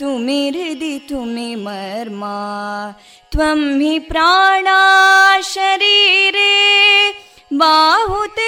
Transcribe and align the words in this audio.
तुमि 0.00 0.40
हृदि 0.48 0.98
तुमि 1.08 1.54
मर्मा 1.64 2.36
त्वं 3.32 3.60
हि 3.80 3.98
प्राणा 4.10 4.80
शरीरे 5.52 6.52
बाहुते 7.62 8.47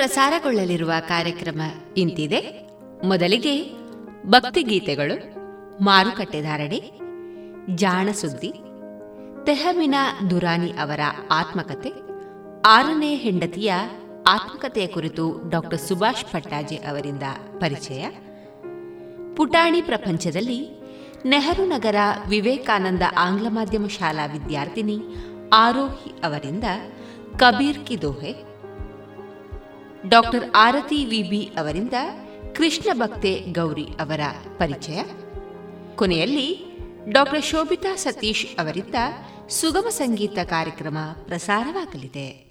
ಪ್ರಸಾರಗೊಳ್ಳಲಿರುವ 0.00 0.92
ಕಾರ್ಯಕ್ರಮ 1.08 1.60
ಇಂತಿದೆ. 1.96 2.68
ಮೊದಲಿಗೆ 3.04 3.70
ಭಕ್ತಿಗೀತೆಗಳು, 4.26 5.16
ಮಾರುಕಟ್ಟೆ 5.84 6.42
ಧಾರಣೆ 6.42 6.90
ಜಾಣ 7.74 8.08
ಸುದ್ದಿ 8.10 8.52
ತೆಹಮಿನಾ 9.46 10.18
ದುರಾನಿ 10.30 10.70
ಅವರ 10.70 11.00
ಆತ್ಮಕತೆ, 11.30 11.92
ಆರನೇ 12.66 13.14
ಹೆಂಡತಿಯ 13.14 13.72
ಆತ್ಮಕತೆಯ 14.28 14.86
ಕುರಿತು 14.86 15.50
ಡಾಕ್ಟರ್ 15.50 15.80
ಸುಭಾಷ್ 15.80 16.32
ಪಟ್ಟಾಜಿ 16.32 16.76
ಅವರಿಂದ 16.76 17.22
ಪರಿಚಯ. 17.58 18.08
ಪುಟಾಣಿ 19.36 19.82
ಪ್ರಪಂಚದಲ್ಲಿ 19.82 20.80
ನೆಹರು 21.26 21.66
ನಗರ 21.66 21.96
ವಿವೇಕಾನಂದ 22.28 23.02
ಆಂಗ್ಲ 23.18 23.46
ಮಾಧ್ಯಮ 23.48 23.86
ಶಾಲಾ 23.86 24.26
ವಿದ್ಯಾರ್ಥಿನಿ 24.26 24.98
ಆರೋಹಿ 25.52 26.10
ಅವರಿಂದ 26.10 26.64
ಕಬೀರ್ 27.36 27.86
ಕಿ 27.86 28.02
ದೋಹೆ 28.02 28.49
ಡಾಕ್ಟರ್ 30.08 30.50
ಆರತಿ 30.56 31.04
ವಿಬಿ 31.04 31.44
ಅವರಿಂದ 31.58 31.92
ಕೃಷ್ಣ 32.56 32.90
ಭಕ್ತೆ 32.92 33.40
ಗೌರಿ 33.40 33.84
ಅವರ 33.84 34.20
ಪರಿಚಯ. 34.58 35.02
ಕೊನೆಯಲ್ಲಿ 35.96 36.64
ಡಾಕ್ಟರ್ 37.08 37.44
ಶೋಭಿತಾ 37.44 37.96
ಸತೀಶ್ 37.96 38.46
ಅವರಿಂದ 38.60 38.94
ಸುಗಮ 39.48 39.88
ಸಂಗೀತ 39.88 40.38
ಕಾರ್ಯಕ್ರಮ 40.44 40.98
ಪ್ರಸಾರವಾಗಲಿದೆ. 41.24 42.50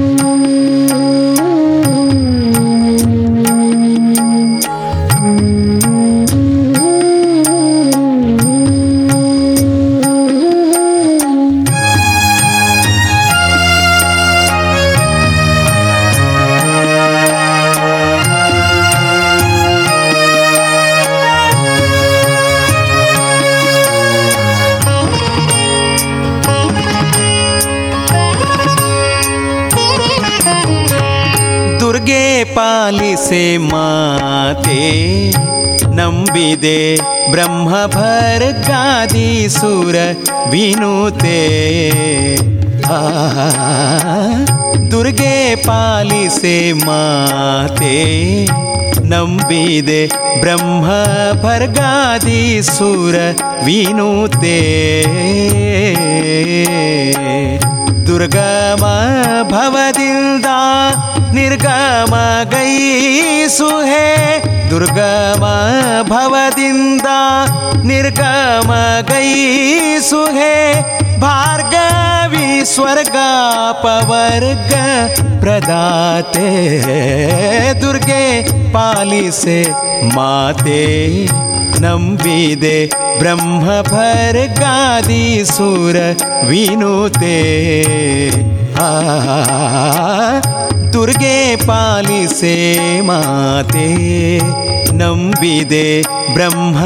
ಪಾಲಿಸೆ 33.30 33.56
ಮಾತೆ 33.58 34.80
ನಂಬಿದೆ 35.94 36.96
ಬ್ರಹ್ಮಭರ 37.30 38.42
ಸುರ 39.48 39.96
ವಿನುತೆ 40.50 41.38
ದುರ್ಗೆ 44.90 45.56
ಪಾಲಿಸೆ 45.56 46.72
ಮಾತೆ 46.72 47.94
ನಂಬಿದೆ 49.06 50.06
ಬ್ರಹ್ಮ 50.40 50.86
ಸುರ 52.60 53.16
ವಿನುತೆ 53.64 54.58
ದುರ್ಗಮ 58.06 58.84
ಭವದಿಂದ 59.42 59.89
दुर्गा 61.51 62.05
मा 62.05 62.43
गई 62.43 63.47
सुहे। 63.47 64.37
दुर्गा 64.69 65.35
मा 65.39 65.55
भवदिंदा 66.03 67.17
निर्गम 67.83 68.69
गई 69.11 69.99
सुहे। 69.99 70.73
भार्गवी 71.17 72.65
स्वर्ग 72.65 73.11
पवर्ग 73.83 74.71
प्रदाते। 75.41 76.47
दुर्गे 77.73 78.41
पाली 78.69 79.31
से 79.31 79.71
माते। 80.03 80.81
ನಂಬಿದೆ 81.80 82.78
ಬ್ರಹ್ಮ 83.18 83.64
ಭರ್ಗಾದಿ 83.82 85.44
ಸುರ 85.44 85.96
ವಿನುತೆ 86.48 87.36
ಆ 88.80 88.90
ದುರ್ಗೆ 90.92 91.36
ಪಾಲಿಸೆ 91.66 92.54
ಮಾತೆ 93.00 93.88
ನಂಬಿದೆ 94.96 95.86
ಬ್ರಹ್ಮ 96.34 96.76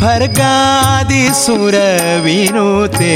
ಭರ್ಗಾದಿ 0.00 1.28
ಸುರ 1.44 1.74
ವಿನುತೆ 2.20 3.14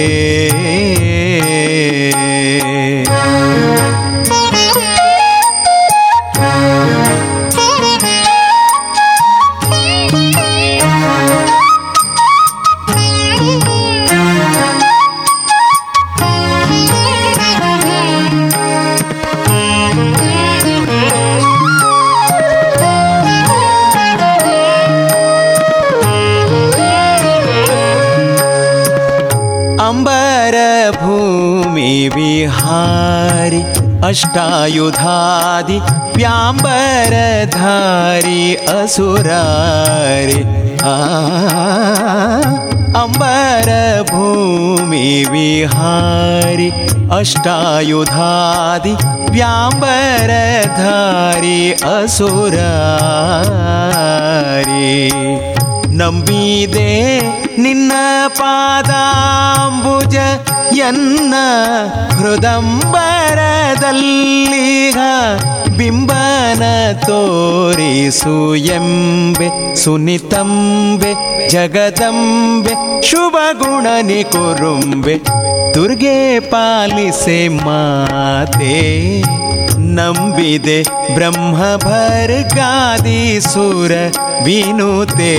अष्टायुधादि 34.13 35.77
व्याम्बरधारी 36.15 38.55
असुरारि। 38.55 40.41
अम्बरभूमि 43.01 45.07
विहारि। 45.31 46.69
अष्टायुधादि 47.17 48.93
व्याम्बरधारी 49.29 51.71
असुरारि। 51.71 52.61
नम्बी 56.01 56.67
दे 56.67 56.91
ನಿನ್ನ 57.57 57.91
ಪಾದಾಂಬುಜ 58.39 60.15
ಎನ್ನ 60.77 61.33
ಹೃದಂಬರದಲ್ಲಿಗ 62.09 64.97
ಬಿಂಬನ 65.77 66.63
ತೋರಿಸು 67.07 68.55
ಎಂಬೆ 68.55 69.75
ಸುನಿತಂಬೆ 69.75 71.13
ಜಗದಂಬೆ 71.49 73.01
ಶುಭ 73.01 73.35
ಗುಣನಿ 73.53 74.23
ಕುರುಂಬೆ 74.23 75.19
ದುರ್ಗೆ 75.75 76.39
ಪಾಲಿಸೆ 76.39 77.47
ಮಾತೆ 77.47 78.75
ನಂಬಿದೆ 79.77 80.83
ಬ್ರಹ್ಮ 81.15 81.77
ಭರ್ಗಾದಿ 81.77 83.41
ಸುರ 83.41 83.91
ವಿನುತೆ 84.43 85.33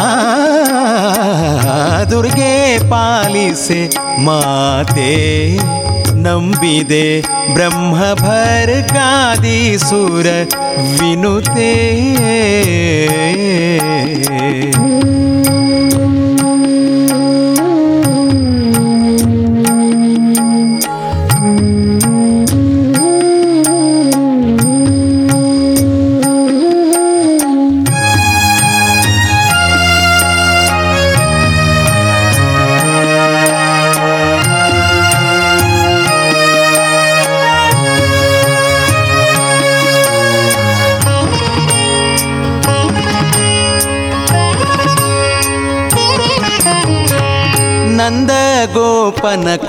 ಆ 0.00 0.10
ದುರ್ಗೆ 2.10 2.52
ಪಾಲಿಸೆ 2.90 3.80
ಮಾತೆ 4.24 5.12
ನಂಬಿದೆ 6.22 7.06
ಬ್ರಹ್ಮ 7.54 8.00
ಭರ್ಗಾದಿ 8.14 9.78
ಸುರ 9.78 10.26
ವಿನುತೆ 10.98 11.72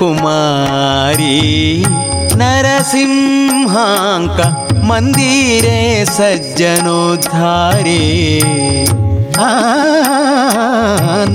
कुमारी 0.00 1.38
नरसिंहाङ्क 2.40 4.38
मन्दिरे 4.88 5.80
सज्जनो 6.16 7.00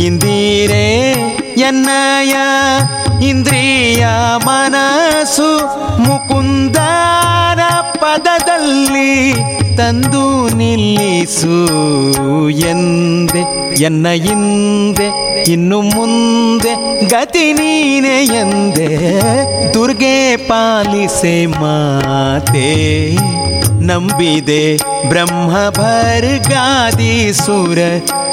इन्दिरे 0.07 0.89
यन्नया 1.63 2.47
ಇಂದ್ರಿಯ 3.23 4.07
ಮನಸ್ಸು 4.45 5.59
ಮುಕುಂದನ 5.97 7.59
ಪದದಲ್ಲಿ 7.79 9.33
ತಂದು 9.77 10.55
ನಿಲ್ಲಿಸು 10.55 11.69
ಎಂದೆ. 12.49 13.67
ಎನ್ನ 13.83 14.07
ಹಿಂದೆ, 14.07 15.37
ಇನ್ನು 15.43 15.81
ಮುಂದೆ 15.81 17.05
ಗತಿ 17.07 17.53
ನೀನೆ 17.53 18.25
ಎಂದೆ. 18.25 18.97
ದುರ್ಗೆ 19.73 20.35
ಪಾಲಿಸೆ 20.35 21.45
ಮಾತೆ. 21.45 23.11
ನಂಬಿದೆ 23.85 24.77
ಬ್ರಹ್ಮ 25.09 25.51
ಭರ್ಗಾದಿ 25.69 27.33
ಸುರ 27.33 27.77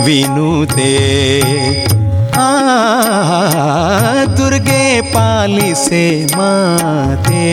ವಿನುತೆ. 0.04 0.94
दुर्गे 4.38 4.86
पालिसे 5.14 6.04
माते 6.36 7.46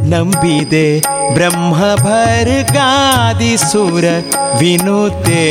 ನಂಬಿದೆ 0.09 0.99
ಬ್ರಹ್ಮ 1.33 1.73
ಭರ್ಗಾದಿ 1.95 3.57
ಸುರ 3.57 4.05
ವಿನುತೆ. 4.59 5.45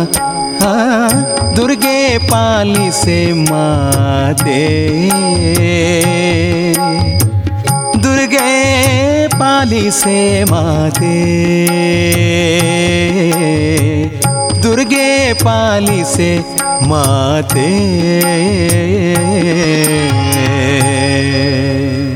ದುರ್ಗೆ 2.06 2.28
ಪಾಲಿಸೆ 2.28 3.20
ಮಾತೆ 3.50 4.60
ದುರ್ಗೆ 8.04 8.50
ಪಾಲಿಸೆ 9.40 10.20
ಮಾತೆ 10.44 11.16
ದುರ್ಗೆ 14.64 15.08
ಪಾಲಿಸೆ 15.44 16.32
ಮಾತೆ 16.84 17.70
ಬಾರೇ 21.58 22.15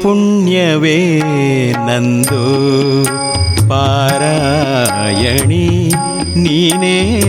ಪುಣ್ಯವೇ 0.03 1.73
ನಂದು. 1.73 2.43
ಪಾರಾಯಣಿ 3.69 5.93
ನೀನೇ 6.37 7.21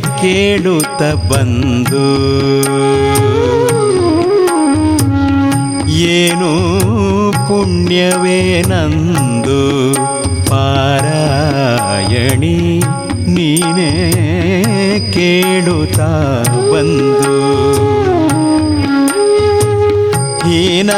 ಕೇಳುತ್ತ 0.00 1.32
ಬಂದು. 1.32 2.06
ಏನು 5.88 6.52
ಪುಣ್ಯವೇ 7.48 8.62
ನಂದು. 8.62 9.94
ಪಾರಾಯಣಿ 10.50 12.82
ನೀನೇ 13.26 15.10
ಕೇಳುತ್ತ 15.12 16.00
ಬಂದು. 16.72 17.91
ಹೀನ 20.52 20.92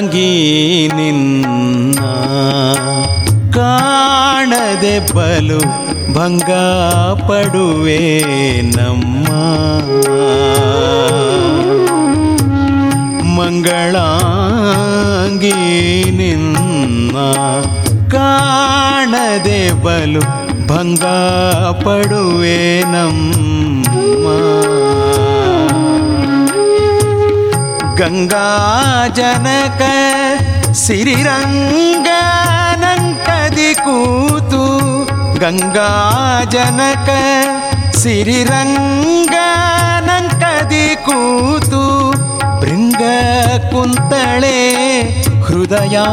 ಮಂಗಳಾಂಗಿ 0.09 0.29
ನಿನ್ನ 0.99 2.03
ಕಾಣದೆ 3.57 4.95
ಬಲು 5.13 5.59
ಭಂಗ 6.15 6.51
ಪಡುವೆ 7.29 7.99
ನಮ್ಮ 8.77 9.27
ಮಂಗಳಾಂಗಿ 14.21 15.55
ನಿನ್ನ 16.13 17.17
ಕಾಣದೆ 18.11 19.61
ಬಲು 19.85 20.23
ಭಂಗ 20.69 21.05
ಪಡುವೆ 21.85 22.59
ನಮ್ಮ 22.93 24.27
ಗಂಗಾ 27.99 28.43
ಜನಕ 29.17 29.83
ಸಿರಿರಂಗನಂಕದಿ 30.81 33.71
ಕೂತು 33.85 34.61
ಗಂಗಾ 35.41 35.89
ಜನಕ 36.55 37.09
ಸಿರಿರಂಗನಂಕದಿ 38.01 38.47
ಕೂತು 41.07 41.83
ಭೃಂಗ 42.61 43.03
ಕುಂತಳೆ 43.73 44.61
ಹೃದಯಾಂಗದೊಳಗಾಡೆ 45.49 46.07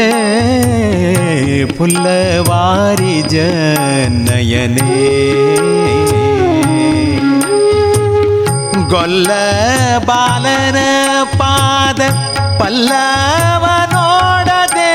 ಪುಲ್ಲವಾರಿ 1.78 3.21
ಜನಯನೇ. 3.21 4.91
ಗೊಲ್ಲ 8.95 9.31
ಬಾಲನ 10.05 10.79
ಪಾದ 11.39 12.01
ಪಲ್ಲವ 12.60 13.65
ನೋಡದೆ 13.93 14.91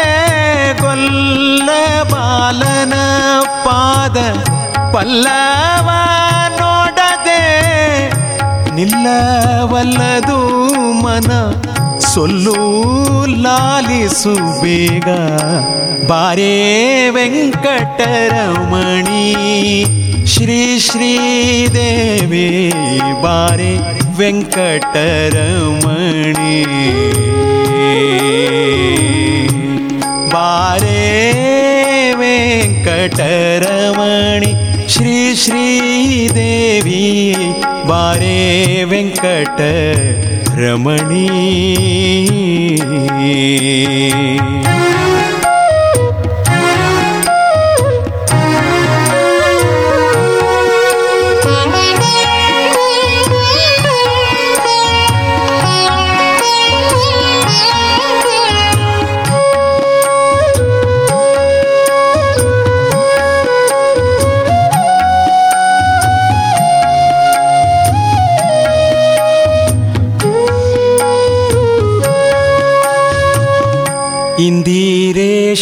ಗೊಲ್ಲ 0.81 1.69
ಬಾಲನ 2.13 2.95
ಪಾದ 3.67 4.19
ಪಲ್ಲವ 4.95 5.89
ನೋಡದೆ 6.61 7.43
ನಿಲ್ಲವಲ್ಲದು 8.79 10.39
ಮನ 11.05 11.31
ಸೊಲ್ಲು 12.13 12.55
ಲಾಲಿಸು 13.43 14.33
ಬೇಗ 14.63 15.09
ಬಾರೇ 16.09 16.55
ವೆಂಕಟರಮಣಿ 17.17 18.07
ಶ್ರೀ 20.33 20.59
ಶ್ರೀದೇವಿ 20.87 22.49
ಬಾರೆ 23.23 23.71
ವೆಂಕಟರಮಣಿ 24.19 24.99
ಬಾರೇ 30.35 30.99
ವೆಂಕಟರಮಣಿ 32.23 32.93
ಶ್ರೀ 34.89 35.35
ಶ್ರೀದೇವಿ 35.35 37.07
ಬಾರೇ 37.89 38.39
ವೆಂಕಟ 38.85 39.61
ரமணி 40.61 41.25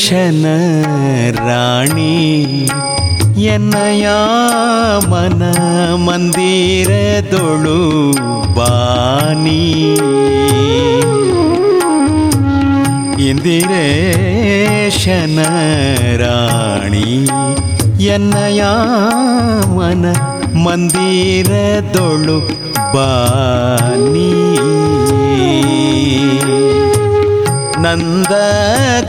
ಇಂದಿರೇಶನ 0.07 0.45
ರಾಣಿ 1.37 2.11
ಎನ್ನಯ 3.45 4.05
ಮನ 5.11 5.41
ಮಂದಿರದೊಳು 6.05 7.75
ಬಾನಿ 8.57 9.59
ಇಂದಿರೇಶನ 14.05 15.39
ರಾಣಿ 16.21 17.09
ಎನ್ನಯ 18.07 18.61
ಮನ 19.77 20.05
ಮಂದಿರದೊಳು 20.65 22.37
ಬಾನಿ 22.95 24.29
ನಂದ 27.84 28.34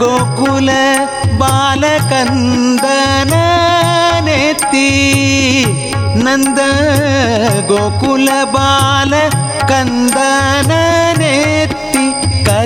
ಗೋಕುಲ 0.02 0.70
ಬಾಲಕಂದನ 1.40 3.34
ನೆತ್ತಿ 4.28 4.90
ನಂದ 6.26 6.60
ಗೋಕುಲ 7.68 8.30
ಬಾಲ 8.56 9.14
ಕಂದನ 9.72 10.72
ನೆತ್ತಿ 10.72 10.88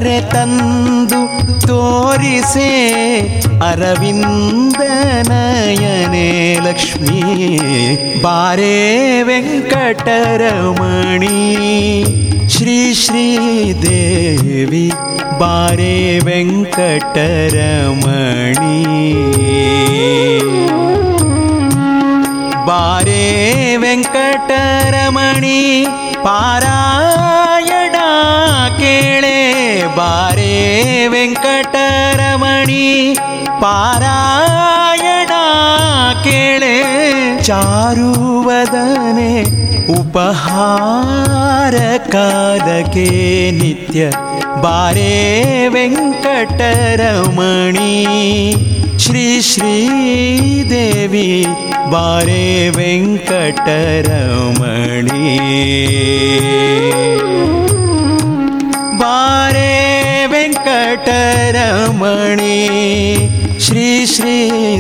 ಕರೆತಂದು 0.04 1.20
ತೋರಿಸೆ 1.68 2.70
ಅರವಿಂದನಯನೆ 3.66 6.60
ಲಕ್ಷ್ಮೀ. 6.63 7.58
ಬಾರೇ 8.22 9.24
ವೆಂಕಟರಮಣಿ. 9.24 11.30
ಶ್ರೀ 12.50 12.94
ಶ್ರೀ 12.94 13.74
ದೇವಿ 13.74 14.92
ಬಾರೇ 15.39 16.20
ವೆಂಕಟರಮಣಿ. 16.24 19.13
ಬಾರೇ 22.66 23.76
ವೆಂಕಟರಮಣಿ 23.80 25.86
ಪಾರಾಯಣ 26.24 26.92
ಬಾರೇ 29.97 30.53
ವೆಂಕಟರಮಣಿ 31.08 32.86
ಪಾರಾಯಣ 33.63 35.34
ಕೇಳೆ 36.23 36.75
ಚಾರುವದನೆ 37.47 39.34
ಉಪಹಾರ 39.99 41.75
ಕಾಲಕ್ಕೆ 42.12 43.08
ನಿತ್ಯ 43.60 44.01
ಬಾರೇ 44.62 45.13
ವೆಂಕಟರಮಣಿ 45.73 46.34
ಶ್ರೀ 48.97 49.25
ಶ್ರೀ 49.41 49.75
ದೇವಿ 50.69 51.29
ಬಾರೇ 51.89 52.43
ವೆಂಕಟರಮಣಿ 60.65 62.58
ಶ್ರೀ 63.60 63.88
ಶ್ರೀ 64.06 64.36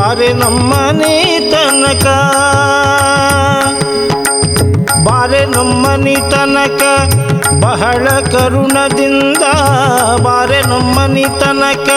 ಬಾರೆ 0.10 0.34
ನಮ್ಮನಿ 0.34 1.16
ತನಕ 1.52 2.06
ಬಾರೆ 5.08 5.46
ನಮ್ಮನಿ 5.46 6.16
ತನಕ 6.16 6.82
ಬಹಳ 7.64 8.08
ಕರುಣದಿಂದ. 8.20 9.44
ಬಾರೆ 10.22 10.62
ನಮ್ಮನಿ 10.62 11.24
ತನಕ 11.24 11.90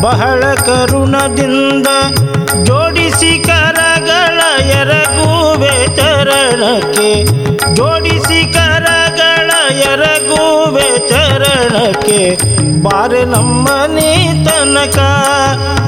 ಬಹಳ 0.00 0.40
ಕರುಣದಿಂದ. 0.54 1.86
ಜೋಡಿಸಿ 2.64 3.38
ಕರಗಳ 3.38 4.40
ಎರಗುವೆ 4.70 5.96
ಚರಣಕ್ಕೆ. 5.96 7.24
ಜೋಡಿಸಿ 7.74 8.52
ಕರಗಳ 8.52 9.50
ಎರಗುವೆ 9.78 10.49
ಚರಣಕ್ಕೆ 11.10 12.20
ಬಾರೆ 12.82 13.22
ನಮ್ಮನಿ 13.24 14.10
ತನಕ 14.46 14.98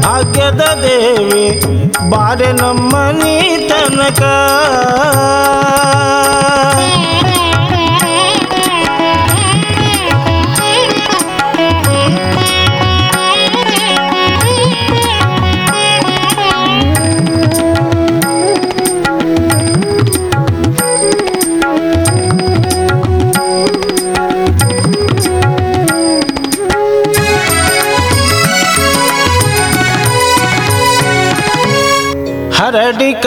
ಭಾಗ್ಯದ 0.04 0.64
ದೇವಿ 0.82 1.46
ಬಾರೆ 2.10 2.50
ನಮ್ಮನಿ 2.52 3.36
ತನಕ 3.68 4.22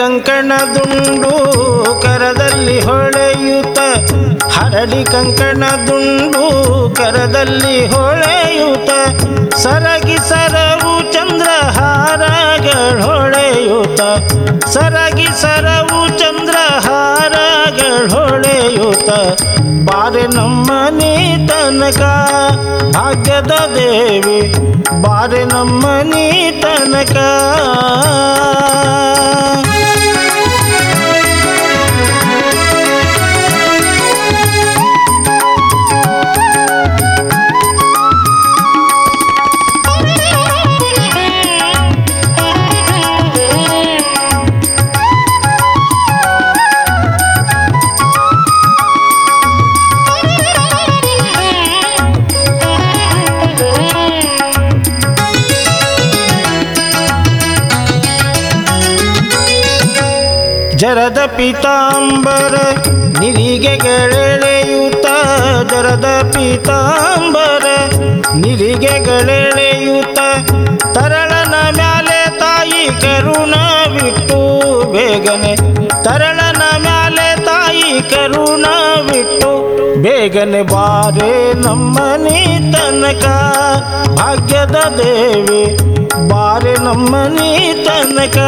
ಹರಡಿ 0.06 0.22
ಕಂಕಣ 0.24 0.52
ದುಂಡು 0.74 1.30
ಕರದಲ್ಲಿ 2.02 2.80
ಹೊಳೆಯುತ್ತ. 2.80 3.78
ಹರಡಿ 4.56 5.00
ಕಂಕಣ 5.04 5.62
ದುಂಡು 5.86 6.44
ಕರದಲ್ಲಿ 6.96 7.86
ಹೊಳೆಯುತ್ತ. 7.86 8.90
ಸರಗಿ 9.56 10.18
ಸರವು 10.28 10.92
ಚಂದ್ರಹಾರಗಳು 11.12 13.02
ಹೊಳೆಯುತ್ತ 13.06 14.00
ಸರಗಿ 14.66 15.28
ಸರವು 15.40 16.00
ಚಂದ್ರಹಾರಗಳು 16.18 18.08
ಹೊಳೆಯುತ್ತ 18.14 19.10
ಬಾರೆ 19.90 20.26
ನಮ್ಮ 20.36 20.70
ತನಕ 21.48 22.02
ಭಾಗ್ಯದ 22.94 23.52
ದೇವಿ. 23.74 24.40
ಬಾರೆ 25.02 25.44
ನಮ್ಮ 25.44 25.84
ತನಕ 26.62 27.16
ಪೀತಾಂಬರ, 61.46 62.54
ನಿರಿಗೆಗಳೆಳೆಯುತ್ತ 63.20 65.06
ಜರದ 65.70 66.08
ಪೀತಾಂಬರ, 66.32 67.66
ನಿರಿಗೆಗಳೆಳೆಯುತ್ತ 68.42 70.18
ತರಳನ 70.96 71.54
ಮ್ಯಾಲೆ 71.76 72.18
ತಾಯಿ 72.40 72.82
ಕರುಣ 73.04 73.54
ಬಿಟ್ಟು 73.94 74.40
ಬೇಗನೆ, 74.94 75.52
ತರಳನ 76.06 76.62
ಮ್ಯಾಲೆ 76.86 77.28
ತಾಯಿ 77.48 77.92
ಕರುಣ 78.12 78.66
ಬಿಟ್ಟು 79.10 79.52
ಬೇಗನೆ 80.06 80.62
ಬಾರೆ 80.74 81.32
ನಮ್ಮನಿ 81.66 82.40
ತನಕ 82.74 83.24
ಭಾಗ್ಯದ 84.18 84.80
ದೇವಿ 84.98 85.62
ಬಾರೆ 86.32 86.74
ನಮ್ಮನಿ 86.88 87.52
ತನಕ 87.86 88.38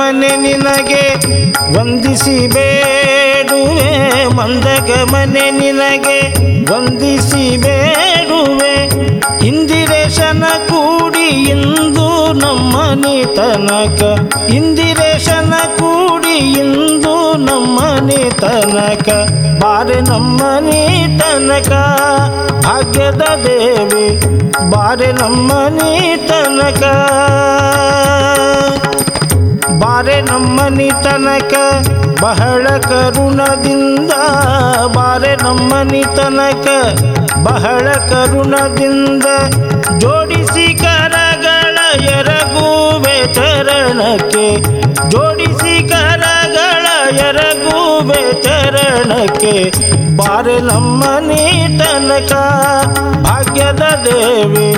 ಮಂದಗ 0.00 0.12
ಮನೆ 0.12 0.30
ನಿನಗೆ 0.36 1.02
ವಂದಿಸಿ 1.74 2.36
ಬೇಡುವೆ 2.48 3.90
ಮಂದಗ 4.34 4.90
ಮನೆ 5.12 5.44
ನಿನಗೆ 5.50 6.18
ವಂದಿಸಿ 6.70 7.44
ಬೇಡುವೆ 7.56 8.74
ಇಂದಿರೇಶನ 9.46 10.44
ಕೂಡಿ 10.70 11.26
ಇಂದು 11.52 12.06
ನಮ್ಮನೆ 12.34 13.16
ತನಕ 13.36 14.00
ಇಂದಿರೇಶನ 14.50 15.52
ಕೂಡಿ 15.78 16.36
ಇಂದು 16.62 17.14
ನಮ್ಮನೆ 17.44 18.22
ತನಕ 18.40 19.08
ಬಾರೆ 19.62 20.00
ನಮ್ಮನೆ 20.02 20.80
ತನಕ 21.20 21.72
ಭಾಗ್ಯದ 22.64 23.22
ದೇವಿ, 23.44 24.06
ಬಾರೆ 24.64 25.12
ನಮ್ಮನೆ 25.12 25.92
ತನಕ 26.28 26.82
ಬಾರೆ 29.80 30.20
ನಮ್ಮನಿ 30.20 30.90
ತನಕ 31.04 31.54
ಬಹಳ 32.22 32.66
ಕರುಣದಿಂದ, 32.78 34.12
ಬಾರೆ 34.96 35.36
ನಮ್ಮನಿ 35.36 36.02
ತನಕ 36.16 36.66
ಬಹಳ 37.42 37.86
ಕರುಣದಿಂದ 38.10 39.26
ಜೋಡಿಸಿ 39.98 40.74
ಕರಗಳ 40.74 41.78
ಎರಗುವೆ 42.08 43.34
ಚರಣಕ್ಕೆ 43.34 44.46
ಜೋಡಿಸಿ 45.10 45.88
ಕರಗಳ 45.88 46.09
ಎರಗುವೆ 48.10 48.42
ಚರಣಕ್ಕೆ 48.42 49.52
ಬಾರೆ 50.18 50.56
ನಮ್ಮನಿ 50.60 51.42
ತನಕ 51.80 52.32
ಭಾಗ್ಯದ 53.24 53.84
ದೇವಿ. 54.06 54.68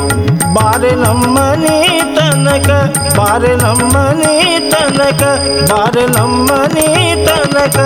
ಬಾರೆ 0.56 0.92
ನಮ್ಮನಿ 0.96 1.76
ತನಕ 2.16 2.70
ಬಾರೆ 3.18 3.52
ನಮ್ಮನಿ 3.56 4.34
ತನಕ 4.72 5.22
ಬಾರೆ 5.70 6.04
ನಮ್ಮನಿ 6.16 6.88
ತನಕ 7.26 7.78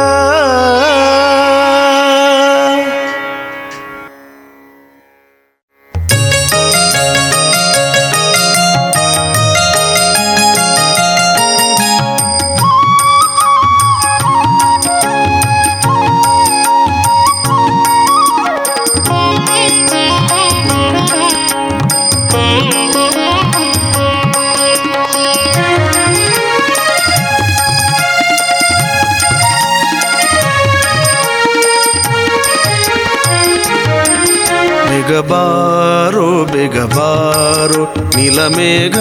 ನೀಲಮೇಘ 38.16 38.98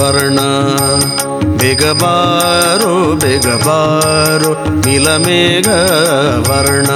ವರ್ಣ. 0.00 0.40
ಬೇಗಬಾರೋ 1.58 3.16
ಬೇಗಬಾರೋ 3.16 4.66
ನೀಲಮೇಘ 4.86 5.68
ವರ್ಣ. 6.50 6.86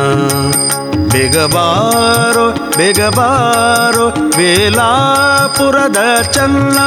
ಬೇಗಬಾರೋ 1.13 2.71
ಬೇಗಬಾರೋ 2.77 4.09
ವೇಲಾಪುರದ 4.39 6.23
ಚನ್ನ. 6.23 6.79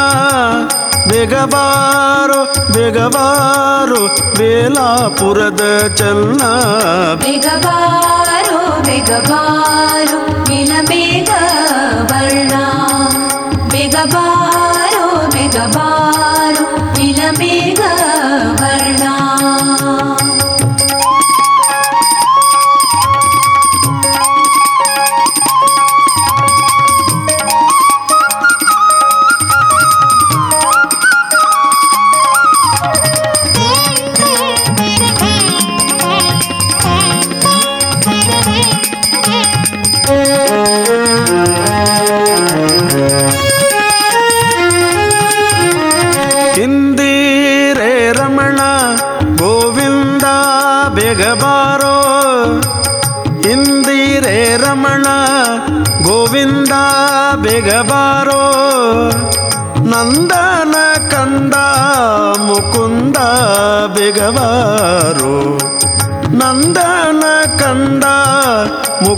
ಬೇಗಬಾರೋ 1.09 2.53
ಬೇಗಬಾರೋ 2.73 4.05
ವೇಲಾಪುರದ 4.37 5.93
ಚನ್ನ. 5.95 6.41
ಬೇಗಬಾರೋ 7.15 8.83
ಬೇಗಬಾರೋ 8.83 10.43
ನೀಲಮೇಘ 10.49 11.29
ವರ್ಣ. 12.13 12.51
ಬೇಗಬಾರೋ 13.71 14.34
ಬೇಗಬಾರೋ 15.55 15.94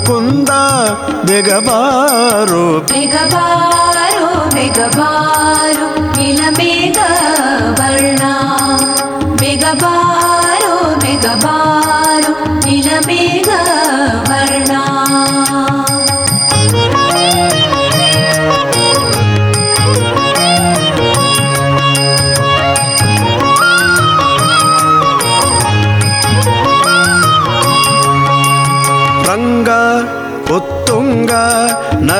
ಮುಕುಂದ 0.10 0.52
ಬೇಗಬಾರೋ 1.28 2.66
ಬೇಗಬಾರೋ 2.92 3.47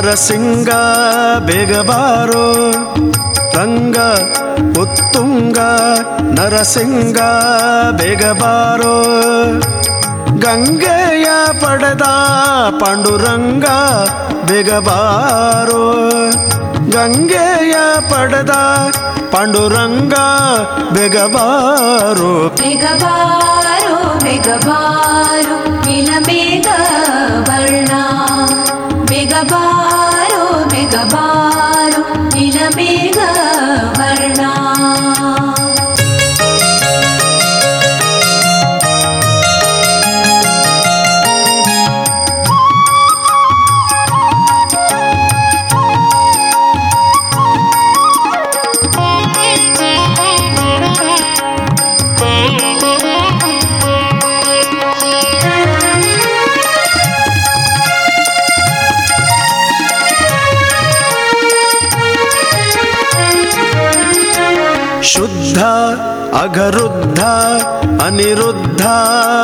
ನರಸಿಂಗ 0.08 0.72
ಬೇಗಬಾರೋ 1.48 2.44
ರಂಗ 3.56 3.98
ಉತ್ತುಂಗ 4.82 5.58
ನರಸಿಂಗ 6.36 7.20
ಬೇಗಬಾರೋ 8.00 8.94
ಗಂಗೆಯ 10.46 11.28
ಪಡೆದ 11.60 12.06
ಪಾಂಡುರಂಗ 12.82 13.66
ಬೇಗಬಾರೋ 14.50 15.84
ಗಂಗೆಯ 16.96 17.76
ಪಡೆದ 18.10 18.56
ಪಾಂಡುರಂಗ 19.34 20.16
ಬೇಗಬಾರೋ 20.96 22.32
ಬೇಗಬಾರೋ 22.62 24.00
ಬೇಗಬಾರೋ 24.24 25.57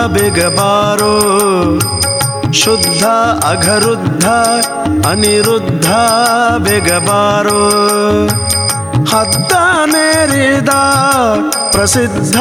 बिगबारो। 0.07 1.13
शुद्ध, 2.51 3.03
अघरुद्ध, 3.43 4.25
अनिरुद्ध 5.05 5.87
बिगबारो। 6.63 7.69
हद्द 9.15 9.49
नेरिदा, 9.95 10.81
प्रसिद्ध 11.71 12.35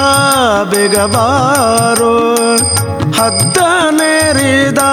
बिगबारो। 0.71 2.19
हद्द 3.23 3.55
नेरिदा, 4.01 4.93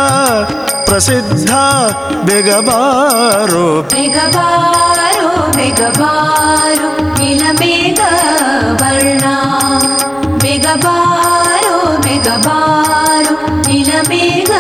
प्रसिद्ध 0.89 1.49
बिगबारो। 2.25 3.81
बिगबारो 3.81 5.29
बिगबारो 5.57 6.89
वर्णा। 8.73 9.35
बिगबारो। 10.23 11.38
रुद्धिरमेव 13.27 14.51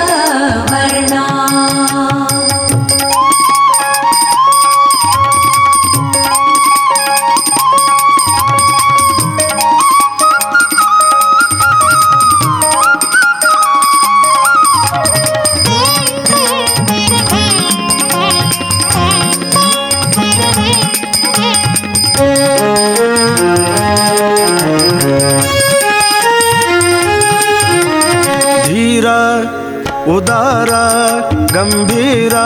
गंभीरा 31.59 32.43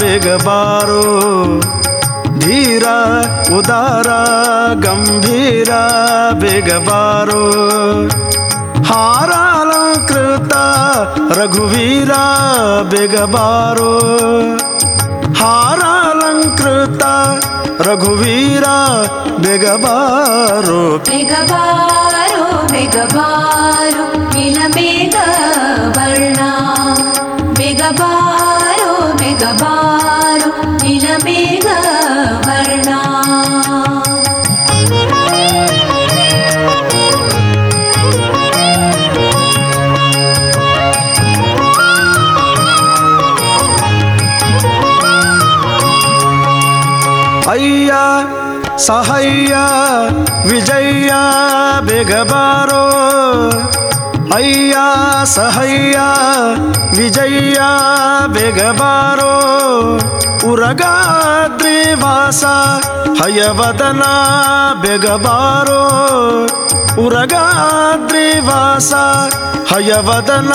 बेगबारो 0.00 1.02
धीरा 2.42 2.94
उदारा 3.56 4.20
गंभीरा 4.84 5.80
बेगबारो 6.42 7.42
हारालंकृत 8.90 10.54
रघुवीरा 11.38 12.22
बेगबारो 12.94 13.92
हारालंकृत 15.40 17.04
रघुवीरा 17.88 18.76
बेगबारो 19.44 20.80
बेग 21.10 22.96
बारो 23.14 24.06
मिल 24.34 24.58
बेग 24.78 25.14
वर्णा। 25.98 26.67
गबारो 27.88 28.94
मेघबारो 29.20 30.50
निलमेघ 30.82 31.66
वर्णा 32.46 32.98
अय्या 47.52 48.04
सहय्या 48.88 49.66
विजय्या 50.44 51.22
बेगबारो 51.88 52.84
ಅಯ್ಯ 54.36 54.76
ಸಹಯ್ಯ 55.34 55.98
ವಿಜಯ 56.96 57.58
ಬೇಗಬಾರೋ 58.34 59.32
ಉರಗಾದ್ರಿವಾಸ 60.50 62.42
ಹಯವದನ 63.20 64.02
ಬೇಗಬಾರೋ 64.84 65.82
ಉರಗಾದ್ರಿವಾಸ 67.04 68.92
ಹಯವದನ 69.72 70.52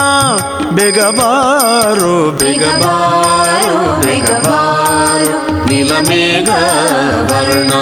ಬೇಗಬಾರೋ 0.72 2.14
ಬೇಗಬಾರೋ 2.42 3.76
ಬೇಗಬಾರೋ 4.06 5.40
ನೀಲಮೇಘ 5.68 6.50
ವರ್ಣ 7.32 7.74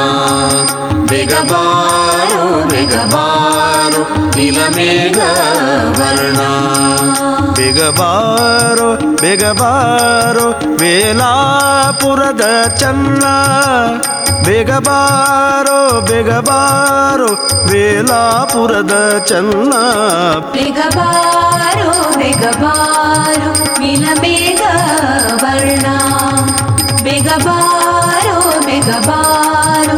ಮೃಗಬಾರು 1.12 2.42
ಮೃಗಬಾರು 2.68 4.02
ಇಲಮೇಘ 4.42 5.18
ವರ್ಣ 6.00 6.42
ಬಿಗಬಾರೋ 7.58 8.88
ಬಿಗಬಾರೋ 9.22 10.46
ವೇಲಾಪುರದ 10.82 12.46
ಚನ್ನ 12.80 13.26
ಬಿಗಬಾರೋ 14.46 15.78
ಬಿಗಬಾರೋ 16.02 17.30
ವೇಲಾಪುರದ 17.72 18.96
ಚನ್ನ 19.26 19.74
ಬಿಗಬಾರೋ 20.54 21.90
ಬಿಗಬಾರೋ 22.20 23.52
ಇಲಮೇಘ 23.84 24.62
ವರ್ಣ 25.44 25.88
ಬಿಗಬಾರೋ 27.04 28.38
ಬಿಗಬಾರೋ 28.66 29.98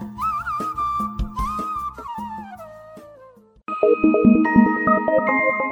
Thank 4.03 4.13
you. 4.15 5.70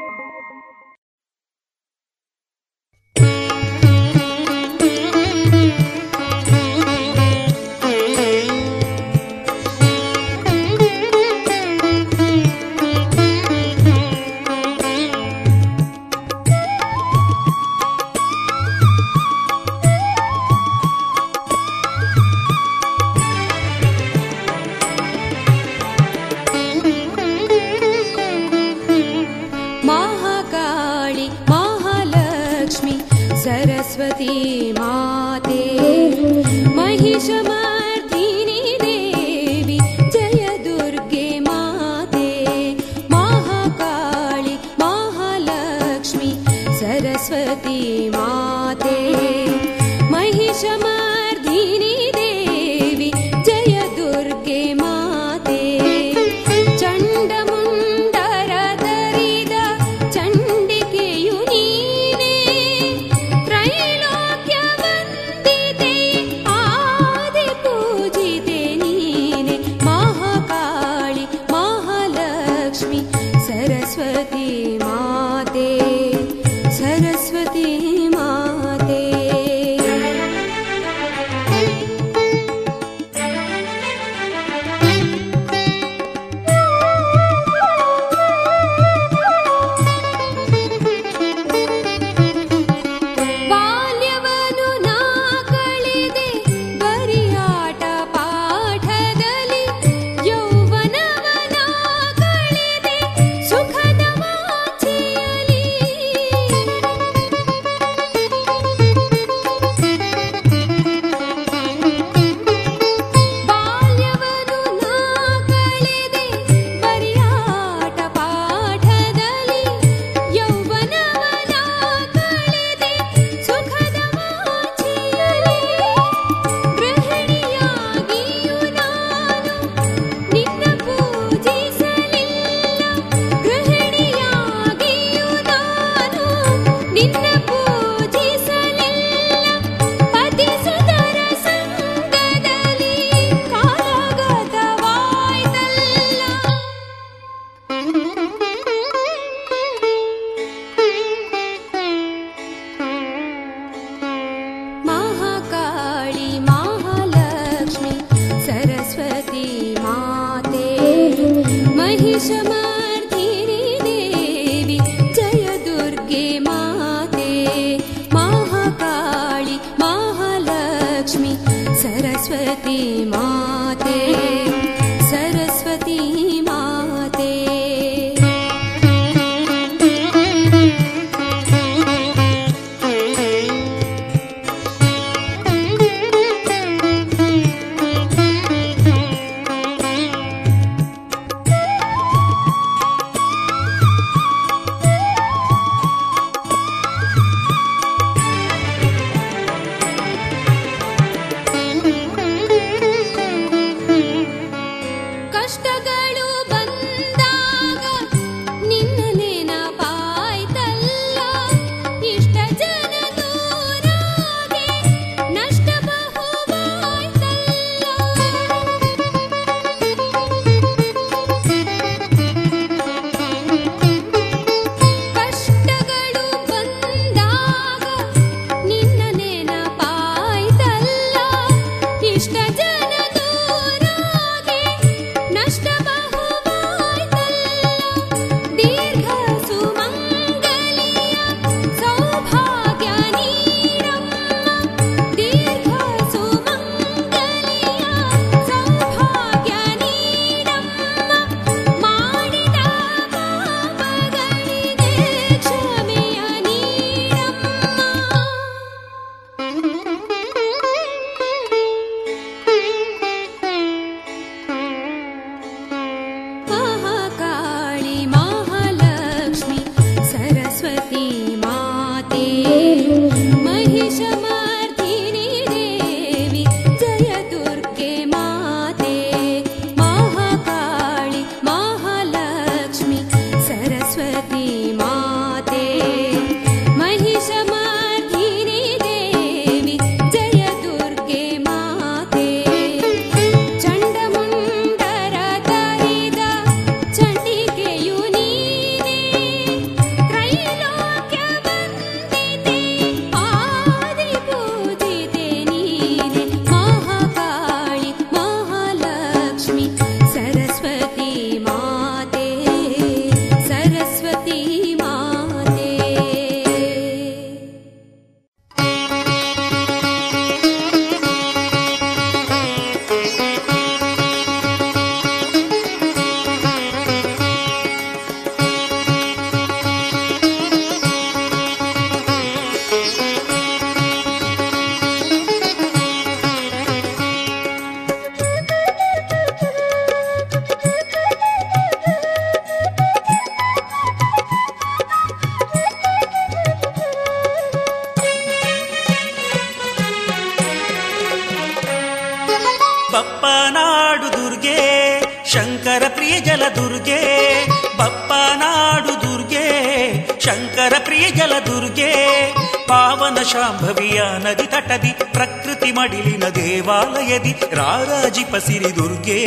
ಶಾಂಭವಿಯ 363.31 364.01
ನದಿ 364.23 364.47
ತಟದಿ 364.47 364.91
ಪ್ರಕೃತಿ 365.13 365.71
ಮಡಿಲಿನ 365.71 366.23
ದೇವಾಲಯದಿ 366.29 367.33
ರಾರಾಜಿ 367.53 368.23
ಪಸಿರಿ 368.31 368.75
ದುರ್ಗೆ 368.75 369.19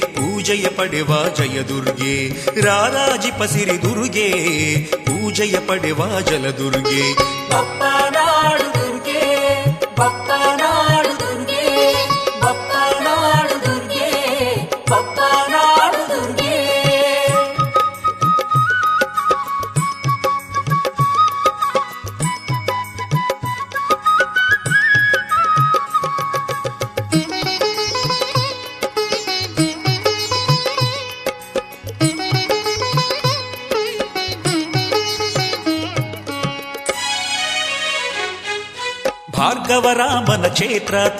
ಪೂಜೆಯ 0.00 0.66
ಪಡೆವ 0.68 1.12
ಜಯ 1.34 1.62
ದುರ್ಗೆ 1.62 2.14
ರಾರಾಜಿ 2.60 3.30
ಪಸಿರಿ 3.38 3.82
ದುರ್ಗೆ 3.82 4.28
ಪೂಜೆಯ 5.06 5.56
ಪಡೆವ 5.66 6.20
ಜಲ 6.20 6.46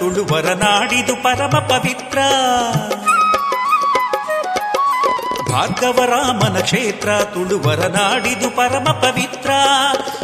ತುಳುವರ 0.05 0.53
ನಾಡಿದು 0.53 1.23
ಪರಮ 1.23 1.59
ಪವಿತ್ರ. 1.59 2.19
ಭಾರ್ಗವರಾಮನ 5.51 6.61
ಕ್ಷೇತ್ರ 6.61 7.09
ತುಳುವರ 7.35 7.87
ನಾಡಿದು 7.87 8.51
ಪರಮ 8.51 8.93
ಪವಿತ್ರ. 8.93 9.51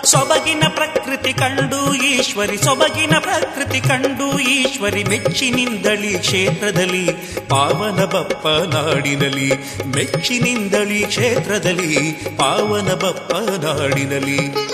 ಸೊಬಗಿನ 0.05 0.63
ಪ್ರಕೃತಿ 0.69 1.33
ಕಂಡು 1.33 1.95
ಈಶ್ವರಿ, 1.95 2.59
ಸೊಬಗಿನ 2.59 3.15
ಪ್ರಕೃತಿ 3.21 3.81
ಕಂಡು 3.81 4.39
ಈಶ್ವರಿ 4.39 5.05
ಮೆಚ್ಚಿನಿಂದಳಿ 5.05 6.19
ಕ್ಷೇತ್ರದಲ್ಲಿ 6.19 7.13
ಪಾವನ 7.49 8.05
ಬಪ್ಪ 8.05 8.47
ನಾಡಿನಲ್ಲಿ 8.47 9.51
ಮೆಚ್ಚಿನಿಂದಳಿ 9.97 11.03
ಕ್ಷೇತ್ರದಲ್ಲಿ 11.03 12.13
ಪಾವನ 12.37 12.89
ಬಪ್ಪ 12.93 13.33
ನಾಡಿನಲ್ಲಿ 13.65 14.70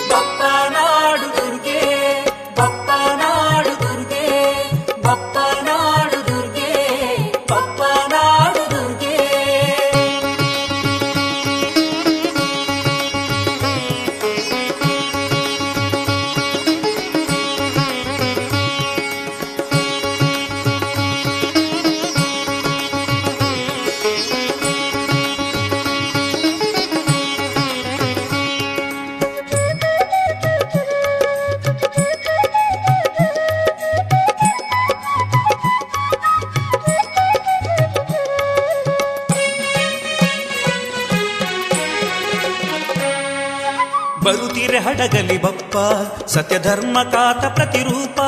ಸತ್ಯಧರ್ಮ 46.57 47.03
ಕಾತ 47.03 47.45
ಪ್ರತಿರೂಪ. 47.45 48.19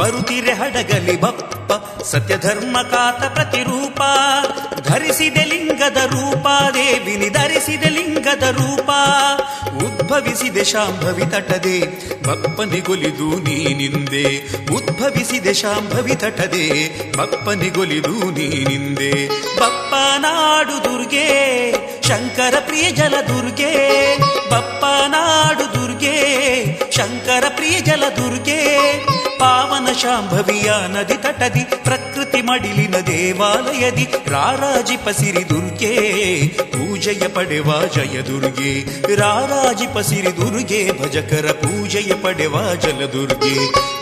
ಬರುತ್ತಿರೆ 0.00 0.52
ಹಡಗಲಿ 0.52 1.20
ಬಪ್ಪ 1.20 1.72
ಸತ್ಯ 2.02 2.38
ಕಾತ 2.82 3.24
ಪ್ರತಿರೂಪ. 3.32 4.00
ಧರಿಸಿದೆ 4.80 5.44
ಲಿಂಗದ 5.44 5.96
ರೂಪ, 5.96 6.46
ದೇವಿನಿ 6.74 7.28
ಧರಿಸಿದೆ 7.28 7.88
ಲಿಂಗದ 7.88 8.42
ರೂಪ. 8.42 8.90
ಉದ್ಭವಿಸಿದೆ 9.76 10.64
ಶಾಂಭವಿ 10.64 11.26
ತಟದೆ 11.26 11.80
ಬಪ್ಪನಿಗೊಲಿದು 12.22 13.38
ನೀನಿಂದೆ 13.42 14.46
ಉದ್ಭವಿಸಿದೆ 14.74 15.54
ಶಾಂಭವಿ 15.54 16.14
ತಟದೆ 16.14 16.66
ಬಪ್ಪನಿಗೊಲಿದು 17.16 18.30
ನೀನಿಂದೆ 18.30 19.28
ಬಪ್ಪ 19.60 19.94
ನಾಡು 20.18 20.84
ದುರ್ಗೆ 20.84 21.70
ಶಂಕರ 22.08 22.54
ಪ್ರಿಯ 22.66 22.90
ಜಲ 22.90 23.14
ದುರ್ಗೆ 23.20 23.70
ಬಪ್ಪ 24.50 24.84
ನಾಡು 25.06 25.74
ದುರ್ಗೆ 25.74 26.14
ಶಂಕರ 26.90 27.44
ಪ್ರಿಯ 27.48 27.80
ಜಲ 27.80 28.04
ದುರ್ಗೆ 28.16 28.58
ಪಾವನ 29.38 29.92
ಶಾಂಭವಿಯ 29.92 30.70
ನದಿ 30.86 31.16
ತಟದಿ 31.16 31.64
ಪ್ರಕೃತಿ 31.84 32.42
ಮಡಿಲಿನ 32.42 32.96
ದೇವಾಲಯದಿ 33.06 34.06
ರಾರಾಜಿ 34.28 34.96
ಪಸಿರಿ 34.96 35.48
ದುರ್ಗೆ 35.48 35.92
ಪೂಜೆಯ 36.72 37.28
ಪಡೆವ 37.28 37.86
ಜಯ 37.86 38.20
ದುರ್ಗೆ 38.20 38.72
ರಾರಾಜಿ 39.16 39.86
ಪಸಿರಿ 39.94 40.36
ದುರ್ಗೆ 40.36 41.02
ಭಜಕರ 41.02 41.50
ಪೂಜೆಯ 41.52 42.14
ಪಡೆವ 42.14 42.74
ಜಲ 42.74 43.06
ದುರ್ಗೆ. 43.12 43.54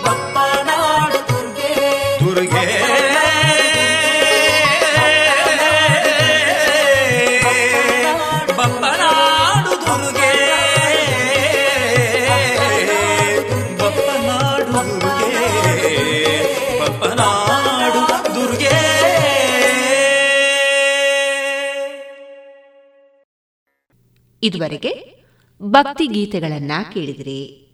ಬಪ್ಪ 0.04 0.36
ನಾಡು 0.62 1.20
ದುರ್ಗೆ 1.28 1.72
ದುರ್ಗೆ. 2.20 2.89
ಇದುವರೆಗೆ 24.42 24.92
ಭಕ್ತಿ 25.62 26.06
ಗೀತೆಗಳನ್ನ 26.06 26.72
ಕೇಳಿದ್ರಿ. 26.94 27.66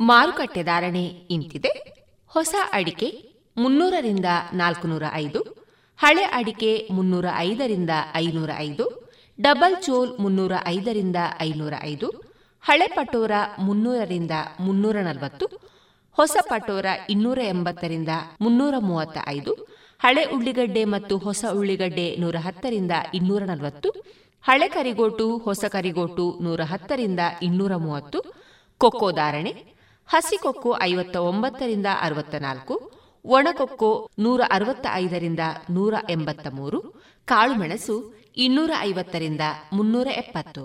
ಮಾರುಕಟ್ಟೆ 0.00 0.62
ಧಾರಣೆ 0.62 1.04
ಇಂತಿದೆ. 1.04 1.94
ಹೊಸ 2.26 2.54
ಅಡಿಕೆ 2.72 3.34
ಮುನ್ನೂರರಿಂದ 3.56 4.24
ನಾಲ್ಕುನೂರ 4.54 5.02
ಐದು, 5.12 5.40
ಹಳೆ 5.98 6.24
ಅಡಿಕೆ 6.24 6.88
ಮುನ್ನೂರ 6.92 7.24
ಐದರಿಂದ 7.36 7.90
ಐನೂರ 8.14 8.50
ಐದು, 8.58 9.14
ಡಬಲ್ 9.40 9.82
ಚೋಲ್ 9.82 10.18
ಮುನ್ನೂರ 10.18 10.52
ಐದರಿಂದ 10.66 11.16
ಐನೂರ 11.40 11.72
ಐದು, 11.82 12.08
ಹಳೆ 12.62 12.86
ಪಟೋರ 12.86 13.30
ಮುನ್ನೂರರಿಂದ 13.58 14.30
ಮುನ್ನೂರ 14.60 14.96
ನಲವತ್ತು 14.96 15.71
ಹೊಸ 16.18 16.36
ಪಟೋರ 16.48 16.86
ಇನ್ನೂರ 17.08 17.38
ಎಂಬತ್ತರಿಂದ 17.38 18.08
ಮುನ್ನೂರ 18.40 18.74
ಮೂವತ್ತ 18.78 19.18
ಐದು 19.28 19.52
ಹಳೆ 20.00 20.24
ಉಳ್ಳಿಗಡ್ಡೆ 20.24 20.84
ಮತ್ತು 20.84 21.18
ಹೊಸ 21.18 21.44
ಉಳ್ಳಿಗಡ್ಡೆ 21.52 22.16
ನೂರ 22.16 22.36
ಹತ್ತರಿಂದ 22.40 22.90
ಇನ್ನೂರ 23.14 23.42
ನಲವತ್ತು, 23.44 23.88
ಹಳೆ 24.44 24.68
ಕರಿಗೋಟು, 24.68 25.38
ಹೊಸ 25.38 25.64
ಕರಿಗೋಟು 25.64 26.38
ನೂರ 26.40 26.60
ಹತ್ತರಿಂದ 26.64 27.20
ಇನ್ನೂರ 27.42 27.76
ಮೂವತ್ತು, 27.76 28.18
ಕೊಕ್ಕೋ 28.80 29.12
ಧಾರಣೆ, 29.12 29.52
ಹಸಿ 30.08 30.36
ಕೊಕ್ಕೋ 30.36 30.78
ಐವತ್ತ 30.80 31.16
ಒಂಬತ್ತರಿಂದ 31.16 31.86
ಅರವತ್ತ 32.00 32.34
ನಾಲ್ಕು 32.34 32.76
ಒಣಕೊಕ್ಕೋ 33.24 34.10
ನೂರ 34.18 34.40
ಅರವತ್ತ 34.50 34.86
ಐದರಿಂದ 34.92 35.40
ನೂರ 35.70 35.94
ಎಂಬತ್ತ 36.10 36.46
ಮೂರು 36.50 36.80
ಕಾಳುಮೆಣಸು 37.28 37.96
ಇನ್ನೂರ 38.36 38.70
ಐವತ್ತರಿಂದ 38.80 39.40
ಮುನ್ನೂರ 39.72 40.08
ಎಪ್ಪತ್ತು. 40.16 40.64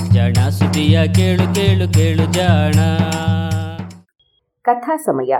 ಜಾಣ 0.21 0.49
ಸುದಿಯ 0.49 1.07
ಕೇಳು 1.07 1.55
ಕೇಳು 1.55 1.93
ಕೇಳು 1.93 2.33
ಜಾಣ. 2.33 2.79
ಕಥಾ 4.61 4.97
ಸಮಯ. 4.97 5.35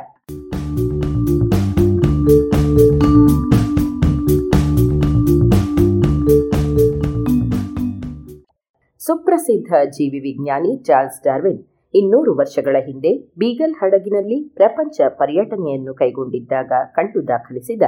ಸುಪ್ರಸಿದ್ಧ 9.00 9.74
ಜೀವಿ 9.90 10.20
ವಿಜ್ಞಾನಿ 10.20 10.84
ಚಾರ್ಲ್ಸ್ 10.84 11.24
ಡಾರ್ವಿನ್ 11.24 11.64
ಇನ್ನೂರು 11.94 12.38
ವರ್ಷಗಳ 12.38 12.76
ಹಿಂದೆ 12.86 13.18
ಬೀಗಲ್ 13.38 13.76
ಹಡಗಿನಲ್ಲಿ 13.76 14.50
ಪ್ರಪಂಚ 14.56 15.02
ಪರ್ಯಟನೆಯನ್ನು 15.08 15.94
ಕೈಗೊಂಡಿದ್ದಾಗ 15.94 16.72
ಕಂಡು 16.86 17.28
ದಾಖಲಿಸಿದ 17.28 17.82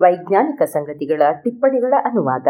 ವೈಜ್ಞಾನಿಕ 0.00 0.62
ಸಂಗತಿಗಳ 0.62 1.22
ಟಿಪ್ಪಣಿಗಳ 1.44 1.94
ಅನುವಾದ. 2.04 2.48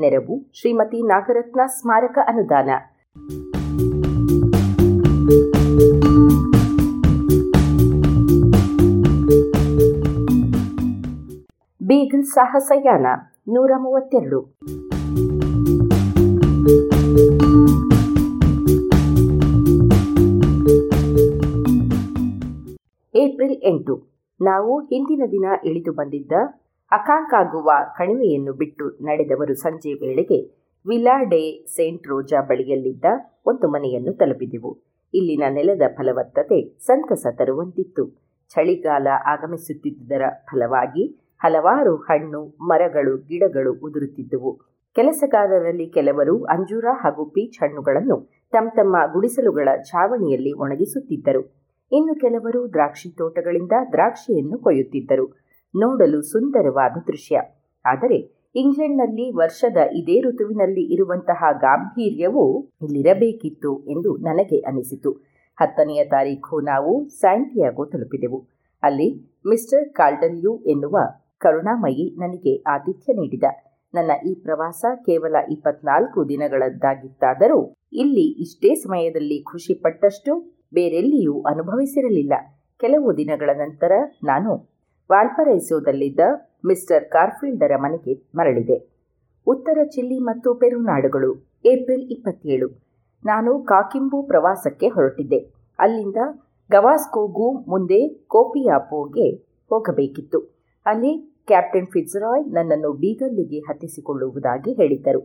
ನೆರವು 0.00 0.34
ಶ್ರೀಮತಿ 0.54 1.00
ನಾಗರತ್ನ 1.06 1.60
ಸ್ಮಾರಕ 1.66 2.18
ಅನುದಾನ. 2.26 2.70
ಬೀಗಲ್ 11.82 12.24
ಸಾಹಸಯಾನ 12.24 13.06
ನೂರ 13.48 13.72
ಮೂವತ್ತೆರಡು. 13.78 14.40
ಏಪ್ರಿಲ್ 23.14 23.58
ಎಂಟು, 23.64 23.94
ನಾವು 24.40 24.72
ಹಿಂದಿನ 24.80 25.22
ದಿನ 25.32 25.46
ಇಳಿದು 25.64 25.92
ಬಂದಿದ್ದ 25.92 26.32
ಅಕಾಂಕಾಗುವ 26.92 27.70
ಕಣಿವೆಯನ್ನು 27.96 28.52
ಬಿಟ್ಟು 28.52 28.90
ನಡೆದವರು 28.90 29.54
ಸಂಜೆ 29.54 29.92
ವೇಳೆಗೆ 29.92 30.42
ವಿಲಾ 30.86 31.22
ಡೇ 31.22 31.66
ಸೇಂಟ್ 31.66 32.06
ರೋಜಾ 32.08 32.42
ಬಳಿಯಲ್ಲಿದ್ದ 32.42 33.04
ಒಂದು 33.46 33.68
ಮನೆಯನ್ನು 33.68 34.12
ತಲುಪಿದೆವು. 34.12 34.78
ಇಲ್ಲಿನ 35.14 35.42
ನೆಲದ 35.50 35.82
ಫಲವತ್ತತೆ 35.96 36.78
ಸಂತಸ 36.78 37.26
ತರುವಂತಿತ್ತು. 37.36 38.30
ಚಳಿಗಾಲ 38.48 39.06
ಆಗಮಿಸುತ್ತಿದ್ದುದರ 39.26 40.22
ಫಲವಾಗಿ 40.44 41.20
ಹಲವಾರು 41.40 41.96
ಹಣ್ಣು, 41.96 42.46
ಮರಗಳು, 42.60 43.16
ಗಿಡಗಳು 43.16 43.72
ಉದುರುತ್ತಿದ್ದುವು. 43.72 44.60
ಕೆಲಸಗಾರರಲ್ಲಿ 44.94 45.86
ಕೆಲವರು 45.90 46.44
ಅಂಜೂರ 46.44 46.84
ಹಾಗೂ 46.92 47.24
ಪೀಚ್ 47.24 47.62
ಹಣ್ಣುಗಳನ್ನು 47.62 48.30
ತಮ್ಮ 48.52 48.68
ತಮ್ಮ 48.76 48.96
ಗುಡಿಸಲುಗಳ 49.12 49.68
ಛಾವಣಿಯಲ್ಲಿ 49.82 50.52
ಒಣಗಿಸುತ್ತಿದ್ದರು. 50.52 51.60
ಇನ್ನು 51.92 52.14
ಕೆಲವರು 52.20 52.68
ದ್ರಾಕ್ಷಿ 52.72 53.10
ತೋಟಗಳಿಂದ 53.10 53.72
ದ್ರಾಕ್ಷಿಯನ್ನು 53.92 54.58
ಕೊಯ್ಯುತ್ತಿದ್ದರು. 54.58 55.39
ನೋಡಲು 55.76 56.22
ಸುಂದರವಾದ 56.22 56.92
ದೃಶ್ಯ. 57.06 57.40
ಆದರೆ 57.84 58.40
ಇಂಗ್ಲೆಂಡ್ನಲ್ಲಿ 58.54 59.30
ವರ್ಷದ 59.30 59.76
ಇದೇ 59.92 60.20
ಋತುವಿನಲ್ಲಿ 60.20 60.94
ಇರುವಂತಹ 60.94 61.44
ಗಾಂಭೀರ್ಯವು 61.52 62.68
ಇಲ್ಲಿರಬೇಕಿತ್ತು 62.82 63.84
ಎಂದು 63.84 64.16
ನನಗೆ 64.16 64.58
ಅನಿಸಿತು. 64.58 65.10
ಹತ್ತನೆಯ 65.60 66.04
ತಾರೀಖು 66.04 66.60
ನಾವು 66.60 67.08
ಸ್ಯಾಂಟಿಯಾಗೋ 67.08 67.84
ತಲುಪಿದೆವು. 67.84 68.48
ಅಲ್ಲಿ 68.82 69.38
ಮಿಸ್ಟರ್ 69.46 69.92
ಕಾಲ್ಡನ್ಯೂ 69.92 70.58
ಎನ್ನುವ 70.58 70.98
ಕರುಣಾಮಯಿ 71.38 72.16
ನನಗೆ 72.18 72.56
ಆತಿಥ್ಯ 72.56 73.12
ನೀಡಿದ. 73.12 73.44
ನನ್ನ 73.94 74.10
ಈ 74.26 74.34
ಪ್ರವಾಸ 74.34 74.84
ಕೇವಲ 75.06 75.36
ಇಪ್ಪತ್ನಾಲ್ಕು 75.50 76.28
ದಿನಗಳದ್ದಾಗಿತ್ತಾದರೂ 76.28 77.74
ಇಲ್ಲಿ 77.92 78.42
ಇಷ್ಟೇ 78.42 78.74
ಸಮಯದಲ್ಲಿ 78.74 79.42
ಖುಷಿಪಟ್ಟಷ್ಟು 79.42 80.38
ಬೇರೆಲ್ಲಿಯೂ 80.74 81.42
ಅನುಭವಿಸಿರಲಿಲ್ಲ. 81.42 82.32
ಕೆಲವು 82.80 83.16
ದಿನಗಳ 83.16 83.50
ನಂತರ 83.58 83.92
ನಾನು 84.24 84.79
ವಾಲ್ಪರೈಸೋದಲ್ಲಿದ್ದ 85.10 86.20
ಮಿಸ್ಟರ್ 86.66 87.04
ಕಾರ್ಫೀಲ್ಡರ 87.04 87.72
ಮನೆಗೆ 87.76 88.14
ಮರಳಿದೆ. 88.34 88.76
ಉತ್ತರ 89.46 89.78
ಚಿಲ್ಲಿ 89.84 90.18
ಮತ್ತು 90.18 90.54
ಪೆರುನಾಡುಗಳು 90.54 91.30
ಏಪ್ರಿಲ್ 91.64 92.04
ಇಪ್ಪತ್ತೇಳು. 92.10 92.68
ನಾನು 93.24 93.62
ಕಾಕಿಂಬು 93.62 94.22
ಪ್ರವಾಸಕ್ಕೆ 94.22 94.88
ಹೊರಟಿದ್ದೆ. 94.88 95.40
ಅಲ್ಲಿಂದ 95.78 96.16
ಗವಾಸ್ಕೋಗೂ 96.70 97.46
ಮುಂದೆ 97.68 98.00
ಕೋಪಿಯಾಪೋಗೆ 98.26 99.26
ಹೋಗಬೇಕಿತ್ತು. 99.70 100.38
ಅಲ್ಲಿ 100.86 101.12
ಕ್ಯಾಪ್ಟನ್ 101.46 101.86
ಫಿಟ್ಜರಾಯ್ 101.86 102.44
ನನ್ನನ್ನು 102.54 102.92
ಬೀಗಲ್ಲಿಗೆ 102.92 103.58
ಹತ್ತಿಸಿಕೊಳ್ಳುವುದಾಗಿ 103.58 104.72
ಹೇಳಿದ್ದರು. 104.72 105.22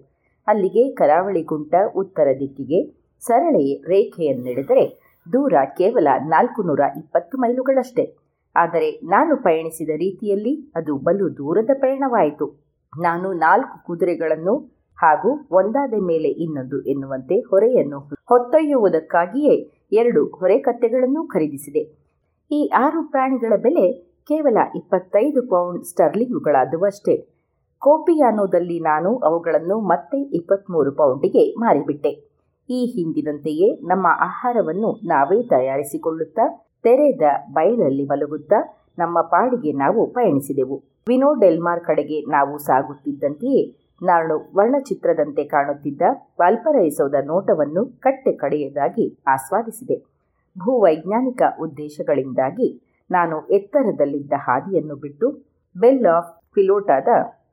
ಅಲ್ಲಿಗೆ 0.48 0.84
ಕರಾವಳಿ 0.94 1.42
ಗುಂಟ 1.44 1.76
ಉತ್ತರ 1.96 2.28
ದಿಕ್ಕಿಗೆ 2.40 2.80
ಸರಳ 3.24 3.56
ರೇಖೆಯನ್ನೆಡೆದರೆ 3.88 4.86
ದೂರ 5.34 5.54
ಕೇವಲ 5.78 6.08
ನಾಲ್ಕು 6.26 6.64
ನೂರ 6.64 6.82
ಇಪ್ಪತ್ತು 6.98 7.38
ಮೈಲುಗಳಷ್ಟೇ. 7.38 8.25
ಆದರೆ 8.56 8.99
ನಾನು 9.03 9.38
ಪಯಣಿಸಿದ 9.38 9.89
ರೀತಿಯಲ್ಲಿ 9.89 10.72
ಅದು 10.76 10.97
ಬಲು 10.97 11.34
ದೂರದ 11.38 11.70
ಪಯಣವಾಯಿತು. 11.74 12.66
ನಾನು 13.01 13.34
ನಾಲ್ಕು 13.34 13.86
ಕುದುರೆಗಳನ್ನು 13.86 14.76
ಹಾಗೂ 14.97 15.47
ಒಂದಾದ 15.51 15.93
ಮೇಲೆ 16.06 16.30
ಇನ್ನೊಂದು 16.30 16.82
ಎನ್ನುವಂತೆ 16.82 17.39
ಹೊರೆಯನ್ನು 17.39 17.99
ಹೊತ್ತೊಯ್ಯುವುದಕ್ಕಾಗಿಯೇ 17.99 19.86
ಎರಡು 19.91 20.26
ಹೊರೆ 20.26 20.60
ಕತ್ತೆಗಳನ್ನು 20.60 21.28
ಖರೀದಿಸಿದೆ. 21.28 22.06
ಈ 22.51 22.72
ಆರು 22.74 23.12
ಪ್ರಾಣಿಗಳ 23.12 23.53
ಬೆಲೆ 23.56 24.16
ಕೇವಲ 24.28 24.58
ಇಪ್ಪತ್ತೈದು 24.76 25.41
ಪೌಂಡ್ 25.49 25.84
ಸ್ಟರ್ಲಿಂಗುಗಳಾದುವಷ್ಟೇ. 25.84 27.18
ಕೋಪಿಯಾನೋದಲ್ಲಿ 27.78 28.80
ನಾನು 28.80 29.18
ಅವುಗಳನ್ನು 29.18 29.80
ಮತ್ತೆ 29.80 30.22
ಇಪ್ಪತ್ತ್ಮೂರು 30.22 30.91
ಪೌಂಡಿಗೆ 30.91 31.53
ಮಾರಿಬಿಟ್ಟೆ. 31.60 32.36
ಈ 32.70 32.86
ಹಿಂದಿನಂತೆಯೇ 32.86 33.76
ನಮ್ಮ 33.76 34.08
ಆಹಾರವನ್ನು 34.20 34.91
ನಾವೇ 35.08 35.43
ತಯಾರಿಸಿಕೊಳ್ಳುತ್ತಾ 35.43 36.64
ತೆರೆದ 36.86 37.26
ಬಯಲಲ್ಲಿ 37.52 38.06
ಮಲಗುತ್ತಾ 38.06 38.60
ನಮ್ಮ 38.98 39.22
ಪಾಡಿಗೆ 39.22 39.72
ನಾವು 39.74 40.02
ಪಯಣಿಸಿದೆವು. 40.14 40.78
ವಿನೋ 41.08 41.30
ಡೆಲ್ಮಾರ್ 41.34 41.82
ಕಡೆಗೆ 41.84 42.18
ನಾವು 42.32 42.58
ಸಾಗುತ್ತಿದ್ದಂತೆಯೇ 42.58 43.62
ನಾನು 44.02 44.34
ವರ್ಣಚಿತ್ರದಂತೆ 44.56 45.44
ಕಾಣುತ್ತಿದ್ದ 45.44 46.02
ವಾಲ್ಪರೈಸೋದ 46.40 47.16
ನೋಟವನ್ನು 47.26 47.86
ಕಟ್ಟೆ 48.00 48.32
ಕಡೆಯದಾಗಿ 48.32 49.06
ಆಸ್ವಾದಿಸಿದೆ. 49.28 49.98
ಭೂವೈಜ್ಞಾನಿಕ 50.56 51.42
ಉದ್ದೇಶಗಳಿಂದಾಗಿ 51.62 52.68
ನಾನು 53.12 53.36
ಎತ್ತರದಲ್ಲಿದ್ದ 53.48 54.34
ಹಾದಿಯನ್ನು 54.38 54.96
ಬಿಟ್ಟು 54.96 55.28
ಬೆಲ್ 55.76 56.06
ಆಫ್ 56.06 56.32
ಫಿಲೋಟಾದ 56.56 57.08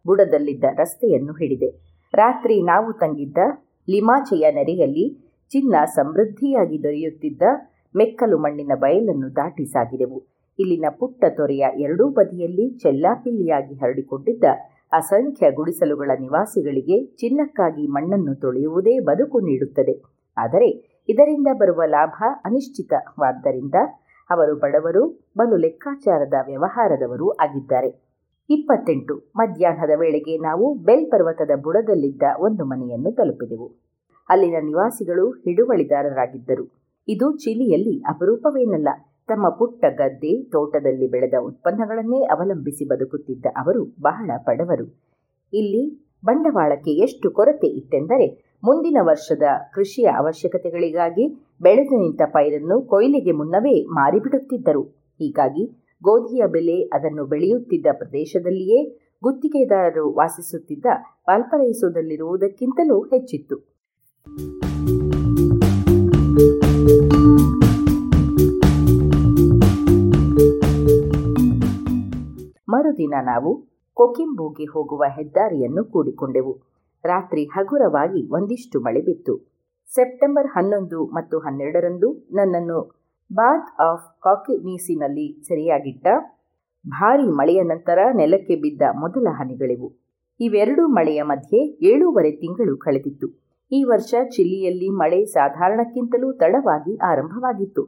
ಬುಡದಲ್ಲಿದ್ದ 0.07 0.65
ರಸ್ತೆಯನ್ನು 0.77 1.33
ಹಿಡಿದೆ. 1.33 1.71
ರಾತ್ರಿ 2.15 2.57
ನಾವು 2.63 2.93
ತಂಗಿದ್ದ 2.93 3.39
ಲಿಮಾಚೆಯ 3.89 4.47
ನೆರೆಯಲ್ಲಿ 4.53 5.07
ಚಿನ್ನ 5.53 5.75
ಸಮೃದ್ಧಿಯಾಗಿ 5.95 6.83
ದೊರೆಯುತ್ತಿದ್ದ 6.83 7.43
ಮೆಕ್ಕಲು 7.97 8.39
ಮಣ್ಣಿನ 8.39 8.73
ಬಯಲನ್ನು 8.75 9.37
ದಾಟಿ 9.37 9.65
ಸಾಗಿದೆವು. 9.65 10.19
ಇಲ್ಲಿನ 10.59 10.85
ಪುಟ್ಟ 10.99 11.25
ತೊರೆಯ 11.29 11.65
ಎರಡೂ 11.79 12.09
ಬದಿಯಲ್ಲಿ 12.09 12.79
ಚೆಲ್ಲಾಪಿಲ್ಲಿಯಾಗಿ 12.79 13.75
ಹರಡಿಕೊಂಡಿದ್ದ 13.75 14.45
ಅಸಂಖ್ಯ 14.93 15.51
ಗುಡಿಸಲುಗಳ 15.51 16.11
ನಿವಾಸಿಗಳಿಗೆ 16.21 17.05
ಚಿನ್ನಕ್ಕಾಗಿ 17.05 17.87
ಮಣ್ಣನ್ನು 17.87 18.41
ತೊಳೆಯುವುದೇ 18.41 18.99
ಬದುಕು 18.99 19.41
ನೀಡುತ್ತದೆ. 19.41 20.03
ಆದರೆ 20.37 20.69
ಇದರಿಂದ 21.09 21.47
ಬರುವ 21.59 21.83
ಲಾಭ 21.87 22.23
ಅನಿಶ್ಚಿತವಾದ್ದರಿಂದ 22.45 23.75
ಅವರು 24.31 24.55
ಬಡವರು, 24.57 25.23
ಬಲು 25.39 25.57
ಲೆಕ್ಕಾಚಾರದ 25.57 26.35
ವ್ಯವಹಾರದವರೂ 26.47 27.29
ಆಗಿದ್ದಾರೆ. 27.31 28.13
ಇಪ್ಪತ್ತೆಂಟು. 28.51 29.33
ಮಧ್ಯಾಹ್ನದ 29.37 29.91
ವೇಳೆಗೆ 29.97 30.39
ನಾವು 30.39 30.75
ಬೆಲ್ 30.75 31.11
ಪರ್ವತದ 31.11 31.51
ಬುಡದಲ್ಲಿದ್ದ 31.63 32.23
ಒಂದು 32.39 32.65
ಮನೆಯನ್ನು 32.65 33.15
ತಲುಪಿದೆವು. 33.15 33.69
ಅಲ್ಲಿನ 34.29 34.55
ನಿವಾಸಿಗಳು 34.61 35.31
ಹಿಡುವಳಿದಾರರಾಗಿದ್ದರು. 35.31 36.82
ಇದು 37.09 37.37
ಚಿಲಿಯಲ್ಲಿ 37.37 38.01
ಅಪರೂಪವೇನಲ್ಲ. 38.01 38.89
ತಮ್ಮ 39.29 39.49
ಪುಟ್ಟ 39.49 39.85
ಗದ್ದೆ 39.85 40.43
ತೋಟದಲ್ಲಿ 40.43 41.11
ಬೆಳೆದ 41.11 41.35
ಉತ್ಪನ್ನಗಳನ್ನೇ 41.45 42.25
ಅವಲಂಬಿಸಿ 42.25 42.85
ಬದುಕುತ್ತಿದ್ದ 42.85 43.47
ಅವರು 43.57 43.85
ಬಹಳ 44.03 44.31
ಬಡವರು. 44.47 45.01
ಇಲ್ಲಿ 45.53 46.13
ಬಂಡವಾಳಕ್ಕೆ 46.25 46.91
ಎಷ್ಟು 46.91 47.31
ಕೊರತೆ 47.31 47.67
ಇತ್ತೆಂದರೆ, 47.67 48.59
ಮುಂದಿನ 48.65 48.97
ವರ್ಷದ 49.01 49.43
ಕೃಷಿಯ 49.75 50.05
ಅವಶ್ಯಕತೆಗಳಿಗಾಗಿ 50.05 51.29
ಬೆಳೆದು 51.63 52.01
ನಿಂತ 52.01 52.23
ಪೈರನ್ನು 52.27 52.81
ಕೊಯ್ಲಿಗೆ 52.81 53.33
ಮುನ್ನವೇ 53.33 53.85
ಮಾರಿಬಿಡುತ್ತಿದ್ದರು. 53.85 54.83
ಹೀಗಾಗಿ 55.19 55.67
ಗೋಧಿಯ 56.03 56.43
ಬೆಲೆ 56.47 56.83
ಅದನ್ನು 56.83 57.25
ಬೆಳೆಯುತ್ತಿದ್ದ 57.25 57.87
ಪ್ರದೇಶದಲ್ಲಿಯೇ 57.93 58.99
ಗುತ್ತಿಗೆದಾರರು 59.23 60.13
ವಾಸಿಸುತ್ತಿದ್ದ 60.13 60.87
ವಾಲ್ಪರೈಸೋದಲ್ಲಿರುವುದಕ್ಕಿಂತಲೂ 61.29 63.01
ಹೆಚ್ಚಿತ್ತು. 63.01 63.57
ಮರುದಿನ 72.73 73.15
ನಾವು 73.23 73.51
ಕೊಕಿಂಬೂಗೆ 73.95 74.65
ಹೋಗುವ 74.65 75.05
ಹೆದ್ದಾರಿಯನ್ನು 75.09 75.85
ಕೂಡಿಕೊಂಡೆವು. 75.85 76.53
ರಾತ್ರಿ 77.05 77.45
ಹಗುರವಾಗಿ 77.45 78.31
ಒಂದಿಷ್ಟು 78.31 78.81
ಮಳೆ 78.81 79.01
ಬಿತ್ತು. 79.01 79.35
ಸೆಪ್ಟೆಂಬರ್ 79.95 80.47
ಹನ್ನೊಂದು 80.47 81.07
ಮತ್ತು 81.07 81.39
ಹನ್ನೆರಡರಂದು 81.39 82.29
ನನ್ನನ್ನು 82.33 83.03
ಬಾತ್ 83.33 83.81
ಆಫ್ 83.81 84.21
ಕಾಕಿನೀಸಿನಲ್ಲಿ 84.23 85.43
ಸೆರೆಯಾಗಿಟ್ಟ 85.49 86.07
ಭಾರೀ 86.89 87.23
ಮಳೆಯ 87.23 87.63
ನಂತರ 87.63 87.99
ನೆಲಕ್ಕೆ 88.15 88.57
ಬಿದ್ದ 88.57 88.83
ಮೊದಲ 89.01 89.27
ಹನಿಗಳಿವು. 89.31 89.89
ಇವೆರಡೂ 90.41 90.89
ಮಳೆಯ 90.89 91.23
ಮಧ್ಯೆ 91.23 91.61
ಏಳೂವರೆ 91.83 92.31
ತಿಂಗಳು 92.31 92.77
ಕಳೆದಿತ್ತು. 92.77 93.29
ಈ 93.73 93.85
ವರ್ಷ 93.85 94.15
ಚಿಲಿಯಲ್ಲಿ 94.25 94.89
ಮಳೆ 94.89 95.25
ಸಾಧಾರಣಕ್ಕಿಂತಲೂ 95.25 96.33
ತಡವಾಗಿ 96.33 96.97
ಆರಂಭವಾಗಿತ್ತು. 96.97 97.83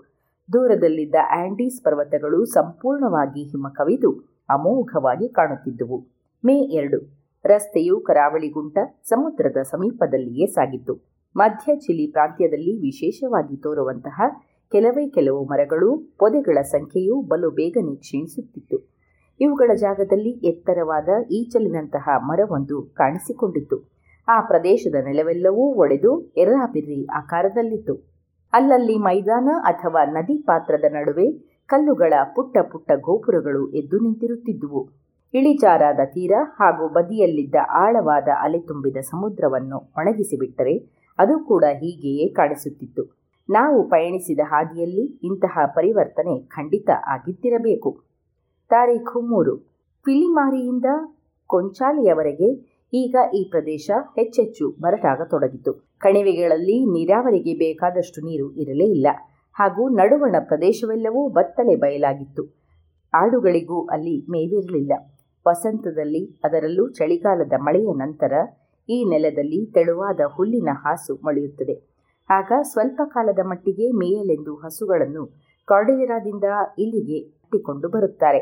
ದೂರದಲ್ಲಿದ್ದ 0.53 1.14
ಆಂಡೀಸ್ 1.30 1.85
ಪರ್ವತಗಳು 1.85 2.45
ಸಂಪೂರ್ಣವಾಗಿ 2.45 3.43
ಹಿಮ 3.51 3.66
ಕವಿದು 3.68 4.34
ಅಮೋಘವಾಗಿ 4.51 5.28
ಕಾಣುತ್ತಿದ್ದುವು. 5.28 6.07
ಮೇ 6.45 6.55
ಎರಡು, 6.55 7.24
ರಸ್ತೆಯು 7.45 8.01
ಕರಾವಳಿಗುಂಟ 8.01 8.78
ಸಮುದ್ರದ 9.05 9.57
ಸಮೀಪದಲ್ಲಿಯೇ 9.62 10.47
ಸಾಗಿತ್ತು. 10.47 11.01
ಮಧ್ಯ 11.36 11.76
ಚಿಲಿ 11.76 12.07
ಪ್ರಾಂತ್ಯದಲ್ಲಿ 12.07 12.80
ವಿಶೇಷವಾಗಿ 12.80 13.57
ತೋರುವಂತಹ 13.57 14.22
ಕೆಲವೇ 14.72 15.09
ಕೆಲವು 15.09 15.45
ಮರಗಳು 15.45 16.14
ಪೊದೆಗಳ 16.18 16.62
ಸಂಖ್ಯೆಯು 16.62 17.20
ಬಲು 17.20 17.51
ಬೇಗನೆ 17.51 17.97
ಕ್ಷೀಣಿಸುತ್ತಿತ್ತು. 17.97 18.95
ಇವುಗಳ 19.40 19.70
ಜಾಗದಲ್ಲಿ 19.74 20.30
ಎತ್ತರವಾದ 20.30 21.09
ಈಚಲಿನಂತಹ 21.30 22.09
ಮರವೊಂದು 22.16 22.82
ಕಾಣಿಸಿಕೊಂಡಿತ್ತು. 22.82 23.95
ಆ 24.28 24.40
ಪ್ರದೇಶದ 24.40 24.95
ನೆಲವೆಲ್ಲವೂ 24.95 25.74
ಒಡೆದು 25.74 26.32
ಎರ್ರಾಬಿರ್ರಿ 26.36 27.07
ಆಕಾರದಲ್ಲಿತ್ತು. 27.07 27.95
ಅಲ್ಲಲ್ಲಿ 28.53 28.97
ಮೈದಾನ 28.99 29.49
ಅಥವಾ 29.64 30.05
ನದಿ 30.05 30.42
ಪಾತ್ರದ 30.42 30.84
ನಡುವೆ 30.88 31.53
ಕಲ್ಲುಗಳ 31.66 32.14
ಪುಟ್ಟ 32.34 32.58
ಪುಟ್ಟ 32.72 32.90
ಗೋಪುರಗಳು 33.00 33.70
ಎದ್ದು 33.70 33.98
ನಿಂತಿರುತ್ತಿದ್ದುವು. 33.98 34.88
ಇಳಿಜಾರಾದ 35.34 36.00
ತೀರ 36.04 36.32
ಹಾಗೂ 36.60 36.88
ಬದಿಯಲ್ಲಿದ್ದ 36.88 37.54
ಆಳವಾದ 37.72 38.28
ಅಲೆ 38.40 38.58
ತುಂಬಿದ 38.58 38.96
ಸಮುದ್ರವನ್ನು 38.96 39.78
ಒಣಗಿಸಿಬಿಟ್ಟರೆ 39.98 40.74
ಅದು 41.18 41.38
ಕೂಡ 41.38 41.64
ಹೀಗೆಯೇ 41.64 42.28
ಕಾಣಿಸುತ್ತಿತ್ತು. 42.28 43.02
ನಾವು 43.50 43.88
ಪಯಣಿಸಿದ 43.88 44.40
ಹಾದಿಯಲ್ಲಿ 44.44 45.20
ಇಂತಹ 45.22 45.58
ಪರಿವರ್ತನೆ 45.66 46.40
ಖಂಡಿತ 46.40 46.90
ಆಗಿದ್ದಿರಬೇಕು. 47.06 48.02
ತಾರೀಖು 48.70 49.20
ಮೂರು. 49.20 49.56
ಪಿಲಿಮಾರಿಯಿಂದ 50.04 50.84
ಕೊಂಚಾಲಿಯವರೆಗೆ 51.46 52.48
ಈಗ 52.92 53.16
ಈ 53.34 53.48
ಪ್ರದೇಶ 53.50 53.90
ಹೆಚ್ಚೆಚ್ಚು 54.16 54.74
ಬರಟಾಗತೊಡಗಿತು. 54.80 55.72
ಕಣಿವೆಗಳಲ್ಲಿ 55.98 56.84
ನೀರಾವರಿಗೆ 56.84 57.54
ಬೇಕಾದಷ್ಟು 57.54 58.20
ನೀರು 58.20 58.52
ಇರಲೇ 58.52 58.84
ಇಲ್ಲ. 58.84 59.06
ಹಾಗೂ 59.59 59.88
ನಡುವಣ 59.88 60.36
ಪ್ರದೇಶವೆಲ್ಲವೂ 60.40 61.28
ಬತ್ತಲೆ 61.28 61.76
ಬಯಲಾಗಿತ್ತು. 61.76 62.42
ಆಡುಗಳಿಗೂ 63.14 63.86
ಅಲ್ಲಿ 63.86 64.26
ಮೇವಿರಲಿಲ್ಲ. 64.30 64.92
ವಸಂತದಲ್ಲಿ 65.48 66.40
ಅದರಲ್ಲೂ 66.44 66.88
ಚಳಿಗಾಲದ 66.88 67.52
ಮಳೆಯ 67.61 67.86
ನಂತರ 67.96 68.32
ಈ 68.88 69.05
ನೆಲದಲ್ಲಿ 69.05 69.66
ತೆಳುವಾದ 69.66 70.20
ಹುಲ್ಲಿನ 70.34 70.68
ಹಾಸು 70.72 71.14
ಮೊಳೆಯುತ್ತದೆ. 71.24 71.94
ಆಗ 72.30 72.52
ಸ್ವಲ್ಪ 72.62 73.00
ಕಾಲದ 73.05 73.38
ಮಟ್ಟಿಗೆ 73.44 73.92
ಮೇಯಲೆಂದು 73.92 74.55
ಹಸುಗಳನ್ನು 74.55 75.26
ಕಾರ್ಡಿಲೆರಾದಿಂದ 75.64 76.44
ಇಲ್ಲಿಗೆ 76.78 77.18
ಇಟ್ಟಿಕೊಂಡು 77.18 77.88
ಬರುತ್ತಾರೆ. 77.88 78.40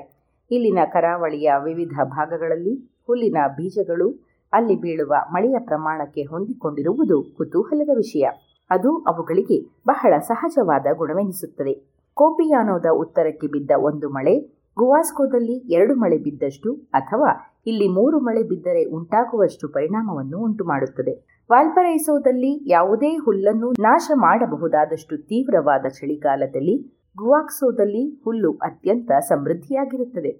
ಇಲ್ಲಿನ 0.50 0.78
ಕರಾವಳಿಯ 0.92 1.52
ವಿವಿಧ 1.64 2.00
ಭಾಗಗಳಲ್ಲಿ 2.04 3.02
ಹುಲ್ಲಿನ 3.06 3.36
ಬೀಜಗಳು 3.56 4.08
ಅಲ್ಲಿ 4.52 4.74
ಬೀಳುವ 4.74 5.14
ಮಳೆಯ 5.30 5.56
ಪ್ರಮಾಣಕ್ಕೆ 5.58 6.22
ಹೊಂದಿಕೊಂಡಿರುವುದು 6.22 7.22
ಕುತೂಹಲದ 7.36 7.90
ವಿಷಯ. 7.96 8.24
ಅದು 8.72 8.90
ಅವುಗಳಿಗೆ 8.98 9.58
ಬಹಳ 9.86 10.18
ಸಹಜವಾದ 10.18 10.86
ಗುಣವೆನಿಸುತ್ತದೆ. 10.96 11.74
ಕೋಪಿಯಾನೋದ 12.14 12.86
ಉತ್ತರಕ್ಕೆ 12.94 13.46
ಬಿದ್ದ 13.46 13.70
ಒಂದು 13.80 14.08
ಮಳೆ, 14.08 14.34
ಗುವಾಸ್ಕೋದಲ್ಲಿ 14.78 15.56
ಎರಡು 15.74 15.94
ಮಳೆ 15.94 16.18
ಬಿದ್ದಷ್ಟು 16.18 16.70
ಅಥವಾ 16.92 17.30
ಇಲ್ಲಿ 17.66 17.88
ಮೂರು 17.88 18.18
ಮಳೆ 18.20 18.42
ಬಿದ್ದರೆ 18.42 18.82
ಉಂಟಾಗುವಷ್ಟು 18.84 19.68
ಪರಿಣಾಮವನ್ನು 19.68 20.38
ಉಂಟುಮಾಡುತ್ತದೆ. 20.38 21.14
ವಾಲ್ಪರೈಸೋದಲ್ಲಿ 21.50 22.52
ಯಾವುದೇ 22.70 23.10
ಹುಲ್ಲನ್ನು 23.16 23.68
ನಾಶ 23.80 24.10
ಮಾಡಬಹುದಾದಷ್ಟು 24.14 25.16
ತೀವ್ರವಾದ 25.16 25.84
ಚಳಿಗಾಲದಲ್ಲಿ 25.88 26.76
ಗುವಾಕ್ಸೋದಲ್ಲಿ 27.18 28.02
ಹುಲ್ಲು 28.24 28.52
ಅತ್ಯಂತ 28.62 29.10
ಸಮೃದ್ಧಿಯಾಗಿರುತ್ತದೆ. 29.28 30.32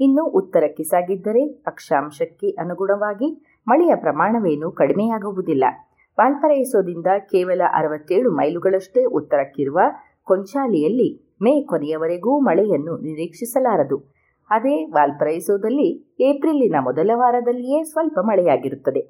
ಇನ್ನು 0.00 0.24
ಉತ್ತರಕ್ಕೆ 0.40 0.82
ಸಾಗಿದ್ದರೆ 0.82 1.42
ಅಕ್ಷಾಂಶಕ್ಕೆ 1.66 2.48
ಅನುಗುಣವಾಗಿ 2.50 3.28
ಮಳೆಯ 3.68 3.94
ಪ್ರಮಾಣವೇನೂ 3.96 4.70
ಕಡಿಮೆಯಾಗುವುದಿಲ್ಲ. 4.70 5.64
ವಾಲ್ಪರೈಸೋದಿಂದ 6.18 7.06
ಕೇವಲ 7.18 7.62
ಅರವತ್ತೇಳು 7.74 8.30
ಮೈಲುಗಳಷ್ಟೇ 8.30 9.04
ಉತ್ತರಕ್ಕಿರುವ 9.04 9.80
ಕೊಂಚಾಲಿಯಲ್ಲಿ 10.24 11.36
ಮೇ 11.42 11.52
ಕೊನೆಯವರೆಗೂ 11.62 12.40
ಮಳೆಯನ್ನು 12.40 12.94
ನಿರೀಕ್ಷಿಸಲಾರದು. 12.98 13.98
ಅದೇ 14.50 14.84
ವಾಲ್ಪರೈಸೋದಲ್ಲಿ 14.86 16.16
ಏಪ್ರಿಲಿನ 16.20 16.76
ಮೊದಲ 16.80 17.10
ವಾರದಲ್ಲಿಯೇ 17.14 17.84
ಸ್ವಲ್ಪ 17.84 18.18
ಮಳೆಯಾಗಿರುತ್ತದೆ. 18.18 19.02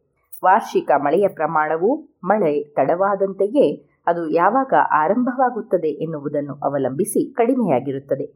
ವಾರ್ಷಿಕ 0.45 0.91
ಮಳೆಯ 0.97 1.29
ಪ್ರಮಾಣವು 1.29 1.91
ಮಳೆ 2.25 2.65
ತಡವಾದಂತೆಯೇ 2.75 3.67
ಅದು 4.07 4.29
ಯಾವಾಗ 4.31 4.75
ಆರಂಭವಾಗುತ್ತದೆ 4.93 5.89
ಎನ್ನುವುದನ್ನು 5.89 6.55
ಅವಲಂಬಿಸಿ 6.55 7.35
ಕಡಿಮೆಯಾಗಿರುತ್ತದೆ. 7.35 8.27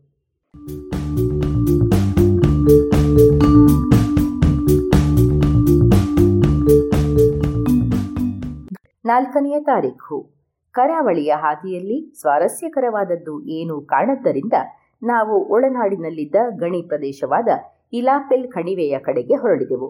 ನಾಲ್ಕನೆಯ 9.12 9.60
ತಾರೀಖು. 9.60 10.30
ಕರಾವಳಿಯ 10.70 11.32
ಹಾದಿಯಲ್ಲಿ 11.36 12.20
ಸ್ವಾರಸ್ಯಕರವಾದದ್ದು 12.20 13.44
ಏನೂ 13.44 13.80
ಕಾಣದ್ದರಿಂದ 13.80 14.52
ನಾವು 15.02 15.48
ಒಳನಾಡಿನಲ್ಲಿದ್ದ 15.48 16.34
ಗಣಿ 16.50 16.82
ಪ್ರದೇಶವಾದ 16.82 17.48
ಇಲಾಪೆಲ್ 17.92 18.48
ಕಣಿವೆಯ 18.48 18.98
ಕಡೆಗೆ 18.98 19.34
ಹೊರಡಿದೆವು. 19.34 19.88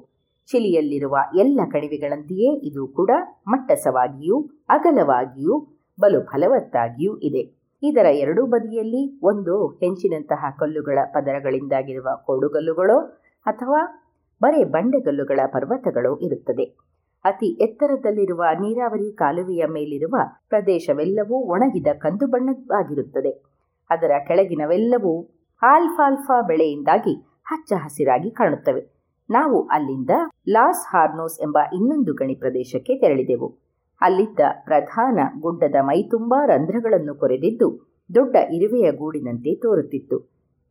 ಚಿಲಿಯಲ್ಲಿರುವ 0.51 1.17
ಎಲ್ಲ 1.37 1.61
ಕಣಿವೆಗಳಂತೆಯೇ 1.71 2.67
ಇದು 2.69 2.87
ಕೂಡ 2.87 3.11
ಮಟ್ಟಸವಾಗಿಯೂ, 3.49 4.41
ಅಗಲವಾಗಿಯೂ 4.69 5.67
ಬಲು 6.01 6.21
ಫಲವತ್ತಾಗಿಯೂ 6.21 7.17
ಇದೆ. 7.17 7.43
ಇದರ 7.83 8.07
ಎರಡೂ 8.07 8.47
ಬದಿಯಲ್ಲಿ 8.47 9.21
ಒಂದು 9.23 9.67
ಹೆಂಚಿನಂತಹ 9.69 10.45
ಕಲ್ಲುಗಳ 10.59 10.99
ಪದರಗಳಿಂದಾಗಿರುವ 11.05 12.09
ಕೋಡುಗಲ್ಲುಗಳೋ 12.27 13.01
ಅಥವಾ 13.47 14.11
ಬರೇ 14.43 14.65
ಬಂಡೆಗಲ್ಲುಗಳ 14.65 15.41
ಪರ್ವತಗಳೋ 15.47 16.19
ಇರುತ್ತದೆ. 16.19 16.92
ಅತಿ 17.25 17.47
ಎತ್ತರದಲ್ಲಿರುವ 17.47 18.45
ನೀರಾವರಿ 18.55 19.17
ಕಾಲುವೆಯ 19.17 19.65
ಮೇಲಿರುವ 19.67 20.17
ಪ್ರದೇಶವೆಲ್ಲವೂ 20.49 21.35
ಒಣಗಿದ 21.35 21.87
ಕಂದು 21.99 22.27
ಬಣ್ಣವಾಗಿರುತ್ತದೆ 22.27 23.43
ಅದರ 23.91 24.11
ಕೆಳಗಿನವೆಲ್ಲವೂ 24.27 25.29
ಆಲ್ಫಾಲ್ಫಾ 25.63 26.41
ಬೆಳೆಯಿಂದಾಗಿ 26.41 27.43
ಹಚ್ಚ 27.45 27.73
ಹಸಿರಾಗಿ 27.77 28.31
ಕಾಣುತ್ತವೆ. 28.31 29.03
ನಾವು 29.31 29.63
ಅಲ್ಲಿಂದ 29.67 30.11
ಲಾಸ್ 30.49 30.87
ಹಾರ್ನೋಸ್ 30.91 31.41
ಎಂಬ 31.41 31.59
ಇನ್ನೊಂದು 31.73 32.15
ಗಣಿ 32.15 32.35
ಪ್ರದೇಶಕ್ಕೆ 32.35 32.99
ತೆರಳಿದೆವು. 32.99 33.59
ಅಲ್ಲಿದ್ದ 34.01 34.41
ಪ್ರಧಾನ 34.65 35.21
ಗುಡ್ಡದ 35.41 35.75
ಮೈತುಂಬಾ 35.81 36.47
ರಂಧ್ರಗಳನ್ನು 36.47 37.15
ಕೊರೆದಿದ್ದು 37.15 37.99
ದೊಡ್ಡ 38.15 38.37
ಇರುವೆಯ 38.37 38.93
ಗೂಡಿನಂತೆ 38.93 39.55
ತೋರುತ್ತಿತ್ತು. 39.55 40.19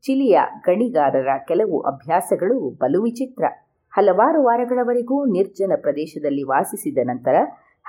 ಚಿಲಿಯ 0.01 0.39
ಗಣಿಗಾರರ 0.63 1.27
ಕೆಲವು 1.47 1.79
ಅಭ್ಯಾಸಗಳು 1.79 2.69
ಬಲು 2.69 3.01
ವಿಚಿತ್ರ. 3.01 3.43
ಹಲವಾರು 3.93 4.43
ವಾರಗಳವರೆಗೂ 4.43 5.25
ನಿರ್ಜನ 5.25 5.71
ಪ್ರದೇಶದಲ್ಲಿ 5.81 6.43
ವಾಸಿಸಿದ 6.43 6.97
ನಂತರ 7.03 7.35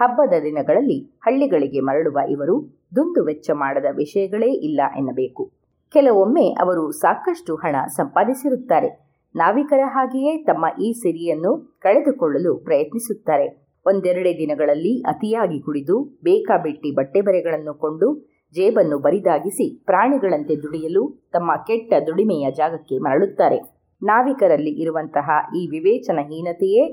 ಹಬ್ಬದ 0.00 0.34
ದಿನಗಳಲ್ಲಿ 0.42 1.20
ಹಳ್ಳಿಗಳಿಗೆ 1.22 1.80
ಮರಳುವ 1.80 2.18
ಇವರು 2.28 2.62
ದುಂದು 2.96 3.24
ವೆಚ್ಚ 3.24 3.50
ಮಾಡದ 3.54 3.84
ವಿಷಯಗಳೇ 3.96 4.46
ಇಲ್ಲ 4.46 4.80
ಎನ್ನಬೇಕು. 4.96 5.52
ಕೆಲವೊಮ್ಮೆ 5.94 6.52
ಅವರು 6.52 6.90
ಸಾಕಷ್ಟು 6.90 7.56
ಹಣ 7.56 7.76
ಸಂಪಾದಿಸಿರುತ್ತಾರೆ. 7.86 8.88
ನಾವಿಕರ 9.36 9.80
ಹಾಗೆಯೇ 9.86 10.44
ತಮ್ಮ 10.44 10.66
ಈ 10.82 10.92
ಸಿರಿಯನ್ನು 10.92 11.78
ಕಳೆದುಕೊಳ್ಳಲು 11.80 12.56
ಪ್ರಯತ್ನಿಸುತ್ತಾರೆ. 12.56 13.46
ಒಂದೆರಡೇ 13.86 14.32
ದಿನಗಳಲ್ಲಿ 14.32 15.02
ಅತಿಯಾಗಿ 15.02 15.60
ಕುಡಿದು 15.60 16.04
ಬೇಕಾಬಿಟ್ಟಿ 16.24 16.94
ಬಟ್ಟೆ 16.94 17.20
ಬರೆಗಳನ್ನು 17.20 17.74
ಕೊಂಡು 17.74 18.08
ಜೇಬನ್ನು 18.56 18.98
ಬರಿದಾಗಿಸಿ 18.98 19.84
ಪ್ರಾಣಿಗಳಂತೆ 19.84 20.56
ದುಡಿಯಲು 20.56 21.30
ತಮ್ಮ 21.32 21.52
ಕೆಟ್ಟ 21.66 21.92
ದುಡಿಮೆಯ 22.06 22.50
ಜಾಗಕ್ಕೆ 22.50 22.98
ಮರಳುತ್ತಾರೆ. 22.98 23.71
ನಾವಿಕರಲ್ಲಿ 24.02 24.70
ಇರುವಂತಹ 24.70 25.30
ಈ 25.56 25.68
ವಿವೇಚನಹೀನತೆಯೇ 25.68 26.84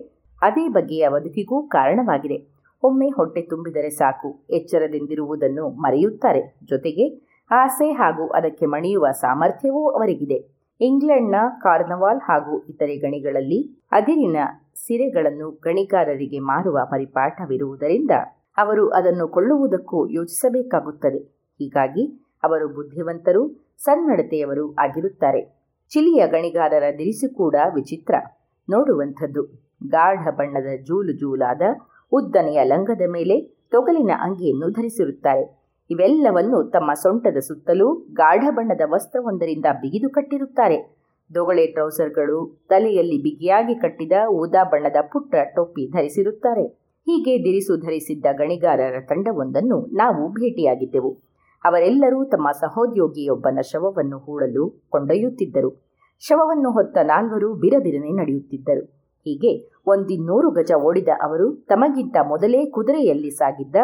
ಅದೇ 0.41 0.67
ಬಗೆಯ 0.67 1.09
ಬದುಕಿಗೂ 1.09 1.67
ಕಾರಣವಾಗಿದೆ. 1.67 2.47
ಒಮ್ಮೆ 2.83 3.07
ಹೊಟ್ಟೆ 3.07 3.41
ತುಂಬಿದರೆ 3.41 3.89
ಸಾಕು, 3.89 4.39
ಎಚ್ಚರದಿಂದಿರುವುದನ್ನು 4.49 5.69
ಮರೆಯುತ್ತಾರೆ. 5.69 6.55
ಜೊತೆಗೆ 6.63 7.29
ಆಸೆ 7.51 7.91
ಹಾಗೂ 7.91 8.27
ಅದಕ್ಕೆ 8.27 8.65
ಮಣಿಯುವ 8.65 9.07
ಸಾಮರ್ಥ್ಯವೂ 9.11 9.89
ಅವರಿಗಿದೆ. 9.89 10.59
ಇಂಗ್ಲೆಂಡ್ನ 10.81 11.35
ಕಾರ್ನವಾಲ್ 11.61 12.19
ಹಾಗೂ 12.19 12.59
ಇತರೆ 12.69 12.95
ಗಣಿಗಳಲ್ಲಿ 12.95 13.79
ಅದಿರಿನ 13.91 14.37
ಸಿರೆಗಳನ್ನು 14.75 15.51
ಗಣಿಗಾರರಿಗೆ 15.51 16.39
ಮಾರುವ 16.39 16.79
ಪರಿಪಾಠವಿರುವುದರಿಂದ 16.85 18.11
ಅವರು 18.57 18.89
ಅದನ್ನು 18.89 19.27
ಕೊಳ್ಳುವುದಕ್ಕೂ 19.27 20.07
ಯೋಚಿಸಬೇಕಾಗುತ್ತದೆ. 20.07 21.19
ಹೀಗಾಗಿ 21.59 22.03
ಅವರು 22.43 22.67
ಬುದ್ಧಿವಂತರು, 22.67 23.43
ಸನ್ನಡತೆಯವರು 23.77 24.75
ಆಗಿರುತ್ತಾರೆ. 24.75 25.58
ಚಿಲಿಯ 25.91 26.27
ಗಣಿಗಾರರ 26.27 26.83
ದಿರಿಸು 26.97 27.35
ಕೂಡ 27.35 27.55
ವಿಚಿತ್ರ. 27.75 28.15
ನೋಡುವಂಥದ್ದು. 28.69 29.43
ಗಾಢ 29.87 30.29
ಬಣ್ಣದ 30.29 30.83
ಜೂಲು 30.83 31.13
ಜೂಲಾದ 31.13 31.61
ಉದ್ದನೆಯ 32.13 32.59
ಲಂಗದ 32.63 33.01
ಮೇಲೆ 33.07 33.41
ತೊಗಲಿನ 33.71 34.11
ಅಂಗಿಯನ್ನು 34.21 34.69
ಧರಿಸಿರುತ್ತಾರೆ. 34.69 35.59
ಇವೆಲ್ಲವನ್ನು 35.89 36.63
ತಮ್ಮ 36.69 36.93
ಸೊಂಟದ 36.93 37.37
ಸುತ್ತಲೂ 37.37 37.93
ಗಾಢ 38.13 38.43
ಬಣ್ಣದ 38.49 38.81
ವಸ್ತ್ರವೊಂದರಿಂದ 38.85 39.65
ಬಿಗಿದು 39.81 40.09
ಕಟ್ಟಿರುತ್ತಾರೆ. 40.09 40.99
ದೊಗಳೆ 41.35 41.67
ಟ್ರೌಸರ್ಗಳು 41.67 42.65
ತಲೆಯಲ್ಲಿ 42.69 43.17
ಬಿಗಿಯಾಗಿ 43.21 43.75
ಕಟ್ಟಿದ 43.75 44.11
ಊದಾ 44.29 44.63
ಬಣ್ಣದ 44.63 44.95
ಪುಟ್ಟ 45.01 45.35
ಟೊಪ್ಪಿ 45.55 45.87
ಧರಿಸಿರುತ್ತಾರೆ. 45.87 46.67
ಹೀಗೆ 47.07 47.43
ದಿರಿಸು 47.43 47.77
ಧರಿಸಿದ್ದ 47.77 48.25
ಗಣಿಗಾರರ 48.31 48.99
ತಂಡವೊಂದನ್ನು 49.01 49.85
ನಾವು 49.95 50.29
ಭೇಟಿಯಾಗಿದ್ದೆವು. 50.29 51.28
ಅವರೆಲ್ಲರೂ 51.65 52.25
ತಮ್ಮ 52.25 52.51
ಸಹೋದ್ಯೋಗಿಯೊಬ್ಬನ 52.51 53.61
ಶವವನ್ನು 53.61 54.17
ಹೂಳಲು 54.17 54.81
ಕೊಂಡೊಯ್ಯುತ್ತಿದ್ದರು. 54.89 55.89
ಶವವನ್ನು 56.19 56.71
ಹೊತ್ತ 56.71 56.97
ನಾಲ್ವರು 57.03 57.53
ಬಿರಬಿರನೆ 57.53 58.11
ನಡೆಯುತ್ತಿದ್ದರು. 58.11 58.85
ಹೀಗೆ 59.25 59.71
ಒಂದಿನ್ನೂರು 59.87 60.51
ಗಜ 60.51 60.71
ಓಡಿದ 60.73 61.07
ಅವರು 61.23 61.55
ತಮಗಿಂತ 61.55 62.15
ಮೊದಲೇ 62.27 62.65
ಕುದುರೆಯಲ್ಲಿ 62.65 63.29
ಸಾಗಿದ್ದ 63.29 63.75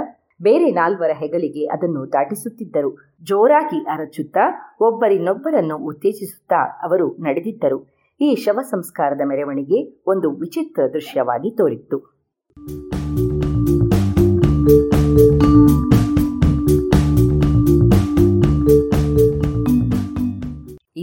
ಬೇರೆ 0.42 0.72
ನಾಲ್ವರ 0.72 1.12
ಹೆಗಲಿಗೆ 1.12 1.66
ಅದನ್ನು 1.66 2.14
ದಾಟಿಸುತ್ತಿದ್ದರು. 2.14 2.98
ಜೋರಾಗಿ 3.24 3.84
ಅರಚುತ್ತಾ 3.84 4.76
ಒಬ್ಬರಿನೊಬ್ಬರನ್ನು 4.82 5.78
ಉತ್ತೇಜಿಸುತ್ತಾ 5.78 6.66
ಅವರು 6.84 7.16
ನಡೆದಿದ್ದರು. 7.24 7.96
ಈ 8.22 8.36
ಶವ 8.36 8.60
ಸಂಸ್ಕಾರದ 8.62 9.22
ಮೆರವಣಿಗೆ 9.26 10.04
ಒಂದು 10.08 10.32
ವಿಚಿತ್ರ 10.32 10.84
ದೃಶ್ಯವಾಗಿ 10.94 11.52
ತೋರಿತ್ತು. 11.52 11.98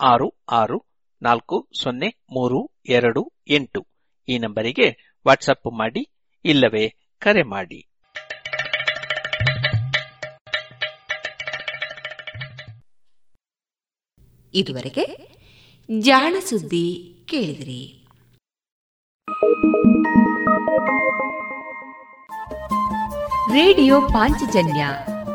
ಆರು 0.00 0.44
ಆರು, 0.52 0.84
ನಾಲ್ಕು, 1.22 1.68
ಸೊನ್ನೆ, 1.82 2.24
ಮೂರು, 2.30 2.70
ಎರಡು, 2.86 3.32
ಎಂಟು. 3.48 3.86
ಈ 4.28 4.38
ನಂಬರಿಗೆ 4.38 5.16
ವಾಟ್ಸಪ್ 5.26 5.72
ಮಾಡಿ, 5.72 6.10
ಇಲ್ಲವೇ 6.44 6.88
ಕರೆ 7.18 7.42
ಮಾಡಿ. 7.42 7.88
ಇದುವರೆಗೆ 14.54 15.34
ಜಾಣ 15.98 16.34
ಸುದ್ದಿ 16.40 17.16
ಕೇಳಿದಿರಿ. 17.28 18.00
ರೇಡಿಯೋ 23.52 24.00
ಪಾಂಚಜನ್ಯ 24.00 24.88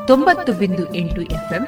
ತೊಂಬತ್ತು 0.08 0.54
ಬಿಂದು 0.54 0.96
ಎಂಟು 0.96 1.22
ಎಫ್ಎಂ 1.22 1.68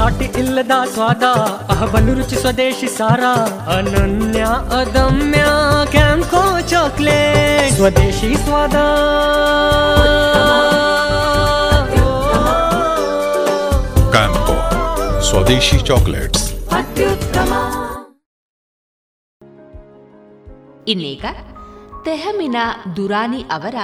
ಸರಿಸಾಟಿ 0.00 0.26
ಇಲ್ಲದ 0.40 0.74
ಸ್ವಾದ 0.92 1.24
ಅಹಬಲು 1.72 2.12
ರುಚಿ 2.14 2.36
ಸ್ವದೇಶಿ 2.36 2.88
ಸಾರ 2.88 3.22
ಅನನ್ಯ 3.76 4.42
ಅದಮ್ಯ 4.78 5.42
ಕ್ಯಾಂಕೋ 5.90 6.42
ಚಾಕ್ಲೇಟ್ 6.60 7.74
ಸ್ವದೇಶಿ 7.74 8.30
ಸ್ವಾದ. 8.34 8.76
ಕ್ಯಾಂಕೋ 14.10 14.56
ಸ್ವದೇಶಿ 15.20 15.78
ಚಾಕ್ಲೇಟ್ಸ್. 15.86 16.46
ಇನ್ನೀಗ 20.88 21.24
ತೆಹಮಿನ 22.04 22.56
ದುರಾನಿ 22.96 23.42
ಅವರ 23.42 23.76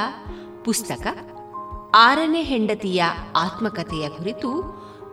ಪುಸ್ತಕ 0.64 1.06
ಆರನೇ 1.94 2.42
ಹೆಂಡತಿಯ 2.42 3.02
ಆತ್ಮಕಥೆಯ 3.36 4.08
ಕುರಿತು 4.08 4.50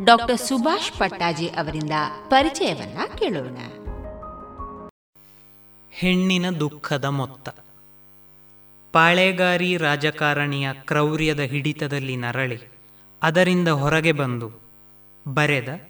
ಡಾಕ್ಟರ್ 0.02 0.38
ಸುಭಾಷ್ 0.38 1.00
ಪಟ್ಟಾಜಿ 1.00 1.48
ಅವರಿಂದ 1.48 1.92
ಪರಿಚಯವನ್ನ 2.28 2.98
ಕೇಳೋಣ. 3.16 3.58
ಹೆಣ್ಣಿನ 5.92 6.50
ದುಃಖದ 6.50 7.06
ಮೊತ್ತ. 7.06 7.50
ಪಾಳೆಗಾರಿ 8.92 9.78
ರಾಜಕಾರಣಿಯ 9.78 10.70
ಕ್ರೌರ್ಯದ 10.74 11.40
ಹಿಡಿತದಲ್ಲಿ 11.40 12.16
ನರಳಿ, 12.16 12.60
ಅದರಿಂದ 13.24 13.68
ಹೊರಗೆ 13.68 14.12
ಬಂದು 14.12 14.52
ಬರೆದ 15.34 15.90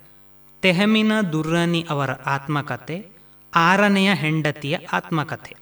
ತೆಹಮಿನ 0.62 1.22
ದುರ್ರಾನಿ 1.22 1.86
ಅವರ 1.90 2.12
ಆತ್ಮಕಥೆ 2.12 3.08
ಆರನೆಯ 3.56 4.14
ಹೆಂಡತಿಯ 4.14 4.78
ಆತ್ಮಕಥೆ 4.94 5.56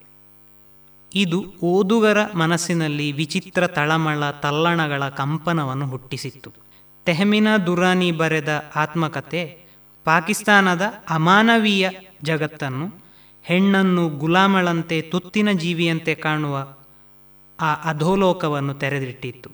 ಇದು 1.14 1.44
ಓದುಗರ 1.62 2.32
ಮನಸ್ಸಿನಲ್ಲಿ 2.32 3.12
ವಿಚಿತ್ರ 3.12 3.66
ತಳಮಳ 3.66 4.30
ತಲ್ಲಣಗಳ 4.30 5.08
ಕಂಪನವನ್ನು 5.08 5.86
ಹುಟ್ಟಿಸಿತ್ತು. 5.86 6.61
ತೆಹಮಿನ 7.06 7.48
ದುರಾನಿ 7.56 8.10
ಬರೆದ 8.12 8.50
ಆತ್ಮಕತೆ 8.76 9.42
ಪಾಕಿಸ್ತಾನದ 10.04 10.84
ಅಮಾನವೀಯ 11.08 11.88
ಜಗತ್ತನ್ನು 12.24 12.86
ಹೆಣ್ಣನ್ನು 13.44 14.08
ಗುಲಾಮಳಂತೆ 14.08 15.00
ತುತ್ತಿನ 15.00 15.50
ಜೀವಿಯಂತೆ 15.52 16.14
ಕಾಣುವ 16.14 16.56
ಆ 17.58 17.70
ಅಧೋಲೋಕವನ್ನು 17.90 18.74
ತೆರೆದಿಟ್ಟಿತ್ತು. 18.74 19.50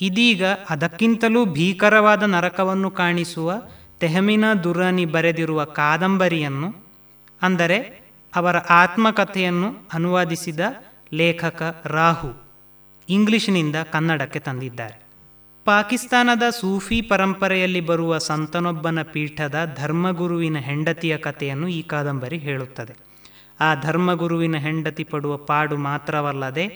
ಇದೀಗ 0.00 0.44
ಅದಕ್ಕಿಂತಲೂ 0.44 1.44
ಭೀಕರವಾದ 1.44 2.22
ನರಕವನ್ನು 2.22 2.90
ಕಾಣಿಸುವ 2.90 3.54
ತೆಹಮಿನಾ 4.00 4.54
ದುರಾನಿ 4.54 5.04
ಬರೆದಿರುವ 5.04 5.64
ಕಾದಂಬರಿಯನ್ನು, 5.64 6.68
ಅಂದರೆ 7.42 7.78
ಅವರ 8.36 8.56
ಆತ್ಮಕಥೆಯನ್ನು 8.56 9.68
ಅನುವಾದಿಸಿದ 9.92 10.60
ಲೇಖಕ 11.12 11.62
ರಾಹು 11.86 12.30
ಇಂಗ್ಲಿಷ್ನಿಂದ 13.08 13.76
ಕನ್ನಡಕ್ಕೆ 13.92 14.38
ತಂದಿದ್ದಾರೆ. 14.38 15.05
ಪಾಕಿಸ್ತಾನದ 15.66 16.42
ಸೂಫಿ 16.50 17.00
ಪರಂಪರೆಯಲ್ಲಿ 17.00 17.80
ಬರುವ 17.80 18.18
ಸಂತನೊಬ್ಬನ 18.18 19.02
ಪೀಠದ 19.02 19.76
ಧರ್ಮಗುರುವಿನ 19.76 20.56
ಹೆಂಡತಿಯ 20.58 21.16
ಕಥೆಯನ್ನು 21.16 21.68
ಈ 21.68 21.82
ಕಾದಂಬರಿ 21.82 22.38
ಹೇಳುತ್ತದೆ. 22.38 22.94
ಆ 23.60 23.74
ಧರ್ಮಗುರುವಿನ 23.82 24.56
ಹೆಂಡತಿ 24.56 25.04
ಪಡುವ 25.04 25.36
ಪಾಡು 25.36 25.76
ಮಾತ್ರವಲ್ಲದೆ 25.76 26.66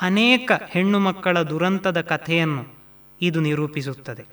ಅನೇಕ 0.00 0.52
ಹೆಣ್ಣು 0.68 0.98
ಮಕ್ಕಳ 0.98 1.42
ದುರಂತದ 1.42 2.00
ಕಥೆಯನ್ನು 2.00 2.62
ಇದು 3.22 3.40
ನಿರೂಪಿಸುತ್ತದೆ. 3.40 4.24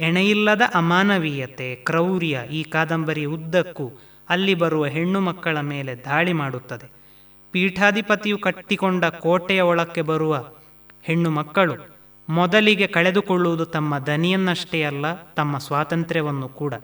ಎಣೆಯಿಲ್ಲದ 0.00 0.62
ಅಮಾನವೀಯತೆ, 0.74 1.74
ಕ್ರೌರ್ಯ 1.74 2.42
ಈ 2.52 2.62
ಕಾದಂಬರಿ 2.62 3.24
ಉದ್ದಕ್ಕೂ 3.24 3.88
ಅಲ್ಲಿ 4.28 4.54
ಬರುವ 4.54 4.86
ಹೆಣ್ಣು 4.86 5.20
ಮಕ್ಕಳ 5.20 5.60
ಮೇಲೆ 5.60 5.94
ದಾಳಿ 5.94 6.32
ಮಾಡುತ್ತದೆ. 6.32 6.90
ಪೀಠಾಧಿಪತಿಯು 7.52 8.38
ಕಟ್ಟಿಕೊಂಡ 8.38 9.04
ಕೋಟೆಯ 9.04 9.60
ಒಳಕ್ಕೆ 9.60 10.02
ಬರುವ 10.02 10.44
ಹೆಣ್ಣು 11.02 11.30
ಮಕ್ಕಳು 11.30 11.95
ಮೊದಲಿಗೆ 12.28 12.86
ಕಳೆದುಕೊಳ್ಳುವುದು 12.86 13.64
ತಮ್ಮ 13.64 13.98
ದನಿಯನ್ನಷ್ಟೇ 13.98 14.82
ಅಲ್ಲ, 14.82 15.12
ತಮ್ಮ 15.14 15.58
ಸ್ವಾತಂತ್ರ್ಯವನ್ನು 15.58 16.48
ಕೂಡ. 16.48 16.74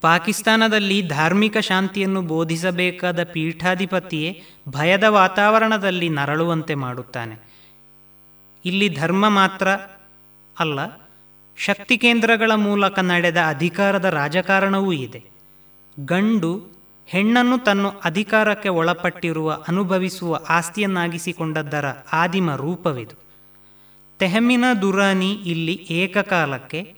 ಪಾಕಿಸ್ತಾನದಲ್ಲಿ 0.00 1.08
ಧಾರ್ಮಿಕ 1.08 1.58
ಶಾಂತಿಯನ್ನು 1.58 2.22
ಬೋಧಿಸಬೇಕಾದ 2.22 3.24
ಪೀಠಾಧಿಪತಿಯೇ 3.24 4.42
ಭಯದ 4.68 5.04
ವಾತಾವರಣದಲ್ಲಿ 5.08 6.08
ನರಳುವಂತೆ 6.08 6.74
ಮಾಡುತ್ತಾನೆ. 6.74 7.54
ಇಲ್ಲಿ 8.64 8.88
ಧರ್ಮ 8.88 9.28
ಮಾತ್ರ 9.28 9.68
ಅಲ್ಲ, 10.58 11.08
ಶಕ್ತಿ 11.56 11.98
ಕೇಂದ್ರಗಳ 11.98 12.52
ಮೂಲಕ 12.54 12.98
ನಡೆದ 12.98 13.36
ಅಧಿಕಾರದ 13.48 14.04
ರಾಜಕಾರಣವೂ 14.04 14.92
ಇದೆ. 14.92 15.24
ಗಂಡು 16.04 16.66
ಹೆಣ್ಣನ್ನು 17.06 17.58
ತನ್ನ 17.58 17.86
ಅಧಿಕಾರಕ್ಕೆ 18.04 18.68
ಒಳಪಟ್ಟಿರುವ, 18.68 19.64
ಅನುಭವಿಸುವ 19.68 20.40
ಆಸ್ತಿಯನ್ನಾಗಿಸಿಕೊಂಡದ್ದರ 20.48 21.84
ಆದಿಮ 22.12 22.54
ರೂಪವಿದು. 22.54 23.24
ತೆಹಮಿನ 24.24 24.64
ದುರಾನಿ 24.82 25.32
ಇಲ್ಲಿ 25.32 25.86
ಏಕಕಾಲಕ್ಕೆ, 25.90 26.94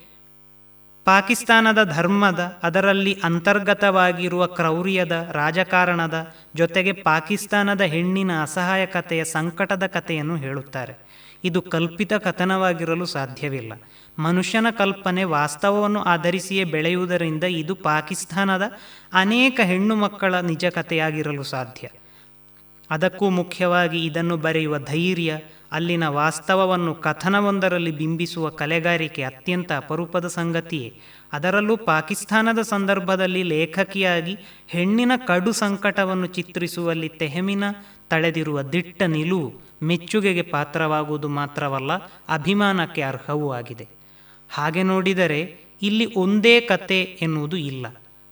ಪಾಕಿಸ್ತಾನದ 1.05 1.93
ಧರ್ಮದ 1.95 2.59
ಅದರಲ್ಲಿ 2.63 3.17
ಅಂತರ್ಗತವಾಗಿರುವ 3.25 4.47
ಕ್ರೌರ್ಯದ 4.47 5.29
ರಾಜಕಾರಣದ 5.33 6.35
ಜೊತೆಗೆ 6.55 6.93
ಪಾಕಿಸ್ತಾನದ 6.93 7.81
ಹೆಣ್ಣಿನ 7.81 8.31
ಅಸಹಾಯಕತೆಯ 8.43 9.25
ಸಂಕಟದ 9.25 9.87
ಕಥೆಯನ್ನು 9.87 10.37
ಹೇಳುತ್ತಾರೆ. 10.37 10.95
ಇದು 11.45 11.63
ಕಲ್ಪಿತ 11.63 12.13
ಕಥನವಾಗಿರಲು 12.15 13.07
ಸಾಧ್ಯವಿಲ್ಲ. 13.07 13.73
ಮನುಷ್ಯನ 14.19 14.67
ಕಲ್ಪನೆ 14.71 15.25
ವಾಸ್ತವವನ್ನು 15.25 16.03
ಆಧರಿಸಿಯೇ 16.03 16.65
ಬೆಳೆಯುವುದರಿಂದ 16.65 17.45
ಇದು 17.45 17.75
ಪಾಕಿಸ್ತಾನದ 17.75 18.63
ಅನೇಕ 19.13 19.61
ಹೆಣ್ಣು 19.65 19.97
ಮಕ್ಕಳ 19.97 20.35
ನಿಜ 20.35 20.65
ಕಥೆಯಾಗಿರಲು 20.65 21.43
ಸಾಧ್ಯ. 21.43 21.89
ಅದಕ್ಕೂ 22.91 23.31
ಮುಖ್ಯವಾಗಿ 23.31 24.05
ಇದನ್ನು 24.05 24.37
ಬರೆಯುವ 24.37 24.79
ಧೈರ್ಯ 24.79 25.39
ಅಲ್ಲಿನ 25.73 26.09
ವಾಸ್ತವವನ್ನು 26.09 26.95
ಕಥನವೊಂದರಲ್ಲಿ 26.95 27.91
ಬಿಂಬಿಸುವ 27.91 28.49
ಕಲೆಗಾರಿಕೆ 28.49 29.23
ಅತ್ಯಂತ 29.23 29.73
ಅಪರೂಪದ 29.73 30.27
ಸಂಗತಿಯೇ. 30.27 30.95
ಅದರಲ್ಲೂ 31.33 31.77
ಪಾಕಿಸ್ತಾನದ 31.77 32.59
ಸಂದರ್ಭದಲ್ಲಿ 32.59 33.43
ಲೇಖಕಿಯಾಗಿ 33.43 34.39
ಹೆಣ್ಣಿನ 34.69 35.13
ಕಡು 35.27 35.53
ಸಂಕಟವನ್ನು 35.53 36.27
ಚಿತ್ರಿಸುವಲ್ಲಿ 36.27 37.09
ತೆಹಮಿನ 37.09 37.65
ತಳೆದಿರುವ 38.11 38.63
ದಿಟ್ಟ 38.63 39.03
ನಿಲುವು 39.03 39.53
ಮೆಚ್ಚುಗೆಗೆ 39.83 40.43
ಪಾತ್ರವಾಗುವುದು 40.43 41.29
ಮಾತ್ರವಲ್ಲ, 41.29 41.93
ಅಭಿಮಾನಕ್ಕೆ 42.29 43.03
ಅರ್ಹವೂ 43.03 43.53
ಆಗಿದೆ. 43.53 43.89
ಹಾಗೆ 44.51 44.83
ನೋಡಿದರೆ 44.83 45.59
ಇಲ್ಲಿ 45.83 46.15
ಒಂದೇ 46.15 46.61
ಕತೆ 46.61 47.03
ಎನ್ನುವುದು 47.03 47.57
ಇಲ್ಲ. 47.57 47.87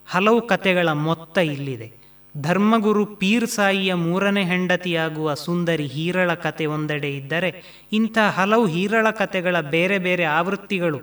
ಹಲವು 0.06 0.46
ಕತೆಗಳ 0.46 0.88
ಮೊತ್ತ 0.88 1.38
ಇಲ್ಲಿದೆ. 1.38 2.03
ಧರ್ಮಗುರು 2.40 3.06
ಪೀರ್ 3.06 3.46
ಸಾಯಿಯ 3.46 3.94
ಮೂರನೇ 3.94 4.42
ಹೆಂಡತಿಯಾಗುವ 4.44 5.34
ಸುಂದರಿ 5.34 5.86
ಹೀರಳ 5.86 6.34
ಕತೆ 6.34 6.66
ಒಂದೆಡೆ 6.66 7.16
ಇದ್ದರೆ 7.16 7.62
ಇಂಥ 7.92 8.18
ಹಲವು 8.18 8.66
ಹೀರಳ 8.66 9.10
ಕತೆಗಳ 9.10 9.60
ಬೇರೆ 9.60 9.98
ಬೇರೆ 9.98 10.24
ಆವೃತ್ತಿಗಳು 10.24 11.00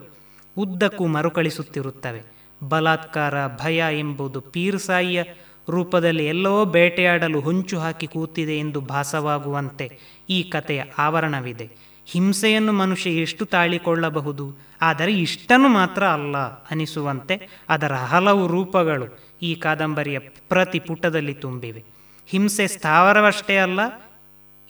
ಉದ್ದಕ್ಕೂ 0.58 1.08
ಮರುಕಳಿಸುತ್ತಿರುತ್ತವೆ. 1.08 2.22
ಬಲಾತ್ಕಾರ, 2.70 3.36
ಭಯ 3.48 3.84
ಎಂಬುದು 4.00 4.42
ಪೀರ್ 4.42 4.80
ಸಾಯಿಯ 4.80 5.24
ರೂಪದಲ್ಲಿ 5.70 6.26
ಎಲ್ಲೋ 6.28 6.66
ಬೇಟೆಯಾಡಲು 6.66 7.40
ಹೊಂಚು 7.40 7.80
ಹಾಕಿ 7.80 8.08
ಕೂತಿದೆ 8.08 8.60
ಎಂದು 8.60 8.82
ಭಾಸವಾಗುವಂತೆ 8.82 10.00
ಈ 10.30 10.44
ಕತೆಯ 10.44 10.84
ಆವರಣವಿದೆ. 10.98 11.70
ಹಿಂಸೆಯನ್ನು 12.06 12.74
ಮನುಷ್ಯ 12.74 13.10
ಎಷ್ಟು 13.10 13.46
ತಾಳಿಕೊಳ್ಳಬಹುದು, 13.46 14.58
ಆದರೆ 14.82 15.14
ಇಷ್ಟನ್ನು 15.14 15.68
ಮಾತ್ರ 15.68 16.04
ಅಲ್ಲ 16.04 16.38
ಅನಿಸುವಂತೆ 16.72 17.50
ಅದರ 17.70 17.94
ಹಲವು 17.94 18.48
ರೂಪಗಳು 18.48 19.31
ಈ 19.42 19.56
ಕಾದಂಬರಿಯ 19.56 20.20
ಪ್ರತಿ 20.20 20.80
ಪುಟದಲ್ಲಿ 20.80 21.34
ತುಂಬಿವೆ. 21.34 21.84
ಹಿಂಸೆ 22.28 22.68
ಸ್ಥಾವರವಷ್ಟೇ 22.68 23.58
ಅಲ್ಲ, 23.58 23.80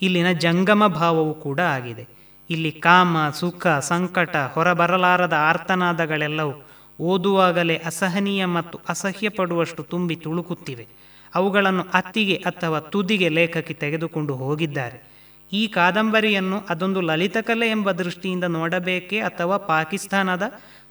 ಇಲ್ಲಿನ 0.02 0.32
ಜಂಗಮ 0.32 0.86
ಭಾವವೂ 0.86 1.34
ಕೂಡ 1.34 1.60
ಆಗಿದೆ. 1.60 2.08
ಇಲ್ಲಿ 2.50 2.72
ಕಾಮ, 2.72 3.16
ಸುಖ, 3.30 3.66
ಸಂಕಟ, 3.66 4.36
ಹೊರಬರಲಾರದ 4.36 5.32
ಆರ್ತನಾದಗಳೆಲ್ಲವೂ 5.32 6.54
ಓದುವಾಗಲೇ 7.00 7.76
ಅಸಹನೀಯ 7.76 8.44
ಮತ್ತು 8.44 8.80
ಅಸಹ್ಯ 8.88 9.28
ಪಡುವಷ್ಟು 9.28 9.82
ತುಂಬಿ 9.82 10.16
ತುಳುಕುತ್ತಿವೆ. 10.16 10.86
ಅವುಗಳನ್ನು 11.34 11.82
ಅತ್ತಿಗೆ 11.82 12.34
ಅಥವಾ 12.34 12.80
ತುದಿಗೆ 12.80 13.28
ಲೇಖಕಿ 13.28 13.74
ತೆಗೆದುಕೊಂಡು 13.74 14.34
ಹೋಗಿದ್ದಾರೆ. 14.34 15.12
ಈ 15.52 15.66
ಕಾದಂಬರಿಯನ್ನು 15.66 16.58
ಅದೊಂದು 16.68 17.00
ಲಲಿತಕಲೆ 17.00 17.70
ಎಂಬ 17.70 17.90
ದೃಷ್ಟಿಯಿಂದ 17.90 18.44
ನೋಡಬೇಕೇ 18.44 19.18
ಅಥವಾ 19.18 19.56
ಪಾಕಿಸ್ತಾನದ 19.56 20.42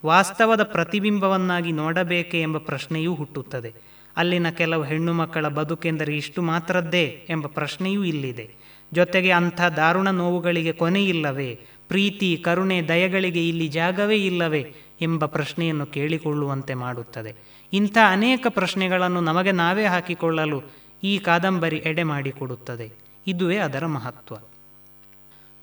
ವಾಸ್ತವದ 0.06 0.64
ಪ್ರತಿಬಿಂಬವನ್ನಾಗಿ 0.64 1.72
ನೋಡಬೇಕೆ 1.72 2.42
ಎಂಬ 2.42 2.58
ಪ್ರಶ್ನೆಯೂ 2.58 3.16
ಹುಟ್ಟುತ್ತದೆ. 3.16 3.74
ಅಲ್ಲಿನ 4.18 4.50
ಕೆಲವು 4.50 4.84
ಹೆಣ್ಣು 4.84 5.14
ಮಕ್ಕಳ 5.14 5.48
ಬದುಕೆಂದರೆ 5.48 6.18
ಇಷ್ಟು 6.18 6.42
ಮಾತ್ರದ್ದೇ 6.42 7.26
ಎಂಬ 7.30 7.48
ಪ್ರಶ್ನೆಯೂ 7.48 8.04
ಇಲ್ಲಿದೆ. 8.04 8.50
ಜೊತೆಗೆ 8.94 9.32
ಅಂಥ 9.32 9.62
ದಾರುಣ 9.62 10.10
ನೋವುಗಳಿಗೆ 10.10 10.72
ಕೊನೆಯಿಲ್ಲವೇ 10.72 11.60
ಪ್ರೀತಿ, 11.88 12.38
ಕರುಣೆ, 12.38 12.88
ದಯಗಳಿಗೆ 12.88 13.50
ಇಲ್ಲಿ 13.50 13.68
ಜಾಗವೇ 13.68 14.18
ಇಲ್ಲವೇ 14.18 14.76
ಎಂಬ 15.02 15.26
ಪ್ರಶ್ನೆಯನ್ನು 15.26 15.86
ಕೇಳಿಕೊಳ್ಳುವಂತೆ 15.86 16.74
ಮಾಡುತ್ತದೆ. 16.74 17.36
ಇಂಥ 17.74 17.98
ಅನೇಕ 18.10 18.48
ಪ್ರಶ್ನೆಗಳನ್ನು 18.50 19.22
ನಮಗೆ 19.22 19.52
ನಾವೇ 19.52 19.86
ಹಾಕಿಕೊಳ್ಳಲು 19.86 20.62
ಈ 21.04 21.18
ಕಾದಂಬರಿ 21.18 21.78
ಎಡೆ 21.78 22.04
ಮಾಡಿಕೊಡುತ್ತದೆ. 22.04 22.92
ಇದುವೇ 23.28 23.58
ಅದರ 23.58 23.86
ಮಹತ್ವ. 23.86 24.36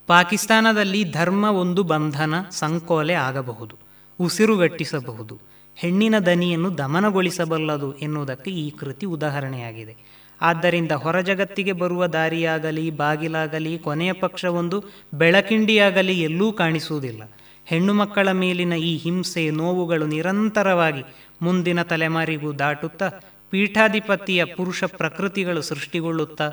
ಪಾಕಿಸ್ತಾನದಲ್ಲಿ 0.06 1.12
ಧರ್ಮ 1.12 1.44
ಒಂದು 1.44 1.82
ಬಂಧನ, 1.82 2.34
ಸಂಕೋಲೆ 2.50 3.14
ಆಗಬಹುದು. 3.14 3.87
ಉಸಿರುಗಟ್ಟಿಸಬಹುದು. 4.20 5.40
ಹೆಣ್ಣಿನ 5.76 6.18
ದನಿಯನ್ನು 6.18 6.78
ದಮನಗೊಳಿಸಬಲ್ಲದು 6.78 7.98
ಎನ್ನುವುದಕ್ಕೆ 7.98 8.50
ಈ 8.50 8.70
ಕೃತಿ 8.70 9.06
ಉದಾಹರಣೆಯಾಗಿದೆ. 9.06 9.96
ಆದ್ದರಿಂದ 10.40 10.92
ಹೊರಜಗತ್ತಿಗೆ 10.92 11.72
ಬರುವ 11.72 12.06
ದಾರಿಯಾಗಲಿ, 12.06 12.90
ಬಾಗಿಲಾಗಲಿ, 12.90 13.78
ಕೊನೆಯ 13.78 14.12
ಪಕ್ಷ 14.12 14.44
ಒಂದು 14.44 14.84
ಬೆಳಕಿಂಡಿಯಾಗಲಿ 15.14 16.20
ಎಲ್ಲೂ 16.20 16.52
ಕಾಣಿಸುವುದಿಲ್ಲ. 16.52 17.22
ಹೆಣ್ಣು 17.66 17.94
ಮಕ್ಕಳ 17.94 18.32
ಮೇಲಿನ 18.32 18.72
ಈ 18.72 18.96
ಹಿಂಸೆ, 18.96 19.50
ನೋವುಗಳು 19.50 20.06
ನಿರಂತರವಾಗಿ 20.06 21.02
ಮುಂದಿನ 21.42 21.82
ತಲೆಮಾರಿಗೂ 21.82 22.52
ದಾಟುತ್ತಾ, 22.52 23.10
ಪೀಠಾಧಿಪತಿಯ 23.50 24.44
ಪುರುಷ 24.44 24.84
ಪ್ರಕೃತಿಗಳು 24.84 25.62
ಸೃಷ್ಟಿಗೊಳ್ಳುತ್ತಾ, 25.62 26.52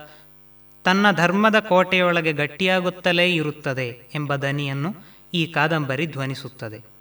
ತನ್ನ 0.83 1.11
ಧರ್ಮದ 1.11 1.59
ಕೋಟೆಯೊಳಗೆ 1.59 2.33
ಗಟ್ಟಿಯಾಗುತ್ತಲೇ 2.33 3.33
ಇರುತ್ತದೆ 3.33 3.99
ಎಂಬ 4.15 4.35
ದನಿಯನ್ನು 4.35 4.95
ಈ 5.33 5.45
ಕಾದಂಬರಿ 5.45 6.05
ಧ್ವನಿಸುತ್ತದೆ. 6.07 6.94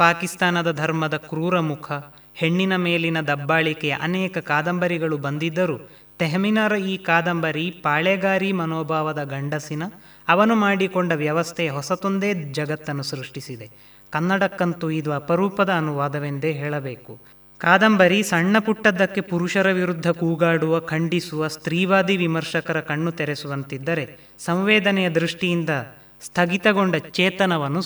ಪಾಕಿಸ್ತಾನದ 0.00 0.72
ಧರ್ಮದ 0.72 1.16
ಕ್ರೂರ 1.16 1.60
ಮುಖ, 1.60 1.92
ಹೆಣ್ಣಿನ 2.34 2.76
ಮೇಲಿನ 2.76 3.20
ದಬ್ಬಾಳಿಕೆಯ 3.20 3.94
ಅನೇಕ 4.00 4.38
ಕಾದಂಬರಿಗಳು 4.38 5.16
ಬಂದಿದ್ದರೂ 5.18 5.76
ತೆಹಮಿನರ 6.18 6.74
ಈ 6.76 6.96
ಕಾದಂಬರಿ 6.96 7.70
ಪಾಳೆಗಾರಿ 7.70 8.52
ಮನೋಭಾವದ 8.52 9.22
ಗಂಡಸಿನ, 9.24 9.82
ಅವನು 10.28 10.54
ಮಾಡಿಕೊಂಡ 10.54 11.12
ವ್ಯವಸ್ಥೆ 11.12 11.68
ಹೊಸತೊಂದೇ 11.68 12.34
ಜಗತ್ತನ್ನು 12.34 13.02
ಸೃಷ್ಟಿಸಿದೆ. 13.02 13.70
ಕನ್ನಡಕ್ಕಂತೂ 14.10 14.90
ಇದು 14.90 15.12
ಅಪರೂಪದ 15.12 15.72
ಅನುವಾದವೆಂದೇ 15.72 16.52
ಹೇಳಬೇಕು. 16.52 17.20
ಕಾದಂಬರಿ 17.58 18.22
ಸಣ್ಣ 18.22 18.58
ಪುಟ್ಟದ್ದಕ್ಕೆ 18.58 19.20
ಪುರುಷರ 19.20 19.72
ವಿರುದ್ಧ 19.72 20.08
ಕೂಗಾಡುವ, 20.08 20.80
ಖಂಡಿಸುವ, 20.80 21.48
ಸ್ತ್ರೀವಾದಿ 21.48 22.16
ವಿಮರ್ಶಕರ 22.16 22.80
ಕಣ್ಣು 22.80 23.12
ತೆರೆಸುವಂತಿದ್ದರೆ 23.12 24.06
ಸಂವೇದನೆಯ 24.38 25.10
ದೃಷ್ಟಿಯಿಂದ 25.10 25.70
ಸ್ಥಗಿತಗೊಂಡ 26.22 26.94
ಚೇತನವನ್ನು 26.96 27.82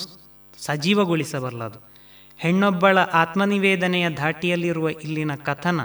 ಸಜೀವಗೊಳಿಸಬಲ್ಲದು. 0.64 1.93
ಹೆಣ್ಣೊಬ್ಬಳ 2.38 2.98
ಆತ್ಮನಿವೇದನೆಯ 2.98 4.10
ಧಾಟಿಯಲ್ಲಿರುವ 4.10 4.88
ಇಲ್ಲಿನ 4.88 5.34
ಕಥನ 5.34 5.80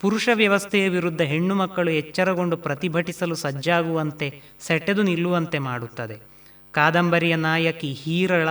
ಪುರುಷ 0.00 0.28
ವ್ಯವಸ್ಥೆಯ 0.34 0.88
ವಿರುದ್ಧ 0.88 1.20
ಹೆಣ್ಣು 1.20 1.54
ಮಕ್ಕಳು 1.54 1.90
ಎಚ್ಚರಗೊಂಡು 1.90 2.56
ಪ್ರತಿಭಟಿಸಲು 2.56 3.34
ಸಜ್ಜಾಗುವಂತೆ 3.34 4.42
ಸೆಟೆದು 4.60 5.02
ನಿಲ್ಲುವಂತೆ 5.02 5.58
ಮಾಡುತ್ತದೆ. 5.58 6.22
ಕಾದಂಬರಿಯ 6.72 7.36
ನಾಯಕಿ 7.36 7.92
ಹೀರಳ 7.92 8.48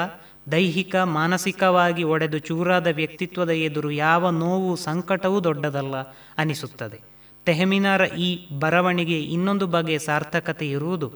ದೈಹಿಕ, 0.51 0.95
ಮಾನಸಿಕವಾಗಿ 0.95 2.03
ಒಡೆದು 2.03 2.39
ಚೂರಾದ 2.39 2.87
ವ್ಯಕ್ತಿತ್ವದ 2.87 3.49
ಎದುರು 3.49 3.91
ಯಾವ 3.91 4.29
ನೋವು, 4.29 4.75
ಸಂಕಟವೂ 4.75 5.43
ದೊಡ್ಡದಲ್ಲ 5.43 5.95
ಅನಿಸುತ್ತದೆ. 6.37 6.99
ತೆಹಮಿನಾರ 7.45 8.05
ಈ 8.05 8.47
ಬರವಣಿಗೆ 8.59 9.19
ಇನ್ನೊಂದು 9.19 9.67
ಬಗೆಯ 9.67 9.99
ಸಾರ್ಥಕತೆ 9.99 10.69
ಇರುವುದು. 10.69 11.13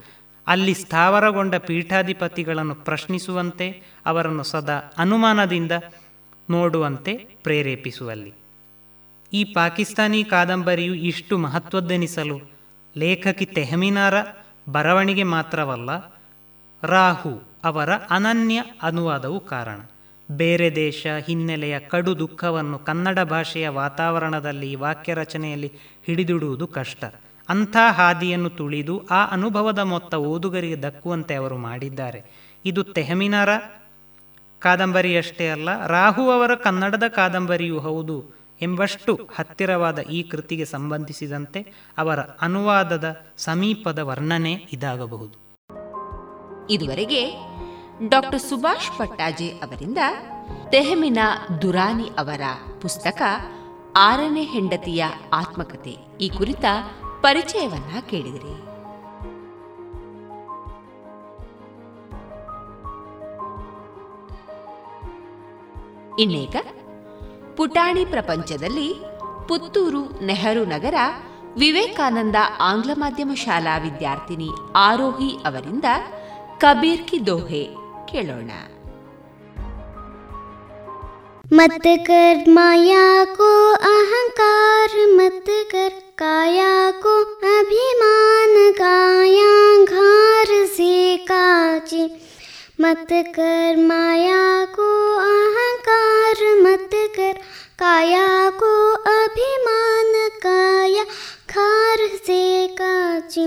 ಅಲ್ಲಿ 0.48 0.74
ಸ್ಥಾವರಗೊಂಡ 0.74 1.56
ಪೀಠಾಧಿಪತಿಗಳನ್ನು 1.56 2.76
ಪ್ರಶ್ನಿಸುವಂತೆ 2.76 3.82
ಅವರನ್ನು 4.06 4.44
ಸದಾ 4.44 4.94
ಅನುಮಾನದಿಂದ 4.98 5.72
ನೋಡುವಂತೆ 6.50 7.14
ಪ್ರೇರೇಪಿಸುವಲ್ಲಿ. 7.14 8.34
ಈ 9.34 9.44
ಪಾಕಿಸ್ತಾನಿ 9.44 10.24
ಕಾದಂಬರಿಯು 10.24 10.94
ಇಷ್ಟು 10.94 11.38
ಮಹತ್ವದ್ದೆನಿಸಲು 11.38 12.40
ಲೇಖಕಿ 12.98 13.46
ತೆಹಮಿನಾರ 13.46 14.14
ಬರವಣಿಗೆ 14.72 15.24
ಮಾತ್ರವಲ್ಲ, 15.24 15.90
ರಾಹು 16.84 17.44
ಅವರ 17.64 17.94
ಅನನ್ಯ 17.94 18.64
ಅನುವಾದವು 18.82 19.40
ಕಾರಣ. 19.40 19.80
ಬೇರೆ 20.32 20.76
ದೇಶ 20.76 21.08
ಹಿನ್ನೆಲೆಯ 21.28 21.80
ಕಡು 21.80 22.20
ದುಃಖವನ್ನು 22.20 22.80
ಕನ್ನಡ 22.80 23.20
ಭಾಷೆಯ 23.20 23.70
ವಾತಾವರಣದಲ್ಲಿ 23.70 24.76
ವಾಕ್ಯ 24.76 25.14
ರಚನೆಯಲ್ಲಿ 25.14 25.72
ಹಿಡಿದಿಡುವುದು 26.06 26.68
ಕಷ್ಟ. 26.68 27.06
ಅಂಥ 27.50 27.78
ಹಾದಿಯನ್ನು 27.90 28.50
ತುಳಿದು 28.50 29.08
ಆ 29.08 29.26
ಅನುಭವದ 29.26 29.80
ಮೊತ್ತ 29.80 30.16
ಓದುಗರಿಗೆ 30.16 30.82
ದಕ್ಕುವಂತೆ 30.82 31.36
ಅವರು 31.36 31.58
ಮಾಡಿದ್ದಾರೆ. 31.58 32.24
ಇದು 32.66 32.84
ತೆಹಮಿನಾರ 32.84 33.50
ಕಾದಂಬರಿಯಷ್ಟೇ 34.60 35.50
ಅಲ್ಲ, 35.50 35.88
ರಾಹು 35.88 36.30
ಅವರ 36.30 36.56
ಕನ್ನಡದ 36.56 37.04
ಕಾದಂಬರಿಯೂ 37.08 37.80
ಹೌದು 37.80 38.38
ಎಂಬಷ್ಟು 38.62 39.30
ಹತ್ತಿರವಾದ 39.36 40.00
ಈ 40.00 40.24
ಕೃತಿಗೆ 40.24 40.66
ಸಂಬಂಧಿಸಿದಂತೆ 40.66 41.60
ಅವರ 41.98 42.20
ಅನುವಾದದ 42.20 43.26
ಸಮೀಪದ 43.38 44.00
ವರ್ಣನೆ 44.00 44.54
ಇದಾಗಬಹುದು. 44.74 45.48
ಇದುವರೆಗೆ 46.70 47.22
ಡಾಕ್ಟರ್ 48.10 48.40
ಸುಭಾಷ್ 48.40 48.98
ಪಟ್ಟಾಜೆ 48.98 49.48
ಅವರಿಂದ 49.50 49.98
ತೆಹಮಿನ 50.72 51.18
ದುರಾನಿ 51.62 52.10
ಅವರ 52.18 52.42
ಪುಸ್ತಕ 52.82 53.22
ಆರನೇ 53.96 54.44
ಹೆಂಡತಿಯ 54.44 55.06
ಆತ್ಮಕತೆ 55.34 55.96
ಈ 56.22 56.30
ಕುರಿತ 56.30 56.66
ಪರಿಚಯವನ್ನ 57.22 58.00
ಕೇಳಿದಿರಿ. 58.10 58.56
ಇನ್ನೇಕ 66.19 66.57
ಪುಟಾಣಿ 67.57 68.05
ಪ್ರಪಂಚದಲ್ಲಿ 68.05 68.89
ಪುತ್ತೂರು 69.49 70.03
ನೆಹರು 70.23 70.65
ನಗರ 70.65 70.97
ವಿವೇಕಾನಂದ 71.57 72.39
ಆಂಗ್ಲ 72.71 72.93
ಮಾಧ್ಯಮ 72.97 73.33
ಶಾಲಾ 73.37 73.77
ವಿದ್ಯಾರ್ಥಿನಿ 73.79 74.51
ಆರೋಹಿ 74.89 75.31
ಅವರಿಂದ 75.45 75.89
ಕಬೀರ್ 76.65 77.07
ಕಿ 77.11 77.19
ದೋಹೆ 77.27 77.65
ಕೇಳೋಣ 78.13 78.53
मत 81.53 81.87
कर 82.07 82.37
माया 82.49 83.07
को 83.39 83.49
अहंकार 83.89 84.93
मत 85.11 85.49
कर 85.73 85.91
काया 86.19 86.71
को 87.03 87.13
अभिमान 87.51 88.55
काया 88.73 89.51
घार 89.87 90.51
से 90.69 90.95
काची 91.27 92.03
मत 92.82 93.08
कर 93.12 93.76
माया 93.78 94.66
को 94.66 95.16
अहंकार, 95.18 96.44
मत 96.62 96.90
कर 96.94 97.34
काया 97.80 98.50
को 98.50 98.94
अभिमान, 98.94 100.12
काया 100.44 101.04
खार 101.50 101.98
से 102.26 102.68
काची। 102.68 103.46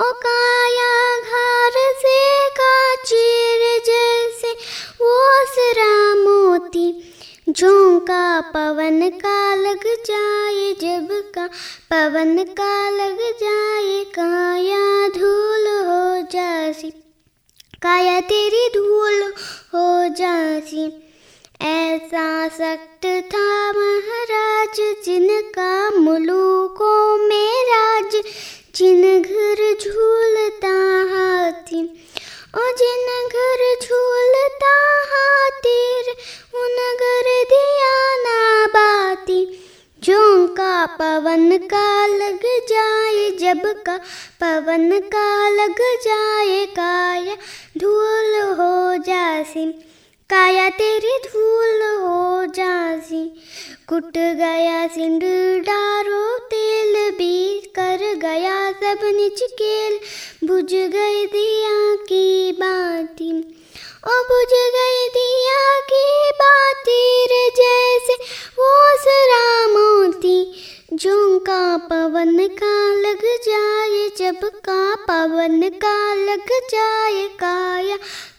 ओ 0.00 0.10
काया 0.12 1.20
घार 1.20 1.78
से 2.02 2.48
काचीर 2.48 3.82
जैसे 3.86 4.52
वो 5.00 5.44
सरा 5.46 6.14
मोती 6.14 7.14
झोंका 7.48 8.40
पवन 8.40 9.08
का 9.10 9.54
लग 9.54 9.84
जाए, 10.06 10.74
जब 10.80 11.08
का 11.34 11.46
पवन 11.90 12.44
का 12.44 12.90
लग 12.90 13.18
जाए, 13.42 14.04
काया 14.04 15.08
धूल 15.08 15.68
हो 15.86 16.28
जासी। 16.32 16.92
काया 17.82 18.20
तेरी 18.20 18.68
धूल 18.74 19.22
हो 19.74 20.14
जासी। 20.14 20.84
ऐसा 21.62 22.48
सख्त 22.48 23.06
था 23.06 23.72
महाराज, 23.72 25.04
जिनका 25.04 25.90
मुलूकों 25.90 27.16
में 27.16 27.64
राज, 27.64 28.22
जिन 28.74 29.22
घर 29.22 29.76
झूलता 29.84 30.74
हाथी। 31.14 31.82
ओ 32.56 32.70
जिन 32.78 33.28
घर 33.28 33.76
झूलता 33.82 34.76
हाथी, 35.12 36.00
उन 36.54 36.76
घर 37.00 37.30
झोंका 40.04 40.86
पवन 40.86 41.56
का 41.56 42.06
लग 42.06 42.40
जाए, 42.68 43.30
जब 43.30 43.82
का 43.82 43.96
पवन 44.42 45.00
का 45.00 45.48
लग 45.48 45.80
जाए, 46.04 46.66
काया 46.66 47.34
धूल 47.78 48.40
हो 48.40 48.96
जासी, 48.96 49.66
काया 50.30 50.68
तेरी 50.68 51.18
धूल 51.18 51.82
हो 52.02 52.46
जासी। 52.46 53.24
कुट 53.88 54.18
गया 54.18 54.86
सिंड 54.86 55.22
डारो 55.62 56.38
तेल 56.38 57.10
भी 57.10 57.60
कर 57.60 58.14
गया 58.14 58.72
सब 58.72 58.98
निचकेल, 59.04 59.98
बुझ 60.46 60.72
गई 60.72 61.26
दिया 61.26 61.94
की 61.94 62.52
बाती। 62.52 63.56
पवन 71.78 72.48
का 72.48 72.94
लग 72.94 73.20
जाए, 73.24 74.10
जब 74.18 74.40
का 74.44 74.94
पवन 74.94 75.68
का 75.68 76.14
लग 76.14 76.46
जाए 76.70 77.28
काया, 77.28 77.96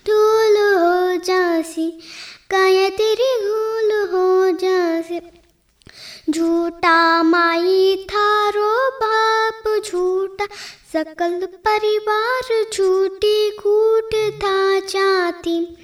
धूल 0.07 0.57
हो 0.57 1.17
जासी, 1.25 1.99
काया 2.51 2.89
तेरी 2.89 3.43
धूल 3.43 4.09
हो 4.11 4.57
जासी। 4.57 5.19
झूठा 6.29 7.23
माई 7.23 8.05
थारो 8.11 8.89
बाप 8.89 9.81
झूठा 9.85 10.45
सकल 10.93 11.45
परिवार 11.45 12.63
झूठी 12.73 13.49
कूट 13.49 14.13
था 14.13 14.79
जाती। 14.79 15.77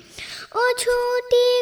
ओ 0.56 0.60
झूठी 0.80 1.57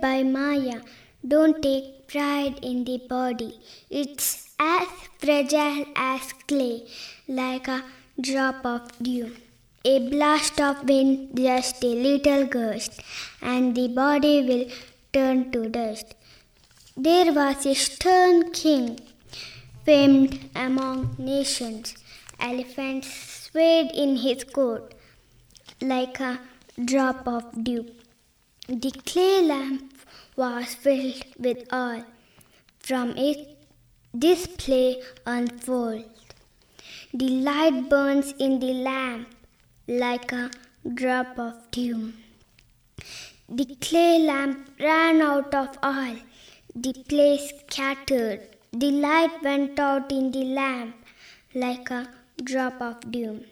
by 0.00 0.22
Maya. 0.22 0.80
Don't 1.26 1.62
take 1.62 2.08
pride 2.08 2.58
in 2.62 2.84
the 2.84 2.98
body. 3.08 3.58
It's 3.90 4.48
as 4.58 4.88
fragile 5.18 5.84
as 5.96 6.32
clay, 6.46 6.86
like 7.26 7.68
a 7.68 7.84
drop 8.20 8.64
of 8.64 8.82
dew. 9.02 9.30
A 9.84 9.98
blast 10.10 10.60
of 10.60 10.88
wind, 10.88 11.36
just 11.36 11.82
a 11.84 11.94
little 12.06 12.46
gust, 12.46 13.00
and 13.40 13.74
the 13.74 13.88
body 13.88 14.42
will 14.48 14.66
turn 15.12 15.50
to 15.52 15.68
dust. 15.68 16.14
There 16.96 17.32
was 17.32 17.64
a 17.64 17.74
stern 17.74 18.50
king, 18.52 18.98
famed 19.84 20.50
among 20.54 21.14
nations. 21.18 21.94
Elephants 22.40 23.08
swayed 23.44 23.90
in 23.94 24.16
his 24.16 24.44
court 24.44 24.94
like 25.80 26.18
a 26.20 26.40
drop 26.84 27.26
of 27.26 27.64
dew. 27.64 27.86
The 28.70 28.90
clay 28.90 29.40
lamp 29.40 29.94
was 30.36 30.74
filled 30.74 31.24
with 31.38 31.72
oil. 31.72 32.04
From 32.80 33.16
it, 33.16 33.56
this 34.12 34.46
display 34.46 35.00
unfold. 35.24 36.04
The 37.14 37.30
light 37.46 37.88
burns 37.88 38.34
in 38.38 38.60
the 38.60 38.74
lamp 38.74 39.34
like 39.88 40.32
a 40.32 40.50
drop 40.92 41.38
of 41.38 41.70
dew. 41.70 42.12
The 43.48 43.74
clay 43.80 44.18
lamp 44.18 44.68
ran 44.78 45.22
out 45.22 45.54
of 45.54 45.78
oil. 45.82 46.18
The 46.74 46.92
place 47.08 47.50
scattered. 47.70 48.54
The 48.72 48.90
light 48.90 49.42
went 49.42 49.80
out 49.80 50.12
in 50.12 50.30
the 50.30 50.44
lamp 50.44 50.94
like 51.54 51.90
a 51.90 52.10
drop 52.44 52.82
of 52.82 53.10
dew 53.10 53.46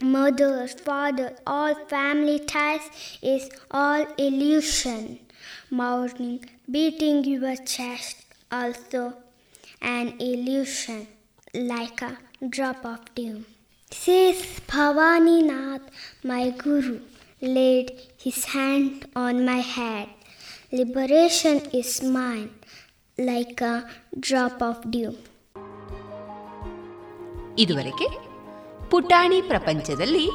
Mothers, 0.00 0.74
fathers, 0.74 1.38
all 1.46 1.74
family 1.86 2.38
ties 2.38 2.82
is 3.22 3.48
all 3.70 4.06
illusion. 4.18 5.20
Mourning, 5.70 6.44
beating 6.70 7.24
your 7.24 7.56
chest, 7.56 8.16
also 8.50 9.14
an 9.80 10.14
illusion, 10.20 11.06
like 11.54 12.02
a 12.02 12.18
drop 12.48 12.84
of 12.84 13.14
dew. 13.14 13.44
Says 13.90 14.36
Bhavani 14.68 15.44
Nath, 15.44 15.82
my 16.22 16.50
Guru, 16.50 17.00
laid 17.40 17.92
his 18.18 18.44
hand 18.46 19.06
on 19.16 19.44
my 19.46 19.60
head. 19.76 20.08
Liberation 20.72 21.58
is 21.72 22.02
mine, 22.02 22.50
like 23.16 23.60
a 23.60 23.88
drop 24.20 24.60
of 24.70 24.78
dew. 24.90 25.12
ಇದುವರೆಗೆ 27.56 28.06
ಪುಟಾಣಿ 28.91 29.41
ಪ್ರಪಂಚದಲ್ಲಿ 29.41 30.29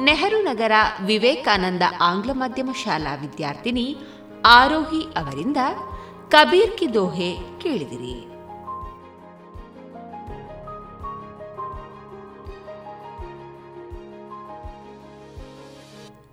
ನೆಹರು 0.00 0.42
ನಗರ 0.42 0.72
ವಿವೇಕಾನಂದ 1.06 1.82
ಆಂಗ್ಲ 2.00 2.30
ಮಾಧ್ಯಮ 2.32 2.70
ಶಾಲಾ 2.84 3.14
ವಿದ್ಯಾರ್ಥಿನಿ 3.14 3.96
ಆರೋಹಿ 4.44 5.02
ಅವರಿಂದ 5.02 5.56
ಕಬೀರ್ 6.28 6.78
ಕಿ 6.78 6.94
ದೋಹೆ 6.94 7.36
ಕೇಳಿದಿರಿ. 7.58 8.32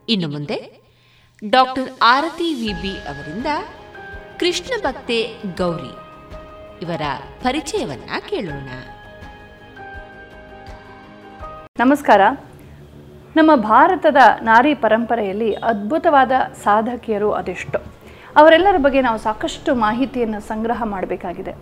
ಇನ್ನು 0.09 0.27
ಮುಂದೆ 0.27 0.81
ಡಾಕ್ಟರ್ 1.49 1.89
ಆರತಿ 2.01 2.53
ವಿಬಿ 2.53 2.91
ಅವರಿಂದ 2.91 3.45
ಕೃಷ್ಣ 4.39 4.73
ಭಕ್ತೆ 4.81 5.33
ಗೌರಿ 5.57 5.93
ಇವರ 6.81 7.01
ಪರಿಚಯವನ್ನ 7.43 8.09
ಕೇಳೋಣ. 8.29 8.69
ನಮಸ್ಕಾರ. 11.79 12.21
ನಮ್ಮ 13.37 13.51
ಭಾರತದ 13.71 14.21
ನಾರಿ 14.47 14.71
ಪರಂಪರೆಯಲ್ಲಿ 14.83 15.49
ಅದ್ಭುತವಾದ 15.69 16.31
ಸಾಧಕಿಯರು 16.63 17.29
ಅದೆಷ್ಟು. 17.39 17.79
ಅವರೆಲ್ಲರ 18.39 18.77
ಬಗ್ಗೆ 18.85 19.01
ನಾವು 19.05 19.19
ಸಾಕಷ್ಟು 19.27 19.73
ಮಾಹಿತಿಯನ್ನು 19.83 20.39
ಸಂಗ್ರಹ 20.49 20.79
ಮಾಡಬೇಕಾಗಿದೆ. 20.93 21.53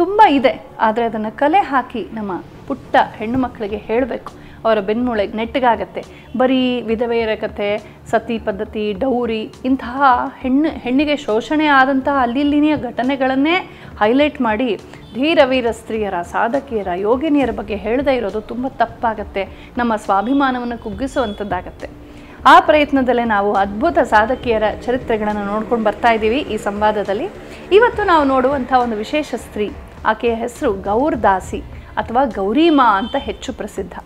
ತುಂಬ 0.00 0.20
ಇದೆ, 0.38 0.52
ಆದರೆ 0.86 1.04
ಅದನ್ನು 1.10 1.32
ಕಲೆ 1.42 1.60
ಹಾಕಿ 1.72 2.02
ನಮ್ಮ 2.18 2.32
ಪುಟ್ಟ 2.68 2.94
ಹೆಣ್ಣು 3.18 3.40
ಮಕ್ಕಳಿಗೆ 3.44 3.80
ಹೇಳಬೇಕು. 3.88 4.32
ಅವರ 4.64 4.80
ಬೆನ್ಮೂಳೆಗೆ 4.80 5.36
ನೆಟ್ಟಗಾಗತ್ತೆ. 5.36 6.02
ಬರೀ 6.36 6.82
ವಿಧವೆಯರ 6.82 7.34
ಕಥೆ, 7.40 7.68
ಸತಿ 8.10 8.38
ಪದ್ಧತಿ, 8.38 8.92
ಡೌರಿ, 8.92 9.52
ಇಂತಹ 9.64 10.02
ಹೆಣ್ಣು, 10.40 10.68
ಹೆಣ್ಣಿಗೆ 10.68 11.16
ಶೋಷಣೆ 11.16 11.66
ಆದಂತಹ 11.66 12.22
ಅಲ್ಲಿಲ್ಲಿನ 12.22 12.76
ಘಟನೆಗಳನ್ನೇ 12.82 13.56
ಹೈಲೈಟ್ 14.00 14.40
ಮಾಡಿ 14.40 14.68
ಧೀರವೀರ 15.14 15.70
ಸ್ತ್ರೀಯರ, 15.70 16.22
ಸಾಧಕಿಯರ, 16.22 16.88
ಯೋಗಿನಿಯರ 16.96 17.50
ಬಗ್ಗೆ 17.50 17.76
ಹೇಳದೇ 17.76 18.16
ಇರೋದು 18.16 18.40
ತುಂಬ 18.40 18.66
ತಪ್ಪಾಗತ್ತೆ. 18.68 19.44
ನಮ್ಮ 19.78 19.96
ಸ್ವಾಭಿಮಾನವನ್ನು 19.96 20.78
ಕುಗ್ಗಿಸುವಂಥದ್ದಾಗತ್ತೆ. 20.82 21.88
ಆ 22.46 22.60
ಪ್ರಯತ್ನದಲ್ಲೇ 22.60 23.24
ನಾವು 23.24 23.52
ಅದ್ಭುತ 23.52 23.98
ಸಾಧಕಿಯರ 23.98 24.62
ಚರಿತ್ರೆಗಳನ್ನು 24.86 25.44
ನೋಡ್ಕೊಂಡು 25.44 25.84
ಬರ್ತಾ 25.84 26.10
ಇದ್ದೀವಿ 26.12 26.38
ಈ 26.38 26.56
ಸಂವಾದದಲ್ಲಿ. 26.56 27.28
ಇವತ್ತು 27.72 28.04
ನಾವು 28.04 28.24
ನೋಡುವಂಥ 28.24 28.72
ಒಂದು 28.72 28.96
ವಿಶೇಷ 28.96 29.34
ಸ್ತ್ರೀ, 29.36 29.70
ಆಕೆಯ 30.06 30.34
ಹೆಸರು 30.34 30.72
ಗೌರ್ 30.72 31.22
ದಾಸಿ 31.22 31.60
ಅಥವಾ 31.96 32.24
ಗೌರಿಮಾ 32.24 32.98
ಅಂತ 32.98 33.16
ಹೆಚ್ಚು 33.18 33.52
ಪ್ರಸಿದ್ಧ. 33.52 33.98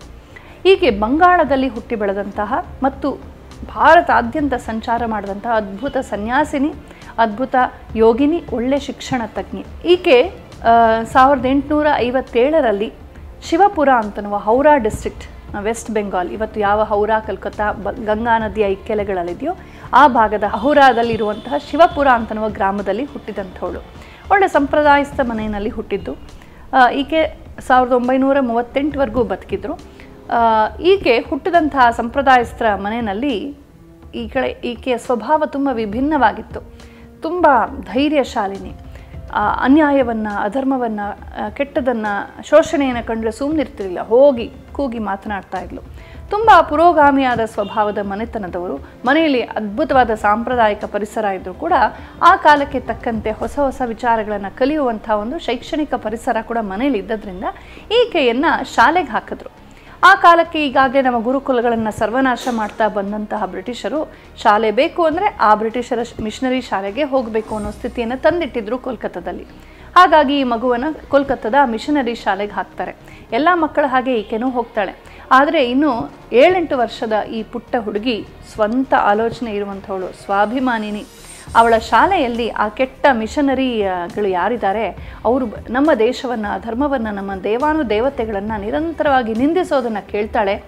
ಹೀಗೆ 0.65 0.89
ಬಂಗಾಳದಲ್ಲಿ 1.01 1.67
ಹುಟ್ಟಿ 1.73 1.95
ಬೆಳೆದಂತಹ 2.01 2.59
ಮತ್ತು 2.83 3.09
ಭಾರತಾದ್ಯಂತ 3.73 4.55
ಸಂಚಾರ 4.69 5.01
ಮಾಡಿದಂತಹ 5.11 5.51
ಅದ್ಭುತ 5.61 5.97
ಸನ್ಯಾಸಿನಿ, 6.11 6.71
ಅದ್ಭುತ 7.23 7.55
ಯೋಗಿನಿ, 7.95 8.39
ಒಳ್ಳೆ 8.53 8.77
ಶಿಕ್ಷಣ 8.87 9.21
ತಜ್ಞೆ. 9.35 9.63
ಈಕೆ 9.93 10.17
ಸಾವಿರದ 11.13 11.45
ಎಂಟುನೂರ 11.45 11.87
ಐವತ್ತೇಳರಲ್ಲಿ 12.07 12.89
ಶಿವಪುರ 13.49 13.89
ಅಂತನ್ನುವ 14.03 14.37
ಹೌರಾ 14.47 14.73
ಡಿಸ್ಟ್ರಿಕ್ಟ್ 14.85 15.25
ವೆಸ್ಟ್ 15.67 15.91
ಬೆಂಗಾಲ್, 15.91 16.29
ಇವತ್ತು 16.37 16.59
ಯಾವ 16.59 16.79
ಹೌರಾ, 16.91 17.17
ಕಲ್ಕತ್ತಾ, 17.27 17.67
ಬ, 17.83 17.91
ಗಂಗಾ 18.09 18.35
ನದಿಯ 18.43 18.65
ಇಕ್ಕೆಲೆಗಳಲ್ಲಿದೆಯೋ, 18.75 19.53
ಆ 19.93 20.03
ಭಾಗದ 20.17 20.43
ಹೌರಾದಲ್ಲಿರುವಂತಹ 20.63 21.59
ಶಿವಪುರ 21.69 22.07
ಅಂತನ್ನುವ 22.19 22.49
ಗ್ರಾಮದಲ್ಲಿ 22.57 23.05
ಹುಟ್ಟಿದಂಥವಳು. 23.13 23.81
ಒಳ್ಳೆ 24.31 24.47
ಸಂಪ್ರದಾಯಸ್ಥ 24.57 25.19
ಮನೆಯಲ್ಲಿ 25.31 25.71
ಹುಟ್ಟಿದ್ದು. 25.77 26.13
ಈಕೆ 27.01 27.21
ಸಾವಿರದ 27.67 27.95
ಒಂಬೈನೂರ 28.01 28.37
ಮೂವತ್ತೆಂಟವರೆಗೂ 28.49 29.23
ಬದುಕಿದ್ರು. 29.33 29.75
ಈಕೆ 30.91 31.19
ಹುಟ್ಟಿದಂತಹ 31.29 31.89
ಸಂಪ್ರದಾಯಸ್ಥರ 31.89 32.75
ಮನೆಯಲ್ಲಿ 32.75 33.35
ಈ 34.15 34.27
ಕಡೆ 34.27 34.49
ಈಕೆಯ 34.71 34.97
ಸ್ವಭಾವ 34.97 35.43
ತುಂಬ 35.45 35.69
ವಿಭಿನ್ನವಾಗಿತ್ತು. 35.73 36.59
ತುಂಬ 37.21 37.47
ಧೈರ್ಯಶಾಲಿನಿ. 37.93 38.73
ಅನ್ಯಾಯವನ್ನು, 39.67 40.43
ಅಧರ್ಮವನ್ನು 40.43 41.05
ಕೆಟ್ಟದನ್ನು, 41.57 42.43
ಶೋಷಣೆಯನ್ನು 42.49 43.03
ಕಂಡ್ರೆ 43.07 43.31
ಸುಮ್ಮನಿರ್ತಿರಲಿಲ್ಲ 43.31 44.01
ಹೋಗಿ 44.07 44.51
ಕೂಗಿ 44.75 44.99
ಮಾತನಾಡ್ತಾ 44.99 45.57
ಇದ್ಲು. 45.57 45.81
ತುಂಬ 46.29 46.49
ಪುರೋಗಾಮಿಯಾದ 46.69 47.39
ಸ್ವಭಾವದ 47.45 47.97
ಮನೆತನದವರು, 47.97 48.75
ಮನೆಯಲ್ಲಿ 49.05 49.41
ಅದ್ಭುತವಾದ 49.41 50.11
ಸಾಂಪ್ರದಾಯಿಕ 50.13 50.85
ಪರಿಸರ 50.85 51.25
ಇದ್ದರೂ 51.25 51.53
ಕೂಡ 51.53 51.73
ಆ 52.21 52.35
ಕಾಲಕ್ಕೆ 52.35 52.79
ತಕ್ಕಂತೆ 52.79 53.31
ಹೊಸ 53.31 53.59
ಹೊಸ 53.59 53.81
ವಿಚಾರಗಳನ್ನು 53.85 54.57
ಕಲಿಯುವಂಥ 54.57 55.09
ಒಂದು 55.09 55.39
ಶೈಕ್ಷಣಿಕ 55.39 55.93
ಪರಿಸರ 55.93 56.37
ಕೂಡ 56.41 56.57
ಮನೆಯಲ್ಲಿ 56.61 56.99
ಇದ್ದದ್ರಿಂದ 56.99 57.43
ಈಕೆಯನ್ನು 57.99 58.73
ಶಾಲೆಗೆ 58.75 59.11
ಹಾಕಿದ್ರು. 59.11 59.64
ಆ 60.03 60.11
ಕಾಲಕ್ಕೆ 60.23 60.59
ಈಗಾಗಲೇ 60.67 61.01
ನಮ್ಮ 61.01 61.19
ಗುರುಕುಲಗಳನ್ನು 61.27 61.91
ಸರ್ವನಾಶ 61.99 62.47
ಮಾಡ್ತಾ 62.59 62.87
ಬಂದಂತಹ 62.97 63.45
ಬ್ರಿಟಿಷರು. 63.53 64.01
ಶಾಲೆ 64.43 64.69
ಬೇಕು 64.79 65.03
ಅಂದರೆ 65.09 65.27
ಆ 65.49 65.51
ಬ್ರಿಟಿಷರ 65.61 65.99
ಮಿಷನರಿ 66.27 66.61
ಶಾಲೆಗೆ 66.61 67.03
ಹೋಗಬೇಕು 67.13 67.55
ಅನ್ನೋ 67.55 67.71
ಸ್ಥಿತಿಯನ್ನು 67.71 68.17
ತಂದಿಟ್ಟಿದ್ರು 68.25 68.77
ಕೋಲ್ಕತ್ತಾದಲ್ಲಿ. 68.85 69.45
ಹಾಗಾಗಿ 69.95 70.35
ಈ 70.39 70.43
ಮಗುವನ್ನು 70.53 71.09
ಕೋಲ್ಕತ್ತಾದ 71.09 71.55
ಮಿಷನರಿ 71.73 72.15
ಶಾಲೆಗೆ 72.23 72.53
ಹಾಕ್ತಾರೆ. 72.59 72.95
ಎಲ್ಲ 73.37 73.49
ಮಕ್ಕಳ 73.65 73.85
ಹಾಗೆ 73.93 74.13
ಈಕೆನೂ 74.21 74.49
ಹೋಗ್ತಾಳೆ. 74.57 74.95
ಆದರೆ 75.31 75.61
ಇನ್ನು 75.73 75.91
ಏಳೆಂಟು 76.43 76.77
ವರ್ಷದ 76.77 77.15
ಈ 77.37 77.43
ಪುಟ್ಟ 77.53 77.75
ಹುಡುಗಿ 77.85 78.17
ಸ್ವಂತ 78.53 78.93
ಆಲೋಚನೆ 79.11 79.51
ಇರುವಂಥವಳು 79.51 80.07
ಸ್ವಾಭಿಮಾನಿನಿ. 80.23 81.03
ಅವಳ 81.55 81.77
ಶಾಲೆಯಲ್ಲಿ 81.77 82.49
ಆ 82.49 82.69
ಕೆಟ್ಟ 82.69 83.05
ಮಿಷನರಿಗಳು 83.11 84.27
ಯಾರಿದ್ದಾರೆ? 84.27 84.89
ಅವರು 85.25 85.45
ನಮ್ಮ 85.69 85.93
ದೇಶವನ್ನು, 85.93 86.61
ಧರ್ಮವನ್ನು, 86.61 87.11
ನಮ್ಮ 87.11 87.35
ದೇವಾನು 87.43 87.89
ದೇವತೆಗಳನ್ನು 87.89 88.61
ನಿರಂತರವಾಗಿ 88.61 89.33
ನಿಂದಿಸೋದನ್ನು 89.33 90.07
ಕೇಳ್ತಾಳೆ. 90.07 90.63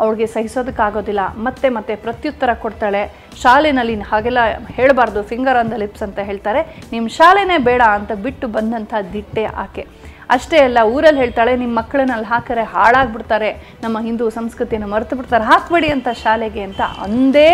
ಅವಳಿಗೆ 0.00 0.26
ಸಹಿಸೋದಕ್ಕಾಗೋದಿಲ್ಲ. 0.26 1.20
ಮತ್ತೆ 1.36 1.68
ಮತ್ತೆ 1.68 1.96
ಪ್ರತ್ಯುತ್ತರ 1.96 2.52
ಕೊಡ್ತಾಳೆ. 2.52 3.12
ಶಾಲೆನಲ್ಲಿ 3.42 4.00
ಹಾಗೆಲ್ಲ 4.00 4.38
ಹೇಳಬಾರ್ದು 4.68 5.22
ಫಿಂಗರ್ 5.22 5.56
ಆನ್ 5.56 5.70
ದ 5.70 5.72
ಲಿಪ್ಸ್ 5.72 6.02
ಅಂತ 6.02 6.18
ಹೇಳ್ತಾರೆ. 6.18 6.82
ನಿಮ್ಮ 6.92 7.08
ಶಾಲೆನೇ 7.08 7.58
ಬೇಡ 7.58 7.82
ಅಂತ 7.82 8.12
ಬಿಟ್ಟು 8.12 8.48
ಬಂದಂಥ 8.48 8.94
ದಿಟ್ಟೆ 9.12 9.44
ಆಕೆ. 9.44 9.86
ಅಷ್ಟೇ 10.34 10.58
ಅಲ್ಲ, 10.66 10.78
ಊರಲ್ಲಿ 10.94 11.20
ಹೇಳ್ತಾಳೆ 11.22 11.52
ನಿಮ್ಮ 11.62 11.74
ಮಕ್ಕಳನ್ನ 11.80 12.12
ಅಲ್ಲಿ 12.16 12.28
ಹಾಕರೆ 12.34 12.62
ಹಾಳಾಗ್ಬಿಡ್ತಾರೆ. 12.74 13.50
ನಮ್ಮ 13.84 13.96
ಹಿಂದೂ 14.06 14.24
ಸಂಸ್ಕೃತಿಯನ್ನು 14.36 14.88
ಮರೆತು 14.92 15.16
ಬಿಡ್ತಾರೆ. 15.18 15.44
ಹಾಕ್ಬೇಡಿ 15.50 15.88
ಅಂತ 15.96 16.08
ಶಾಲೆಗೆ 16.22 16.62
ಅಂತ 16.68 16.82
ಅಂದೇ 17.06 17.50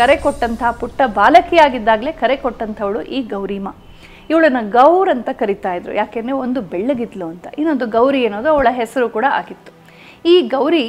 ಕರೆ 0.00 0.16
ಕೊಟ್ಟಂತಹ 0.26 0.72
ಪುಟ್ಟ 0.80 1.00
ಬಾಲಕಿಯಾಗಿದ್ದಾಗಲೇ 1.20 2.12
ಕರೆ 2.22 2.36
ಕೊಟ್ಟಂಥವಳು 2.44 3.02
ಈ 3.16 3.20
ಗೌರಿಮ. 3.34 3.68
ಇವಳನ್ನ 4.32 4.60
ಗೌರ್ 4.78 5.08
ಅಂತ 5.14 5.30
ಕರಿತಾ 5.40 5.70
ಇದ್ರು. 5.78 5.92
ಯಾಕೆಂದ್ರೆ 6.00 6.34
ಒಂದು 6.44 6.60
ಬೆಳ್ಳಗಿದ್ಲು 6.72 7.26
ಅಂತ. 7.32 7.46
ಇನ್ನೊಂದು 7.60 7.86
ಗೌರಿ 7.96 8.20
ಅನ್ನೋದು 8.26 8.50
ಅವಳ 8.52 8.68
ಹೆಸರು 8.82 9.08
ಕೂಡ 9.16 9.26
ಆಗಿತ್ತು. 9.40 9.72
ಈ 10.32 10.34
ಗೌರಿ 10.54 10.84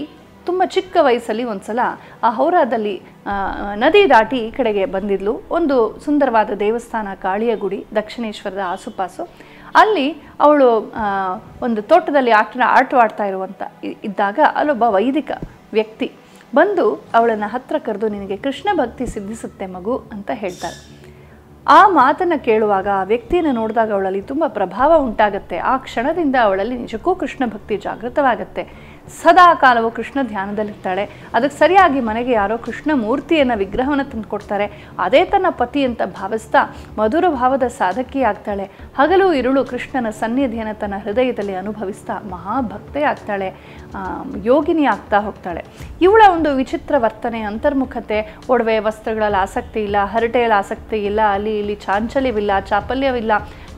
ತುಂಬ 0.48 0.62
ಚಿಕ್ಕ 0.76 0.96
ವಯಸ್ಸಲ್ಲಿ 1.08 1.44
ಒಂದ್ಸಲ 1.52 1.82
ಆ 2.28 2.30
ಹೌರಾದಲ್ಲಿ 2.38 2.94
ನದಿ 3.84 4.02
ದಾಟಿ 4.14 4.42
ಕಡೆಗೆ 4.58 4.84
ಬಂದಿದ್ಲು. 4.96 5.34
ಒಂದು 5.58 5.76
ಸುಂದರವಾದ 6.06 6.52
ದೇವಸ್ಥಾನ, 6.64 7.08
ಕಾಳಿಯ 7.26 7.54
ಗುಡಿ, 7.64 7.80
ದಕ್ಷಿಣೇಶ್ವರದ 8.00 8.64
ಆಸುಪಾಸು. 8.74 9.26
ಅಲ್ಲಿ 9.82 10.08
ಅವಳು 10.40 10.68
ಒಂದು 11.66 11.82
ತೋಟದಲ್ಲಿ 11.92 12.32
ಆಟ 12.40 12.58
ಆಟವಾಡ್ತಾ 12.80 13.26
ಇರುವಂಥ 13.26 13.62
ಇದ್ದಾಗ 14.08 14.40
ಅಲ್ಲೊಬ್ಬ 14.56 14.84
ವೈದಿಕ 14.98 15.32
ವ್ಯಕ್ತಿ 15.74 16.08
ಬಂದು 16.56 16.86
ಅವಳನ್ನು 17.18 17.48
ಹತ್ರ 17.54 17.76
ಕರೆದು, 17.86 18.08
ನಿನಗೆ 18.16 18.38
ಕೃಷ್ಣ 18.38 18.70
ಭಕ್ತಿ 18.82 19.06
ಸಿದ್ಧಿಸುತ್ತೆ 19.14 19.66
ಮಗು 19.76 19.96
ಅಂತ 20.16 20.32
ಹೇಳ್ತಾರೆ. 20.34 20.78
ಆ 21.68 21.88
ಮಾತನ್ನು 21.88 22.38
ಕೇಳುವಾಗ 22.46 22.88
ಆ 22.94 23.04
ವ್ಯಕ್ತಿಯನ್ನು 23.12 23.52
ನೋಡಿದಾಗ 23.52 23.90
ಅವಳಲ್ಲಿ 23.94 24.22
ತುಂಬ 24.22 24.44
ಪ್ರಭಾವ 24.48 24.92
ಉಂಟಾಗತ್ತೆ. 25.08 25.58
ಆ 25.58 25.78
ಕ್ಷಣದಿಂದ 25.78 26.36
ಅವಳಲ್ಲಿ 26.48 26.78
ನಿಜಕ್ಕೂ 26.78 27.12
ಕೃಷ್ಣ 27.22 27.44
ಭಕ್ತಿ 27.46 27.78
ಜಾಗೃತವಾಗತ್ತೆ. 27.78 28.64
ಸದಾ 29.10 29.54
ಕಾಲವು 29.54 29.92
ಕೃಷ್ಣ 29.92 30.20
ಧ್ಯಾನದಲ್ಲಿರ್ತಾಳೆ. 30.24 31.10
ಅದಕ್ಕೆ 31.34 31.58
ಸರಿಯಾಗಿ 31.60 32.00
ಮನೆಗೆ 32.00 32.32
ಯಾರೋ 32.32 32.58
ಕೃಷ್ಣ 32.58 32.92
ಮೂರ್ತಿಯನ್ನು 32.94 33.58
ವಿಗ್ರಹವನ್ನು 33.58 34.04
ತಂದು 34.04 34.28
ಕೊಡ್ತಾರೆ. 34.28 34.66
ಅದೇ 35.00 35.26
ತನ್ನ 35.26 35.46
ಪತಿ 35.50 35.84
ಅಂತ 35.84 36.02
ಭಾವಿಸ್ತಾ 36.06 36.76
ಮಧುರ 36.98 37.26
ಭಾವದ 37.30 37.64
ಸಾಧಕಿ 37.68 38.22
ಆಗ್ತಾಳೆ. 38.22 38.64
ಹಗಲು 39.00 39.34
ಇರುಳು 39.34 39.66
ಕೃಷ್ಣನ 39.66 40.10
ಸನ್ನಿಧಿಯನ್ನು 40.10 40.80
ತನ್ನ 40.80 40.94
ಹೃದಯದಲ್ಲಿ 41.04 41.56
ಅನುಭವಿಸ್ತಾ 41.56 42.14
ಮಹಾಭಕ್ತೆ 42.30 43.04
ಆಗ್ತಾಳೆ. 43.04 43.54
ಯೋಗಿನಿ 44.44 44.86
ಆಗ್ತಾ 44.86 45.20
ಹೋಗ್ತಾಳೆ. 45.20 45.66
ಇವಳ 46.02 46.22
ಒಂದು 46.34 46.56
ವಿಚಿತ್ರ 46.56 46.96
ವರ್ತನೆ, 46.98 47.42
ಅಂತರ್ಮುಖತೆ. 47.42 48.38
ಒಡವೆ 48.50 48.80
ವಸ್ತ್ರಗಳಲ್ಲಿ 48.80 49.42
ಆಸಕ್ತಿ 49.42 49.84
ಇಲ್ಲ, 49.84 49.96
ಹರಟೆಯಲ್ಲಿ 50.04 50.58
ಆಸಕ್ತಿ 50.58 51.06
ಇಲ್ಲ, 51.06 51.20
ಅಲ್ಲಿ 51.30 51.60
ಇಲ್ಲಿ 51.60 51.76
ಚಾಂಚಲ್ಯವಿಲ್ಲ, 51.76 52.52
ಚಾಪಲ್ಯವಿಲ್ಲ. 52.60 53.32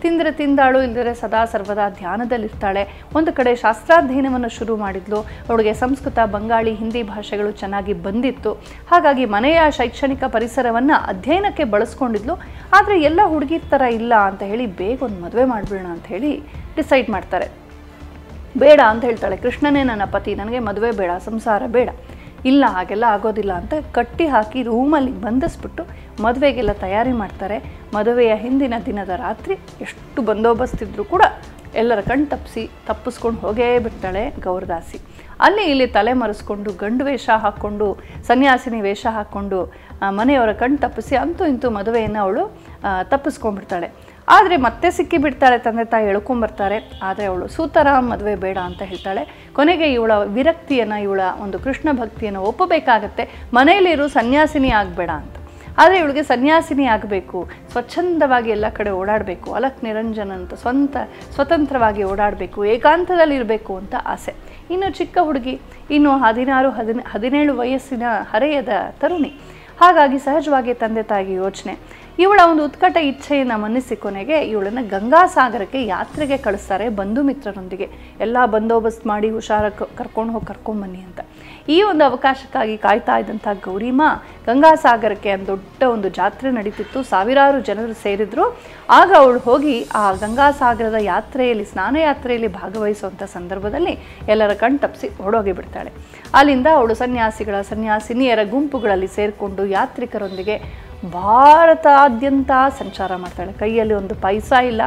ತಿಂದರೆ 0.06 0.32
ತಿಂದಾಳು 0.40 0.80
ಇಲ್ಲದರೆ 0.86 1.12
ಸದಾ 1.22 1.42
ಸರ್ವದಾ 1.54 1.86
ಧ್ಯಾನದಲ್ಲಿರ್ತಾಳೆ. 2.00 2.84
ಒಂದು 3.16 3.32
ಕಡೆ 3.38 3.52
ಶಾಸ್ತ್ರಾಧ್ಯಯನವನ್ನು 3.56 4.50
ಶುರು 4.58 4.74
ಮಾಡಿದ್ಲು. 4.84 5.20
ಅವಳಿಗೆ 5.50 5.74
ಸಂಸ್ಕೃತ, 5.84 6.20
ಬಂಗಾಳಿ, 6.36 6.74
ಹಿಂದಿ 6.82 7.04
ಭಾಷೆಗಳು 7.14 7.52
ಚೆನ್ನಾಗಿ 7.62 7.94
ಬಂದಿತ್ತು. 8.08 8.54
ಹಾಗಾಗಿ 8.92 9.26
ಮನೆಯ 9.36 9.60
ಶೈಕ್ಷಣಿಕ 9.78 10.24
ಪರಿಸರವನ್ನು 10.36 10.98
ಅಧ್ಯಯನಕ್ಕೆ 11.14 11.64
ಬಳಸ್ಕೊಂಡಿದ್ಲು. 11.76 12.36
ಆದರೆ 12.78 12.98
ಎಲ್ಲ 13.10 13.22
ಹುಡುಗಿ 13.34 13.60
ಥರ 13.72 13.84
ಇಲ್ಲ 14.00 14.14
ಅಂತ 14.30 14.44
ಹೇಳಿ 14.52 14.66
ಬೇಗ 14.82 15.04
ಒಂದು 15.10 15.20
ಮದುವೆ 15.26 15.46
ಮಾಡಿಬಿಡೋಣ 15.54 15.88
ಅಂತ 15.98 16.08
ಹೇಳಿ 16.14 16.32
ಡಿಸೈಡ್ 16.76 17.10
ಮಾಡ್ತಾರೆ. 17.16 17.48
ಬೇಡ 18.58 18.80
ಅಂತ 18.90 19.04
ಹೇಳ್ತಾಳೆ. 19.10 19.38
ಕೃಷ್ಣನೇ 19.38 19.84
ನನ್ನ 19.84 20.04
ಪತಿ, 20.12 20.34
ನನಗೆ 20.36 20.60
ಮದುವೆ 20.60 20.92
ಬೇಡ, 21.00 21.12
ಸಂಸಾರ 21.26 21.64
ಬೇಡ. 21.78 21.90
ಇಲ್ಲ, 22.52 22.64
ಹಾಗೆಲ್ಲ 22.76 23.06
ಆಗೋದಿಲ್ಲ 23.16 23.54
ಅಂತ 23.62 23.74
ಕಟ್ಟಿ 23.98 24.26
ಹಾಕಿ 24.34 24.60
ರೂಮಲ್ಲಿ 24.70 25.14
ಬಂಧಿಸ್ಬಿಟ್ಟು 25.26 25.84
ಮದುವೆಗೆಲ್ಲ 26.26 26.74
ತಯಾರಿ 26.86 27.14
ಮಾಡ್ತಾರೆ. 27.22 27.58
ಮದುವೆಯ 27.96 28.34
ಹಿಂದಿನ 28.44 28.76
ದಿನದ 28.90 29.12
ರಾತ್ರಿ 29.26 29.56
ಎಷ್ಟು 29.86 30.20
ಬಂದೋಬಸ್ತಿದ್ರೂ 30.30 31.06
ಕೂಡ 31.14 31.24
ಎಲ್ಲರ 31.82 32.02
ಕಣ್ಣು 32.10 32.28
ತಪ್ಪಿಸಿ, 32.34 32.64
ತಪ್ಪಿಸ್ಕೊಂಡು 32.90 33.40
ಹೋಗೇ 33.46 33.66
ಬಿಡ್ತಾಳೆ 33.86 34.24
ಗೌರದಾಸಿ. 34.46 34.98
ಅಲ್ಲಿ 35.46 35.64
ಇಲ್ಲಿ 35.72 35.88
ತಲೆ 35.96 36.12
ಮರೆಸ್ಕೊಂಡು 36.22 36.70
ಗಂಡು 36.84 37.04
ವೇಷ 37.08 37.28
ಹಾಕ್ಕೊಂಡು, 37.46 37.88
ಸನ್ಯಾಸಿನಿ 38.30 38.80
ವೇಷ 38.88 39.06
ಹಾಕ್ಕೊಂಡು 39.18 39.60
ಮನೆಯವರ 40.20 40.52
ಕಣ್ಣು 40.62 40.78
ತಪ್ಪಿಸಿ 40.86 41.16
ಅಂತೂ 41.24 41.44
ಇಂತೂ 41.54 41.70
ಮದುವೆಯನ್ನು 41.78 42.20
ಅವಳು 42.26 42.44
ತಪ್ಪಿಸ್ಕೊಂಡ್ಬಿಡ್ತಾಳೆ. 43.14 43.90
ಆದರೆ 44.30 44.58
ಮತ್ತೆ 44.58 44.92
ಸಿಕ್ಕಿ 44.92 45.18
ಬಿಡ್ತಾಳೆ 45.18 45.58
ತಂದೆ 45.58 45.86
ತಾಯಿ 45.86 46.08
ಎಳ್ಕೊಂಬರ್ತಾರೆ. 46.08 47.00
ಆದರೆ 47.04 47.26
ಅವಳು 47.26 47.48
ಸೂತರ 47.48 48.00
ಮದುವೆ 48.00 48.36
ಬೇಡ 48.36 48.58
ಅಂತ 48.58 48.82
ಹೇಳ್ತಾಳೆ. 48.82 49.50
ಕೊನೆಗೆ 49.54 49.94
ಇವಳ 49.94 50.12
ವಿರಕ್ತಿಯನ್ನು, 50.12 51.02
ಇವಳ 51.02 51.20
ಒಂದು 51.42 51.60
ಕೃಷ್ಣ 51.60 51.92
ಭಕ್ತಿಯನ್ನು 51.92 52.42
ಒಪ್ಪಬೇಕಾಗತ್ತೆ. 52.42 53.30
ಮನೆಯಲ್ಲಿರು 53.54 54.08
ಸನ್ಯಾಸಿನಿ 54.08 54.70
ಆಗಬೇಡ 54.70 55.10
ಅಂತ. 55.10 55.36
ಆದರೆ 55.78 55.98
ಇವಳಿಗೆ 55.98 56.24
ಸನ್ಯಾಸಿನಿ 56.24 56.86
ಆಗಬೇಕು. 56.86 57.50
ಸ್ವಚ್ಛಂದವಾಗಿ 57.72 58.50
ಎಲ್ಲ 58.50 58.70
ಕಡೆ 58.70 58.90
ಓಡಾಡಬೇಕು. 58.90 59.54
ಅಲಕ್ 59.54 59.84
ನಿರಂಜನ 59.84 60.32
ಅಂತ 60.32 60.54
ಸ್ವಂತ, 60.54 60.98
ಸ್ವತಂತ್ರವಾಗಿ 61.34 62.04
ಓಡಾಡಬೇಕು. 62.04 62.66
ಏಕಾಂತದಲ್ಲಿರಬೇಕು 62.66 63.76
ಅಂತ 63.76 63.96
ಆಸೆ. 64.06 64.36
ಇನ್ನು 64.70 64.92
ಚಿಕ್ಕ 64.92 65.18
ಹುಡುಗಿ, 65.22 65.62
ಇನ್ನು 65.92 66.18
ಹದಿನಾರು, 66.18 66.70
ಹದಿನ, 66.70 67.00
ಹದಿನೇಳು 67.12 67.58
ವಯಸ್ಸಿನ 67.58 68.04
ಹರೆಯದ 68.32 68.70
ತರುಣಿ. 69.02 69.40
ಹಾಗಾಗಿ 69.82 70.18
ಸಹಜವಾಗಿ 70.18 70.74
ತಂದೆ 70.74 71.04
ತಾಯಿಗೆ 71.04 71.34
ಯೋಚನೆ. 71.34 72.05
ಇವಳ 72.24 72.40
ಒಂದು 72.50 72.64
ಉತ್ಕಟ 72.66 72.98
ಇಚ್ಛೆಯನ್ನು 72.98 73.56
ಮನ್ನಿಸಿ 73.62 73.96
ಕೊನೆಗೆ 73.96 74.38
ಇವಳನ್ನು 74.52 74.84
ಗಂಗಾಸಾಗರಕ್ಕೆ 74.90 75.86
ಯಾತ್ರೆಗೆ 75.86 76.38
ಕಳಿಸ್ತಾರೆ 76.38 76.86
ಬಂಧು 77.00 77.22
ಮಿತ್ರರೊಂದಿಗೆ. 77.24 77.88
ಎಲ್ಲ 78.26 78.38
ಬಂದೋಬಸ್ತ್ 78.46 79.08
ಮಾಡಿ 79.08 79.30
ಹುಷಾರ 79.30 79.70
ಕರ್ಕೊಂಡು 79.70 80.34
ಹೋಗಿ 80.34 80.46
ಕರ್ಕೊಂಬನ್ನಿ 80.46 81.02
ಅಂತ. 81.08 81.20
ಈ 81.70 81.82
ಒಂದು 81.82 82.04
ಅವಕಾಶಕ್ಕಾಗಿ 82.06 82.78
ಕಾಯ್ತಾ 82.78 83.18
ಇದ್ದಂಥ 83.18 83.48
ಗೌರಿಮ 83.66 84.02
ಒಂದು 84.48 85.48
ದೊಡ್ಡ 85.48 85.84
ಒಂದು 85.96 86.10
ಜಾತ್ರೆ 86.10 86.52
ನಡೀತಿತ್ತು. 86.52 87.04
ಸಾವಿರಾರು 87.04 87.60
ಜನರು 87.60 87.94
ಸೇರಿದ್ರು. 88.06 88.46
ಆಗ 89.00 89.12
ಅವಳು 89.18 89.40
ಹೋಗಿ 89.40 89.76
ಆ 89.96 90.06
ಗಂಗಾಸಾಗರದ 90.24 91.00
ಯಾತ್ರೆಯಲ್ಲಿ 91.02 91.66
ಸ್ನಾನ 91.66 91.96
ಯಾತ್ರೆಯಲ್ಲಿ 91.96 92.48
ಭಾಗವಹಿಸುವಂಥ 92.48 93.24
ಸಂದರ್ಭದಲ್ಲಿ 93.24 93.96
ಎಲ್ಲರ 94.30 94.54
ಕಣ್ 94.64 94.80
ತಪ್ಪಿಸಿ 94.80 95.10
ಬಿಡ್ತಾಳೆ. 95.60 95.94
ಅಲ್ಲಿಂದ 96.34 96.68
ಅವಳು 96.80 96.96
ಸನ್ಯಾಸಿಗಳ, 96.96 97.62
ಸನ್ಯಾಸಿನಿಯರ 97.62 98.40
ಗುಂಪುಗಳಲ್ಲಿ 98.56 99.08
ಸೇರಿಕೊಂಡು 99.08 99.66
ಯಾತ್ರಿಕರೊಂದಿಗೆ 99.66 100.86
ಭಾರತಾದ್ಯಂತ 101.12 102.52
ಸಂಚಾರ 102.80 103.12
ಮಾಡ್ತಾಳೆ. 103.16 103.54
ಕೈಯಲ್ಲಿ 103.54 103.94
ಒಂದು 103.94 104.16
ಪೈಸಾ 104.16 104.60
ಇಲ್ಲ, 104.62 104.82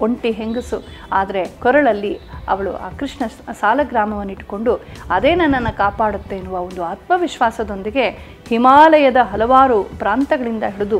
ಒಂಟಿ 0.00 0.30
ಹೆಂಗಸು. 0.30 0.78
ಆದರೆ 1.12 1.42
ಕೊರಳಲ್ಲಿ 1.62 2.12
ಅವಳು 2.48 2.72
ಆ 2.76 2.88
ಕೃಷ್ಣ 3.00 3.52
ಸಾಲಗ್ರಾಮವನ್ನು 3.60 4.32
ಇಟ್ಟುಕೊಂಡು, 4.32 4.72
ಅದೇ 5.10 5.34
ನನ್ನನ್ನು 5.34 5.72
ಕಾಪಾಡುತ್ತೆ 5.76 6.36
ಎನ್ನುವ 6.36 6.56
ಒಂದು 6.68 6.82
ಆತ್ಮವಿಶ್ವಾಸದೊಂದಿಗೆ 6.84 8.06
ಹಿಮಾಲಯದ 8.48 9.16
ಹಲವಾರು 9.32 9.78
ಪ್ರಾಂತಗಳಿಂದ 9.84 10.64
ಹಿಡಿದು 10.76 10.98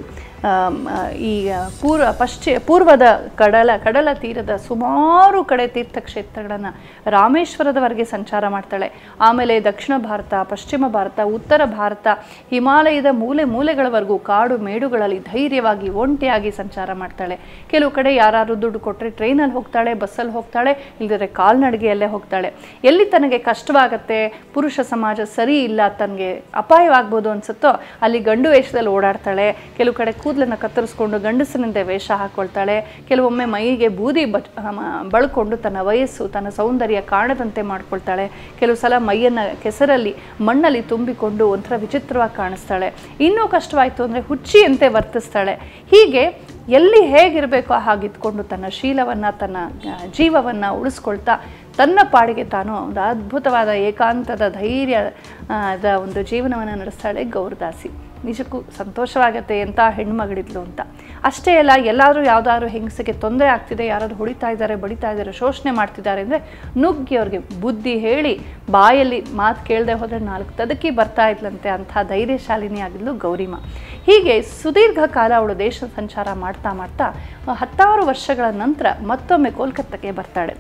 ಈ 1.29 1.33
ಪೂರ್ವ 1.81 2.07
ಪಶ್ಚಿ, 2.19 2.53
ಪೂರ್ವದ 2.67 3.07
ಕಡಲ 3.37 3.71
ಕಡಲ 3.85 4.09
ತೀರದ 4.23 4.53
ಸುಮಾರು 4.69 5.45
ಕಡೆ 5.45 5.67
ತೀರ್ಥಕ್ಷೇತ್ರಗಳನ್ನು 5.67 6.71
ರಾಮೇಶ್ವರದವರೆಗೆ 7.17 8.05
ಸಂಚಾರ 8.05 8.49
ಮಾಡ್ತಾಳೆ. 8.49 8.89
ಆಮೇಲೆ 9.29 9.55
ದಕ್ಷಿಣ 9.61 9.95
ಭಾರತ, 10.09 10.35
ಪಶ್ಚಿಮ 10.53 10.85
ಭಾರತ, 10.89 11.21
ಉತ್ತರ 11.37 11.61
ಭಾರತ, 11.65 12.07
ಹಿಮಾಲಯದ 12.51 13.07
ಮೂಲೆ 13.23 13.45
ಮೂಲೆಗಳವರೆಗೂ 13.45 14.19
ಕಾಡು 14.31 14.59
ಮೇಡುಗಳಲ್ಲಿ 14.59 15.19
ಧೈರ್ಯವಾಗಿ 15.19 15.89
ಒಂಟಿಯಾಗಿ 15.89 16.51
ಸಂಚಾರ 16.51 16.91
ಮಾಡ್ತಾಳೆ. 16.93 17.39
ಕೆಲವು 17.71 17.91
ಕಡೆ 17.91 18.15
ಯಾರು 18.15 18.61
ದುಡ್ಡು 18.63 18.81
ಕೊಟ್ಟರೆ 18.81 19.11
ಟ್ರೈನಲ್ಲಿ 19.11 19.55
ಹೋಗ್ತಾಳೆ, 19.55 19.95
ಬಸ್ಸಲ್ಲಿ 19.95 20.33
ಹೋಗ್ತಾಳೆ 20.33 20.73
ಇಲ್ಲದ್ರೆ 21.01 21.27
ಕಾಲ್ನಡಿಗೆಯಲ್ಲೇ 21.27 22.07
ಹೋಗ್ತಾಳೆ. 22.07 22.55
ಎಲ್ಲಿ 22.85 23.05
ತನಗೆ 23.05 23.39
ಕಷ್ಟವಾಗತ್ತೆ, 23.39 24.21
ಪುರುಷ 24.55 24.79
ಸಮಾಜ 24.91 25.21
ಸರಿ 25.37 25.59
ಇಲ್ಲ, 25.69 25.81
ತನಗೆ 25.89 26.31
ಅಪಾಯವಾಗ್ಬೋದು 26.55 27.31
ಅನ್ಸುತ್ತೋ, 27.31 27.73
ಅಲ್ಲಿ 28.03 28.19
ಗಂಡು 28.19 28.51
ವೇಷದಲ್ಲಿ 28.51 28.91
ಓಡಾಡ್ತಾಳೆ. 28.91 29.49
ಕೆಲವು 29.77 29.95
ಕಡೆ 29.95 30.13
ಕೂದಲು 30.13 30.33
ಕೂದಲನ್ನು 30.35 30.57
ಕತ್ತರಿಸ್ಕೊಂಡು 30.63 31.17
ಗಂಡಸಿನಿಂದ 31.25 31.79
ವೇಷ 31.89 32.07
ಹಾಕ್ಕೊಳ್ತಾಳೆ 32.21 32.75
ಕೆಲವೊಮ್ಮೆ 33.09 33.45
ಮೈಗೆ 33.53 33.89
ಬೂದಿ 33.99 34.23
ಬಚ್ 34.35 34.49
ಬಳ್ಕೊಂಡು 35.13 35.57
ತನ್ನ 35.65 35.79
ವಯಸ್ಸು, 35.89 36.25
ತನ್ನ 36.35 36.49
ಸೌಂದರ್ಯ 36.57 37.01
ಕಾಣದಂತೆ 37.13 37.63
ಮಾಡ್ಕೊಳ್ತಾಳೆ. 37.71 38.25
ಕೆಲವು 38.61 38.77
ಸಲ 38.83 38.95
ಮೈಯನ್ನು 39.09 39.45
ಕೆಸರಲ್ಲಿ, 39.65 40.13
ಮಣ್ಣಲ್ಲಿ 40.47 40.81
ತುಂಬಿಕೊಂಡು 40.93 41.45
ಒಂಥರ 41.55 41.77
ವಿಚಿತ್ರವಾಗಿ 41.85 42.35
ಕಾಣಿಸ್ತಾಳೆ. 42.41 42.89
ಇನ್ನೂ 43.27 43.43
ಕಷ್ಟವಾಯಿತು 43.55 44.03
ಅಂದರೆ 44.07 44.23
ಹುಚ್ಚಿಯಂತೆ 44.31 44.89
ವರ್ತಿಸ್ತಾಳೆ. 44.97 45.55
ಹೀಗೆ 45.93 46.25
ಎಲ್ಲಿ 46.79 47.03
ಹೇಗಿರಬೇಕೋ 47.13 47.77
ಹಾಗಿದ್ಕೊಂಡು 47.87 48.45
ತನ್ನ 48.53 48.67
ಶೀಲವನ್ನು, 48.79 49.31
ತನ್ನ 49.43 49.57
ಜೀವವನ್ನು 50.19 50.71
ಉಳಿಸ್ಕೊಳ್ತಾ 50.81 51.37
ತನ್ನ 51.79 51.99
ಪಾಡಿಗೆ 52.15 52.47
ತಾನು 52.57 52.73
ಒಂದು 52.87 53.01
ಅದ್ಭುತವಾದ 53.13 53.71
ಏಕಾಂತದ 53.91 54.47
ಧೈರ್ಯದ 54.59 55.87
ಒಂದು 56.05 56.21
ಜೀವನವನ್ನು 56.33 56.75
ನಡೆಸ್ತಾಳೆ 56.83 57.23
ಗೌರದಾಸಿ. 57.39 57.91
ನಿಜಕ್ಕೂ 58.29 58.59
ಸಂತೋಷವಾಗತ್ತೆ 58.79 59.55
ಎಂಥ 59.65 59.81
ಹೆಣ್ಮಗಳಿದ್ಲು 59.99 60.61
ಅಂತ. 60.67 60.81
ಅಷ್ಟೇ 61.29 61.53
ಅಲ್ಲ, 61.61 61.73
ಎಲ್ಲಾದರೂ 61.93 62.23
ಯಾವುದಾದ್ರು 62.33 62.69
ಹೆಂಗಸಿಗೆ 62.75 63.15
ತೊಂದರೆ 63.25 63.49
ಆಗ್ತಿದೆ, 63.55 63.85
ಯಾರಾದರೂ 63.93 64.19
ಹೊಡಿತಾ 64.23 64.49
ಇದ್ದಾರೆ, 64.55 64.75
ಬಡಿತಾ 64.85 65.11
ಇದ್ದಾರೆ, 65.15 65.33
ಶೋಷಣೆ 65.41 65.73
ಮಾಡ್ತಿದ್ದಾರೆ 65.81 66.23
ಅಂದರೆ 66.27 66.41
ನುಗ್ಗಿ 66.83 67.17
ಅವ್ರಿಗೆ 67.23 67.41
ಬುದ್ಧಿ 67.65 67.95
ಹೇಳಿ 68.07 68.35
ಬಾಯಲ್ಲಿ 68.77 69.21
ಮಾತು 69.41 69.63
ಕೇಳದೆ 69.71 69.97
ಹೋದರೆ 70.03 70.23
ನಾಲ್ಕು 70.33 70.53
ತದಕಿ 70.61 70.93
ಬರ್ತಾ 71.01 71.27
ಇದ್ಲಂತೆ 71.35 71.71
ಅಂಥ 71.77 72.05
ಧೈರ್ಯಶಾಲಿನಿ 72.13 72.83
ಆಗಿದ್ಲು 72.89 73.15
ಗೌರಿಮಾ. 73.27 73.61
ಹೀಗೆ 74.11 74.37
ಸುದೀರ್ಘ 74.63 75.01
ಕಾಲ 75.19 75.33
ಅವಳು 75.41 75.57
ದೇಶ 75.67 75.79
ಸಂಚಾರ 75.99 76.29
ಮಾಡ್ತಾ 76.45 76.73
ಮಾಡ್ತಾ 76.83 77.09
ಹತ್ತಾರು 77.63 78.05
ವರ್ಷಗಳ 78.13 78.47
ನಂತರ 78.63 78.87
ಮತ್ತೊಮ್ಮೆ 79.13 79.53
ಕೋಲ್ಕತ್ತಾಕ್ಕೆ 79.59 80.13
ಬರ್ತಾಳೆ. 80.21 80.55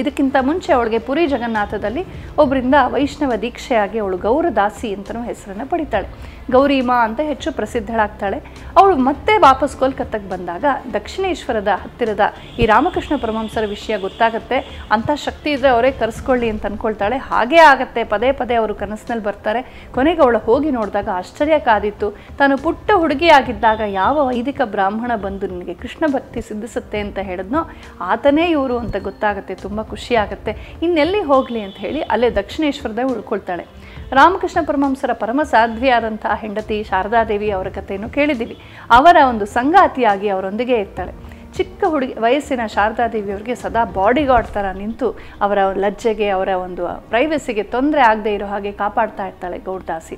ಇದಕ್ಕಿಂತ 0.00 0.36
ಮುಂಚೆ 0.46 0.70
ಅವಳಿಗೆ 0.76 0.98
ಪುರಿ 1.08 1.24
ಜಗನ್ನಾಥದಲ್ಲಿ 1.32 2.02
ಒಬ್ಬರಿಂದ 2.42 2.76
ವೈಷ್ಣವ 2.94 3.32
ದೀಕ್ಷೆಯಾಗಿ 3.44 3.98
ಅವಳು 4.04 4.16
ಗೌರದಾಸಿ 4.24 4.88
ಅಂತಲೂ 4.96 5.20
ಹೆಸರನ್ನು 5.28 5.66
ಪಡಿತಾಳೆ. 5.72 6.08
ಗೌರಿಮಾ 6.50 7.04
ಅಂತ 7.04 7.20
ಹೆಚ್ಚು 7.20 7.52
ಪ್ರಸಿದ್ಧಳಾಗ್ತಾಳೆ. 7.52 8.38
ಅವಳು 8.76 8.96
ಮತ್ತೆ 8.96 9.38
ವಾಪಸ್ 9.38 9.76
ಕೋಲ್ಕತ್ತಾಗೆ 9.76 10.28
ಬಂದಾಗ 10.28 10.64
ದಕ್ಷಿಣೇಶ್ವರದ 10.94 11.68
ಹತ್ತಿರದ 11.82 12.20
ಈ 12.58 12.66
ರಾಮಕೃಷ್ಣ 12.66 13.16
ಪರಮಹಂಸರ 13.16 13.64
ವಿಷಯ 13.66 13.98
ಗೊತ್ತಾಗುತ್ತೆ. 13.98 14.58
ಅಂಥ 14.92 15.10
ಶಕ್ತಿ 15.14 15.50
ಇದ್ದರೆ 15.52 15.68
ಅವರೇ 15.68 15.90
ಕರೆಸ್ಕೊಳ್ಳಿ 15.90 16.50
ಅಂತ 16.50 16.66
ಅಂದ್ಕೊಳ್ತಾಳೆ 16.66 17.16
ಹಾಗೇ 17.16 17.56
ಆಗತ್ತೆ. 17.56 18.04
ಪದೇ 18.04 18.32
ಪದೇ 18.32 18.54
ಅವರು 18.54 18.74
ಕನಸಿನಲ್ಲಿ 18.74 19.24
ಬರ್ತಾರೆ. 19.24 19.90
ಕೊನೆಗೆ 19.94 20.22
ಅವಳು 20.22 20.38
ಹೋಗಿ 20.38 20.70
ನೋಡಿದಾಗ 20.70 21.08
ಆಶ್ಚರ್ಯ 21.14 21.58
ಕಾದಿತ್ತು. 21.58 22.10
ತಾನು 22.38 22.58
ಪುಟ್ಟ 22.58 22.90
ಹುಡುಗಿಯಾಗಿದ್ದಾಗ 22.94 23.80
ಯಾವ 23.86 24.26
ವೈದಿಕ 24.26 24.60
ಬ್ರಾಹ್ಮಣ 24.64 25.12
ಬಂದು 25.16 25.46
ನಿನಗೆ 25.46 25.74
ಕೃಷ್ಣ 25.74 26.04
ಭಕ್ತಿ 26.06 26.40
ಸಿದ್ಧಿಸುತ್ತೆ 26.40 27.00
ಅಂತ 27.00 27.18
ಹೇಳಿದ್ನೋ 27.18 27.70
ಆತನೇ 28.00 28.46
ಇವರು 28.46 28.78
ಅಂತ 28.78 28.96
ಗೊತ್ತಾಗುತ್ತೆ. 28.96 29.54
ತುಂಬ 29.54 29.82
ಖುಷಿ 29.82 30.14
ಆಗುತ್ತೆ. 30.14 30.78
ಇನ್ನೆಲ್ಲಿ 30.82 31.20
ಹೋಗಲಿ 31.20 31.60
ಅಂತ 31.60 31.76
ಹೇಳಿ 31.76 32.02
ಅಲ್ಲೇ 32.02 32.30
ದಕ್ಷಿಣೇಶ್ವರದೇ 32.30 33.02
ಉಳ್ಕೊಳ್ತಾಳೆ. 33.02 33.81
ರಾಮಕೃಷ್ಣ 34.18 34.60
ಪರಮಹಂಸರ 34.68 35.12
ಪರಮ 35.20 35.40
ಸಾಧ್ವಿಯಾದಂತಹ 35.52 36.32
ಹೆಂಡತಿ 36.40 36.76
ಶಾರದಾದೇವಿ 36.88 37.48
ಅವರ 37.56 37.68
ಕಥೆಯನ್ನು 37.76 38.08
ಕೇಳಿದ್ದೀವಿ. 38.16 38.56
ಅವರ 38.96 39.16
ಒಂದು 39.28 39.44
ಸಂಗಾತಿಯಾಗಿ 39.58 40.28
ಅವರೊಂದಿಗೆ 40.34 40.76
ಇರ್ತಾಳೆ. 40.84 41.12
ಚಿಕ್ಕ 41.56 41.80
ಹುಡುಗಿ, 41.92 42.14
ವಯಸ್ಸಿನ 42.24 42.64
ಶಾರದಾದೇವಿ 42.74 43.30
ಅವರಿಗೆ 43.36 43.54
ಸದಾ 43.62 43.82
ಬಾಡಿ 43.96 44.22
ಗಾರ್ಡ್ 44.30 44.50
ಥರ 44.56 44.66
ನಿಂತು 44.80 45.08
ಅವರ 45.44 45.58
ಲಜ್ಜೆಗೆ, 45.84 46.28
ಅವರ 46.36 46.50
ಒಂದು 46.66 46.82
ಪ್ರೈವಸಿಗೆ 47.12 47.64
ತೊಂದರೆ 47.74 48.02
ಆಗದೆ 48.10 48.30
ಇರೋ 48.36 48.46
ಹಾಗೆ 48.52 48.72
ಕಾಪಾಡ್ತಾ 48.82 49.24
ಇರ್ತಾಳೆ 49.30 49.58
ಗೌಡದಾಸಿ. 49.68 50.16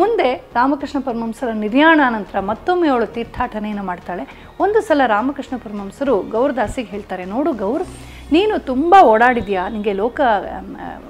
ಮುಂದೆ 0.00 0.28
ರಾಮಕೃಷ್ಣ 0.58 1.00
ಪರಮಹಂಸರ 1.08 1.52
ನಿರ್ಯಾಣ 1.66 2.00
ನಂತರ 2.16 2.40
ಮತ್ತೊಮ್ಮೆ 2.52 2.90
ಅವಳು 2.94 3.08
ತೀರ್ಥಾಟನೆಯನ್ನು 3.16 3.86
ಮಾಡ್ತಾಳೆ. 3.92 4.26
ಒಂದು 4.66 4.80
ಸಲ 4.88 5.06
ರಾಮಕೃಷ್ಣ 5.16 5.56
ಪರಮಹಂಸರು 5.66 6.16
ಗೌರದಾಸಿಗೆ 6.36 6.90
ಹೇಳ್ತಾರೆ, 6.96 7.26
ನೋಡು 7.34 7.52
ಗೌರ್ 7.64 7.86
ನೀನು 8.32 8.54
ತುಂಬ 8.70 8.94
ಓಡಾಡಿದ್ಯಾ? 9.12 9.62
ನಿಮಗೆ 9.68 9.92
ಲೋಕ 9.92 10.20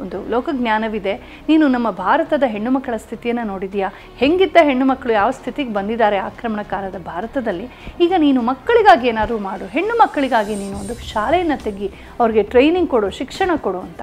ಒಂದು 0.02 0.18
ಲೋಕಜ್ಞಾನವಿದೆ. 0.30 1.14
ನೀನು 1.48 1.68
ನಮ್ಮ 1.68 1.90
ಭಾರತದ 1.90 2.44
ಹೆಣ್ಣು 2.54 2.70
ಮಕ್ಕಳ 2.70 2.96
ಸ್ಥಿತಿಯನ್ನು 2.96 3.44
ನೋಡಿದ್ಯಾ? 3.52 3.88
ಹೆಂಗಿದ್ದ 4.22 4.56
ಹೆಣ್ಣು 4.68 4.84
ಮಕ್ಕಳು 4.84 5.12
ಯಾವ 5.12 5.30
ಸ್ಥಿತಿಗೆ 5.30 5.72
ಬಂದಿದ್ದಾರೆ 5.74 6.18
ಆಕ್ರಮಣಕಾರದ 6.28 6.98
ಭಾರತದಲ್ಲಿ? 7.12 7.68
ಈಗ 8.06 8.12
ನೀನು 8.18 8.42
ಮಕ್ಕಳಿಗಾಗಿ 8.42 9.08
ಏನಾದರೂ 9.08 9.38
ಮಾಡು. 9.38 9.66
ಹೆಣ್ಣು 9.66 9.96
ಮಕ್ಕಳಿಗಾಗಿ 10.02 10.54
ನೀನು 10.54 10.76
ಒಂದು 10.82 10.94
ಶಾಲೆಯನ್ನು 11.12 11.58
ತೆಗಿ, 11.64 11.90
ಅವ್ರಿಗೆ 12.20 12.42
ಟ್ರೈನಿಂಗ್ 12.42 12.90
ಕೊಡು, 12.94 13.10
ಶಿಕ್ಷಣ 13.20 13.50
ಕೊಡು 13.66 13.78
ಅಂತ. 13.78 14.02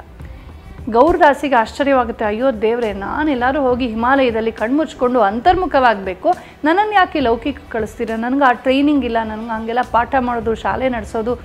ಗೌರದಾಸಿಗೆ 0.89 1.55
ಆಶ್ಚರ್ಯವಾಗುತ್ತೆ, 1.55 2.25
ಅಯ್ಯೋ 2.25 2.47
ದೇವ್ರೆ 2.61 2.93
ನಾನೆಲ್ಲರೂ 2.93 3.59
ಹೋಗಿ 3.65 3.87
ಹಿಮಾಲಯದಲ್ಲಿ 3.87 4.51
ಕಣ್ಮುಚ್ಕೊಂಡು 4.51 5.19
ಅಂತರ್ಮುಖವಾಗಬೇಕು. 5.21 6.29
ನನ್ನನ್ನು 6.65 6.93
ಯಾಕೆ 6.93 7.19
ಲೌಕಿಕ 7.19 7.59
ಕಳಿಸ್ತೀರ? 7.69 8.11
ನನಗೆ 8.15 8.45
ಆ 8.49 8.51
ಟ್ರೈನಿಂಗ್ 8.51 9.05
ಇಲ್ಲ. 9.09 9.17
ನನಗೆ 9.23 9.51
ಹಂಗೆಲ್ಲ 9.57 9.83
ಪಾಠ 9.91 10.15
ಮಾಡೋದು, 10.19 10.55
ಶಾಲೆ 10.55 10.89
ನಡೆಸೋದು 10.89 11.35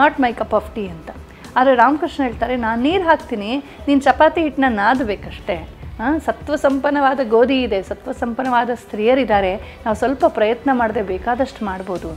not 0.00 0.18
my 0.24 0.32
cup 0.40 0.54
of 0.58 0.70
tea 0.74 0.84
ಅಂತ. 0.94 1.10
ಆದರೆ 1.58 1.74
ರಾಮಕೃಷ್ಣ 1.74 2.20
ಹೇಳ್ತಾರೆ, 2.28 2.54
ನಾನು 2.66 2.78
ನೀರು 2.82 3.04
ಹಾಕ್ತೀನಿ, 3.04 3.50
ನೀನು 3.88 4.00
ಚಪಾತಿ 4.00 4.40
ಹಿಟ್ಟನ್ನ 4.46 4.70
ನಾದಬೇಕಷ್ಟೇ. 4.82 5.56
ಹಾಂ 5.98 6.14
ಸತ್ವ 6.26 6.54
ಸಂಪನ್ನವಾದ 6.66 7.20
ಗೋಧಿ 7.34 7.56
ಇದೆ 7.62 7.78
ಸತ್ವ 7.88 8.12
ಸಂಪನ್ನವಾದ 8.20 8.70
ಸ್ತ್ರೀಯರಿದ್ದಾರೆ, 8.82 9.52
ನಾವು 9.84 9.96
ಸ್ವಲ್ಪ 10.02 10.24
ಪ್ರಯತ್ನ 10.38 10.70
ಮಾಡದೆ 10.80 11.02
ಬೇಕಾದಷ್ಟು 11.12 11.62
ಮಾಡ್ಬೋದು. 11.70 12.10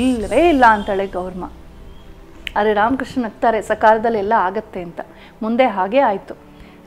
ಇಲ್ಲವೇ 0.00 0.42
ಇಲ್ಲ 0.52 0.64
ಅಂತಾಳೆ 0.76 1.06
ಗೌರ್ಮ. 1.18 1.44
ಆದರೆ 2.56 2.72
ರಾಮಕೃಷ್ಣ 2.80 3.20
ನಗ್ತಾರೆ, 3.24 3.58
ಸಕಾಲದಲ್ಲಿ 3.62 4.20
ಎಲ್ಲ 4.24 4.34
ಆಗತ್ತೆ 4.48 4.80
ಅಂತ. 4.86 5.00
ಮುಂದೆ 5.42 5.66
ಹಾಗೇ 5.78 6.00
ಆಯಿತು. 6.10 6.34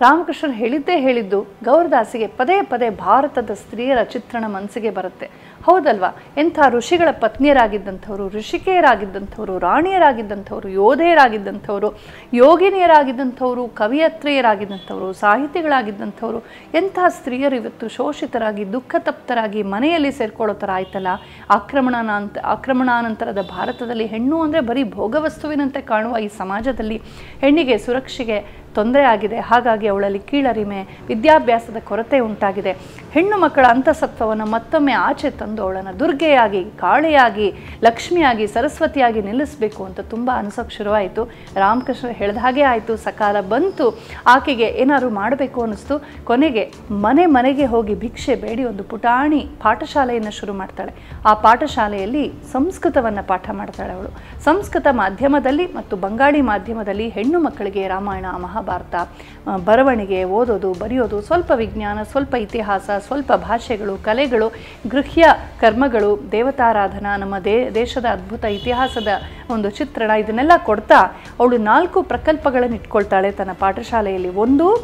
ರಾಮಕೃಷ್ಣ 0.04 0.50
ಹೇಳಿದ್ದೇ 0.62 0.96
ಹೇಳಿದ್ದು, 1.06 1.40
ಗೌರದಾಸಿಗೆ 1.64 2.28
ಪದೇ 2.40 2.58
ಪದೇ 2.72 2.90
ಭಾರತದ 3.06 3.52
ಸ್ತ್ರೀಯರ 3.64 4.04
ಚಿತ್ರಣ 4.14 4.44
ಮನಸ್ಸಿಗೆ 4.58 4.92
ಬರುತ್ತೆ. 5.00 5.28
ಹೌದಲ್ವಾ? 5.66 6.10
ಎಂಥ 6.38 6.60
ಋಷಿಗಳ 6.70 7.10
ಪತ್ನಿಯರಾಗಿದ್ದಂಥವ್ರು, 7.12 8.30
ಋಷಿಕೆಯರಾಗಿದ್ದಂಥವ್ರು, 8.30 9.60
ರಾಣಿಯರಾಗಿದ್ದಂಥವ್ರು, 9.60 10.70
ಯೋಧೆಯರಾಗಿದ್ದಂಥವ್ರು, 10.70 11.90
ಯೋಗಿನಿಯರಾಗಿದ್ದಂಥವ್ರು, 12.34 13.68
ಕವಿಯತ್ರಿಯರಾಗಿದ್ದಂಥವ್ರು, 13.68 15.14
ಸಾಹಿತಿಗಳಾಗಿದ್ದಂಥವ್ರು, 15.14 16.40
ಎಂಥ 16.74 17.00
ಸ್ತ್ರೀಯರು 17.08 17.56
ಇವತ್ತು 17.56 17.88
ಶೋಷಿತರಾಗಿ, 17.88 18.74
ದುಃಖತಪ್ತರಾಗಿ 18.74 19.64
ಮನೆಯಲ್ಲಿ 19.64 20.12
ಸೇರ್ಕೊಳ್ಳೋ 20.12 20.56
ಥರ 20.56 20.70
ಆಯ್ತಲ್ಲ? 20.74 21.08
ಆಕ್ರಮಣಾನಂತ, 21.50 22.38
ಆಕ್ರಮಣಾನಂತರದ 22.46 23.42
ಭಾರತದಲ್ಲಿ 23.52 24.06
ಹೆಣ್ಣು 24.06 24.42
ಅಂದರೆ 24.42 24.62
ಬರೀ 24.62 24.84
ಭೋಗವಸ್ತುವಿನಂತೆ 24.84 25.82
ಕಾಣುವ 25.82 26.18
ಈ 26.18 26.28
ಸಮಾಜದಲ್ಲಿ 26.28 26.98
ಹೆಣ್ಣಿಗೆ 27.40 27.78
ಸುರಕ್ಷೆಗೆ 27.78 28.62
ತೊಂದರೆ 28.76 29.04
ಆಗಿದೆ. 29.04 29.40
ಹಾಗಾಗಿ 29.40 29.88
ಅವಳಲ್ಲಿ 29.88 30.20
ಕೀಳರಿಮೆ, 30.20 30.78
ವಿದ್ಯಾಭ್ಯಾಸದ 31.08 31.80
ಕೊರತೆ 31.88 32.20
ಉಂಟಾಗಿದೆ. 32.20 32.72
ಹೆಣ್ಣು 33.12 33.38
ಮಕ್ಕಳ 33.38 33.66
ಅಂತಸತ್ವವನ್ನು 33.70 34.46
ಮತ್ತೊಮ್ಮೆ 34.46 34.94
ಆಚೆ 34.94 35.30
ತಂದು 35.30 35.51
ಅವಳನ್ನು 35.60 36.00
ದುರ್ಗೆಯಾಗಿ, 36.00 36.66
ಕಾಳೆಯಾಗಿ, 36.66 37.54
ಲಕ್ಷ್ಮಿಯಾಗಿ, 37.84 38.48
ಸರಸ್ವತಿಯಾಗಿ 38.48 39.22
ನಿಲ್ಲಿಸಬೇಕು 39.22 39.84
ಅಂತ 39.84 40.00
ತುಂಬ 40.00 40.32
ಅನಿಸೋಕೆ 40.34 40.70
ಶುರುವಾಯಿತು. 40.70 41.24
ರಾಮಕೃಷ್ಣ 41.56 42.08
ಹೇಳಿದ 42.08 42.38
ಹಾಗೆ 42.38 42.62
ಆಯಿತು. 42.62 42.98
ಸಕಾಲ 42.98 43.42
ಬಂತು. 43.42 44.00
ಆಕೆಗೆ 44.28 44.64
ಏನಾದರೂ 44.64 45.10
ಮಾಡಬೇಕು 45.10 45.62
ಅನ್ನಿಸ್ತು. 45.62 46.06
ಕೊನೆಗೆ 46.24 46.74
ಮನೆ 46.92 47.26
ಮನೆಗೆ 47.26 47.66
ಹೋಗಿ 47.66 47.96
ಭಿಕ್ಷೆ 47.96 48.36
ಬೇಡಿ 48.36 48.64
ಒಂದು 48.64 48.84
ಪುಟಾಣಿ 48.84 49.40
ಪಾಠಶಾಲೆಯನ್ನು 49.40 50.32
ಶುರು 50.32 50.54
ಮಾಡ್ತಾಳೆ. 50.54 50.94
ಆ 51.26 51.34
ಪಾಠಶಾಲೆಯಲ್ಲಿ 51.34 52.34
ಸಂಸ್ಕೃತವನ್ನು 52.52 53.28
ಪಾಠ 53.28 53.50
ಮಾಡ್ತಾಳೆ 53.50 53.94
ಅವಳು. 53.94 54.44
ಸಂಸ್ಕೃತ 54.44 54.88
ಮಾಧ್ಯಮದಲ್ಲಿ 54.92 55.66
ಮತ್ತು 55.66 55.98
ಬಂಗಾಳಿ 55.98 56.42
ಮಾಧ್ಯಮದಲ್ಲಿ 56.42 57.10
ಹೆಣ್ಣು 57.10 57.40
ಮಕ್ಕಳಿಗೆ 57.40 57.88
ರಾಮಾಯಣ, 57.88 58.26
ಮಹಾಭಾರತ 58.42 58.96
ಬರವಣಿಗೆ, 59.46 60.24
ಓದೋದು, 60.24 60.74
ಬರೆಯೋದು, 60.74 61.22
ಸ್ವಲ್ಪ 61.22 61.52
ವಿಜ್ಞಾನ, 61.56 62.04
ಸ್ವಲ್ಪ 62.04 62.36
ಇತಿಹಾಸ, 62.36 62.90
ಸ್ವಲ್ಪ 63.00 63.34
ಭಾಷೆಗಳು, 63.34 63.98
ಕಲೆಗಳು, 63.98 64.54
ಗೃಹ್ಯ 64.90 65.28
ಕರ್ಮಗಳು, 65.60 66.32
ದೇವತಾರಾಧನಾ, 66.32 67.18
ನಮ್ಮ 67.18 67.40
ದೇ, 67.40 67.70
ದೇಶದ 67.70 68.06
ಅದ್ಭುತ 68.06 68.46
ಇತಿಹಾಸದ 68.46 69.08
ಒಂದು 69.50 69.70
ಚಿತ್ರಣ, 69.70 70.12
ಇದನ್ನೆಲ್ಲ 70.12 70.52
ಕೊಡ್ತಾ 70.66 71.20
ಅವಳು 71.40 71.58
ನಾಲ್ಕು 71.58 72.04
ಪ್ರಕಲ್ಪಗಳನ್ನು 72.04 72.76
ಇಟ್ಕೊಳ್ತಾಳೆ 72.76 73.32
ತನ್ನ 73.32 73.52
ಪಾಠಶಾಲೆಯಲ್ಲಿ. 73.52 74.30
ಒಂದು, 74.30 74.76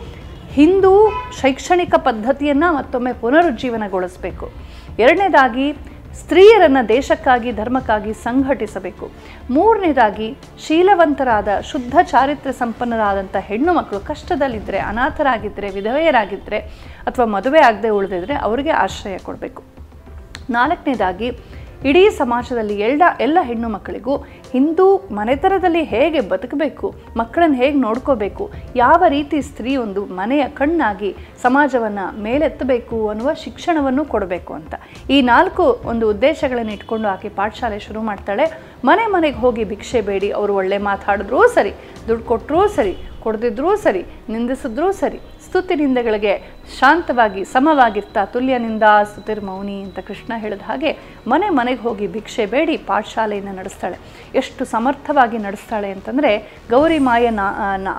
ಹಿಂದೂ 0.49 1.11
ಶೈಕ್ಷಣಿಕ 1.41 1.95
ಪದ್ಧತಿಯನ್ನು 1.95 2.75
ಮತ್ತೊಮ್ಮೆ 2.75 3.13
ಪುನರುಜ್ಜೀವನಗೊಳಿಸಬೇಕು. 3.13 4.49
ಎರಡನೇದಾಗಿ 4.99 5.77
ಸ್ತ್ರೀಯರನ್ನು 6.19 6.81
ದೇಶಕ್ಕಾಗಿ, 6.89 7.49
ಧರ್ಮಕ್ಕಾಗಿ 7.51 8.13
ಸಂಘಟಿಸಬೇಕು. 8.25 9.05
ಮೂರನೇದಾಗಿ, 9.49 10.27
ಶೀಲವಂತರಾದ, 10.65 11.49
ಶುದ್ಧ 11.71 11.95
ಚಾರಿತ್ರ್ಯ 12.11 12.53
ಸಂಪನ್ನರಾದಂಥ 12.61 13.35
ಹೆಣ್ಣು 13.49 13.73
ಮಕ್ಕಳು 13.73 13.99
ಕಷ್ಟದಲ್ಲಿದ್ದರೆ 14.11 14.79
ಅನಾಥರಾಗಿದ್ದರೆ 14.91 15.69
ವಿಧವೆಯರಾಗಿದ್ದರೆ 15.69 16.59
ಅಥವಾ 17.09 17.25
ಮದುವೆ 17.35 17.61
ಆಗದೆ 17.69 17.89
ಉಳಿದಿದ್ರೆ 17.89 18.35
ಅವರಿಗೆ 18.47 18.73
ಆಶ್ರಯ 18.85 19.17
ಕೊಡಬೇಕು. 19.17 19.63
ನಾಲ್ಕನೇದಾಗಿ 20.49 21.29
ಇಡೀ 21.87 22.03
ಸಮಾಜದಲ್ಲಿ 22.19 22.75
ಎಲ್ಲ 22.87 23.03
ಎಲ್ಲ 23.25 23.39
ಹೆಣ್ಣು 23.49 23.67
ಮಕ್ಕಳಿಗೂ 23.73 24.13
ಹಿಂದೂ 24.53 24.85
ಮನೆತನದಲ್ಲಿ 25.17 25.81
ಹೇಗೆ 25.91 26.21
ಬದುಕಬೇಕು, 26.31 26.87
ಮಕ್ಕಳನ್ನು 27.19 27.57
ಹೇಗೆ 27.61 27.77
ನೋಡ್ಕೋಬೇಕು, 27.85 28.43
ಯಾವ 28.83 29.01
ರೀತಿ 29.15 29.39
ಸ್ತ್ರೀ 29.49 29.73
ಒಂದು 29.85 30.01
ಮನೆಯ 30.19 30.43
ಕಣ್ಣಾಗಿ 30.59 31.11
ಸಮಾಜವನ್ನು 31.45 32.05
ಮೇಲೆತ್ತಬೇಕು 32.27 32.97
ಅನ್ನುವ 33.11 33.31
ಶಿಕ್ಷಣವನ್ನು 33.43 34.05
ಕೊಡಬೇಕು 34.13 34.53
ಅಂತ. 34.59 34.73
ಈ 35.15 35.19
ನಾಲ್ಕು 35.31 35.65
ಒಂದು 35.91 36.07
ಉದ್ದೇಶಗಳನ್ನು 36.13 36.73
ಇಟ್ಕೊಂಡು 36.77 37.09
ಆಕೆ 37.15 37.31
ಪಾಠಶಾಲೆ 37.39 37.79
ಶುರು 37.87 38.03
ಮಾಡ್ತಾಳೆ. 38.09 38.47
ಮನೆ 38.89 39.05
ಮನೆಗೆ 39.15 39.39
ಹೋಗಿ 39.43 39.65
ಭಿಕ್ಷೆ 39.73 40.01
ಬೇಡಿ, 40.09 40.31
ಅವರು 40.39 40.55
ಒಳ್ಳೆ 40.61 40.79
ಮಾತಾಡಿದ್ರೂ 40.89 41.41
ಸರಿ, 41.57 41.73
ದುಡ್ಡು 42.09 42.25
ಕೊಟ್ಟರೂ 42.31 42.61
ಸರಿ, 42.79 42.95
ಕೊಡದಿದ್ರೂ 43.25 43.71
ಸರಿ, 43.85 44.01
ನಿಂದಿಸಿದ್ರೂ 44.33 44.89
ಸರಿ 44.99 45.19
ಸ್ತುತಿ 45.47 45.75
ನಿಂದೆಗಳಿಗೆ 45.81 46.33
ಶಾಂತವಾಗಿ, 46.79 47.41
ಸಮವಾಗಿರ್ತಾ 47.53 48.21
ತುಲ್ಯನಿಂದ 48.33 48.85
ಸ್ತುತಿರ್ಮೌನಿ 49.11 49.75
ಅಂತ 49.85 49.99
ಕೃಷ್ಣ 50.07 50.33
ಹೇಳಿದ 50.43 50.63
ಹಾಗೆ 50.69 50.91
ಮನೆ 51.31 51.47
ಮನೆಗೆ 51.59 51.81
ಹೋಗಿ 51.85 52.05
ಭಿಕ್ಷೆ 52.15 52.45
ಬೇಡಿ, 52.53 52.75
ಪಾಠಶಾಲೆಯನ್ನು 52.89 53.53
ನಡೆಸ್ತಾಳೆ. 53.59 53.97
ಎಷ್ಟು 54.41 54.63
ಸಮರ್ಥವಾಗಿ 54.73 55.37
ನಡೆಸ್ತಾಳೆ 55.45 55.89
ಅಂತಂದರೆ 55.95 56.31
ಗೌರಿ 56.71 56.99
ಮಾಯ 57.07 57.27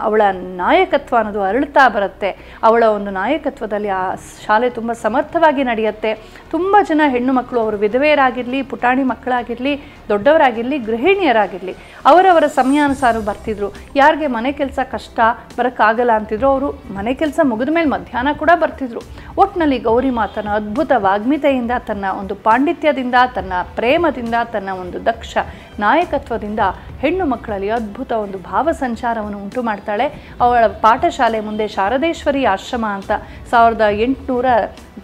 ಅವಳ 0.07 0.23
ನಾಯಕತ್ವ 0.63 1.17
ಅನ್ನೋದು 1.21 1.43
ಅರಳುತ್ತಾ 1.49 1.85
ಬರುತ್ತೆ. 1.97 2.31
ಅವಳ 2.69 2.83
ಒಂದು 2.97 3.11
ನಾಯಕತ್ವದಲ್ಲಿ 3.21 3.91
ಆ 4.01 4.03
ಶಾಲೆ 4.47 4.69
ತುಂಬ 4.79 4.93
ಸಮರ್ಥವಾಗಿ 5.05 5.65
ನಡೆಯುತ್ತೆ. 5.71 6.13
ತುಂಬ 6.55 6.77
ಜನ 6.89 7.03
ಹೆಣ್ಣು 7.15 7.33
ಮಕ್ಕಳು 7.39 7.61
ಅವರು 7.65 7.77
ವಿಧವೆಯರಾಗಿರಲಿ, 7.85 8.61
ಪುಟಾಣಿ 8.73 9.05
ಮಕ್ಕಳಾಗಿರಲಿ, 9.13 9.75
ದೊಡ್ಡವರಾಗಿರಲಿ, 10.13 10.79
ಗೃಹಿಣಿಯರಾಗಿರಲಿ, 10.91 11.75
ಅವರವರ 12.11 12.47
ಸಮಯಾನುಸಾರ 12.59 13.17
ಬರ್ತಿದ್ರು. 13.31 13.69
ಯಾರಿಗೆ 13.97 14.29
ಮನೆ 14.37 14.53
ಕೆಲಸ 14.61 14.79
ಕಷ್ಟ, 14.95 15.19
ಬರೋಕ್ಕಾಗಲ್ಲ 15.59 16.13
ಅಂತಿದ್ರು, 16.21 16.49
ಅವರು 16.55 16.71
ಮನೆ 16.99 17.15
ಕೆಲಸ 17.23 17.38
ಮುಗಿದ 17.43 17.69
ಮೇಲೆ 17.69 17.89
ಮಧ್ಯಾಹ್ನ 17.89 18.29
ಕೂಡ 18.39 18.51
ಬರ್ತಿದ್ರು. 18.55 19.01
ಒಟ್ಟಿನಲ್ಲಿ 19.39 19.79
ಗೌರಿ 19.79 20.11
ಮಾತನ 20.11 20.49
ಅದ್ಭುತ 20.49 20.93
ವಾಗ್ಮಿತೆಯಿಂದ, 20.97 21.71
ತನ್ನ 21.87 22.05
ಒಂದು 22.21 22.35
ಪಾಂಡಿತ್ಯದಿಂದ, 22.35 23.15
ತನ್ನ 23.35 23.53
ಪ್ರೇಮದಿಂದ, 23.75 24.35
ತನ್ನ 24.53 24.69
ಒಂದು 24.71 25.05
ದಕ್ಷ 25.05 25.37
ನಾಯಕತ್ವದಿಂದ 25.79 26.61
ಹೆಣ್ಣು 26.99 27.27
ಮಕ್ಕಳಲ್ಲಿ 27.27 27.71
ಅದ್ಭುತ 27.71 28.13
ಒಂದು 28.13 28.39
ಭಾವ 28.39 28.69
ಸಂಚಾರವನ್ನು 28.73 29.39
ಉಂಟು 29.39 29.63
ಮಾಡ್ತಾಳೆ. 29.63 30.33
ಅವಳ 30.41 30.67
ಪಾಠಶಾಲೆ 30.67 31.41
ಮುಂದೆ 31.41 31.69
ಶಾರದೇಶ್ವರಿ 31.69 32.45
ಆಶ್ರಮ 32.45 32.87
ಅಂತ 32.87 33.11
ಸಾವಿರದ 33.51 33.83
ಎಂಟುನೂರ 33.91 34.47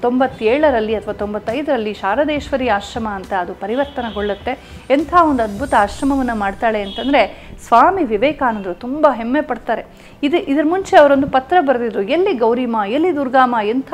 ತೊಂಬತ್ತೇಳರಲ್ಲಿ 0.03 0.95
ಅಥವಾ 0.95 1.15
ತೊಂಬತ್ತೈದರಲ್ಲಿ 1.15 1.95
ಶಾರದೇಶ್ವರಿ 1.95 2.69
ಆಶ್ರಮ 2.69 3.09
ಅಂತ 3.09 3.33
ಅದು 3.33 3.55
ಪರಿವರ್ತನೆಗೊಳ್ಳುತ್ತೆ. 3.55 4.59
ಎಂಥ 4.91 5.15
ಒಂದು 5.15 5.43
ಅದ್ಭುತ 5.43 5.75
ಆಶ್ರಮವನ್ನು 5.75 6.35
ಮಾಡ್ತಾಳೆ 6.35 6.83
ಅಂತಂದರೆ 6.83 7.55
ಸ್ವಾಮಿ 7.67 8.05
ವಿವೇಕಾನಂದರು 8.05 8.75
ತುಂಬ 8.75 9.07
ಹೆಮ್ಮೆ 9.15 9.41
ಪಡ್ತಾರೆ. 9.41 9.85
ಇದು 10.27 10.39
ಇದ್ರ 10.53 10.65
ಮುಂಚೆ 10.73 10.95
ಅವರೊಂದು 11.03 11.29
ಪತ್ರ 11.37 11.57
ಬರೆದಿದ್ರು, 11.69 12.03
ಎಲ್ಲಿ 12.17 12.33
ಗೌರಿಮಾ, 12.45 12.83
ಎಲ್ಲಿ 12.97 13.11
ದುರ್ಗಾಮ, 13.19 13.55
ಎಂಥ 13.75 13.93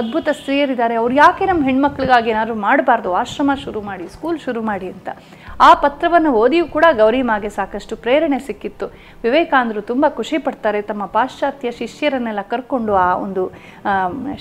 ಅದ್ಭುತ 0.00 0.28
ಸ್ತ್ರೀಯರಿದ್ದಾರೆ, 0.40 0.94
ಅವ್ರು 1.02 1.14
ಯಾಕೆ 1.24 1.44
ನಮ್ಮ 1.50 1.62
ಹೆಣ್ಮಕ್ಳಿಗಾಗಿ 1.68 2.30
ಏನಾದರೂ 2.34 2.56
ಮಾಡಬಾರ್ದು, 2.66 3.10
ಆಶ್ರಮ 3.20 3.50
ಶುರು 3.64 3.80
ಮಾಡಿ 3.88 4.06
ಸ್ಕೂಲ್ 4.16 4.38
ಶುರು 4.46 4.62
ಮಾಡಿ 4.70 4.88
ಅಂತ. 4.94 5.08
ಆ 5.68 5.70
ಪತ್ರವನ್ನು 5.84 6.30
ಓದಿಯೂ 6.42 6.66
ಕೂಡ 6.74 6.84
ಗೌರಿಮಾಗೆ 7.00 7.50
ಸಾಕಷ್ಟು 7.56 7.94
ಪ್ರೇರಣೆ 8.04 8.38
ಸಿಕ್ಕಿತ್ತು. 8.46 8.86
ವಿವೇಕಾನಂದರು 9.24 9.80
ತುಂಬ 9.90 10.04
ಖುಷಿ 10.18 10.38
ಪಡ್ತಾರೆ, 10.46 10.80
ತಮ್ಮ 10.90 11.02
ಪಾಶ್ಚಾತ್ಯ 11.16 11.70
ಶಿಷ್ಯರನ್ನೆಲ್ಲ 11.80 12.42
ಕರ್ಕೊಂಡು 12.52 12.92
ಆ 13.06 13.08
ಒಂದು 13.26 13.42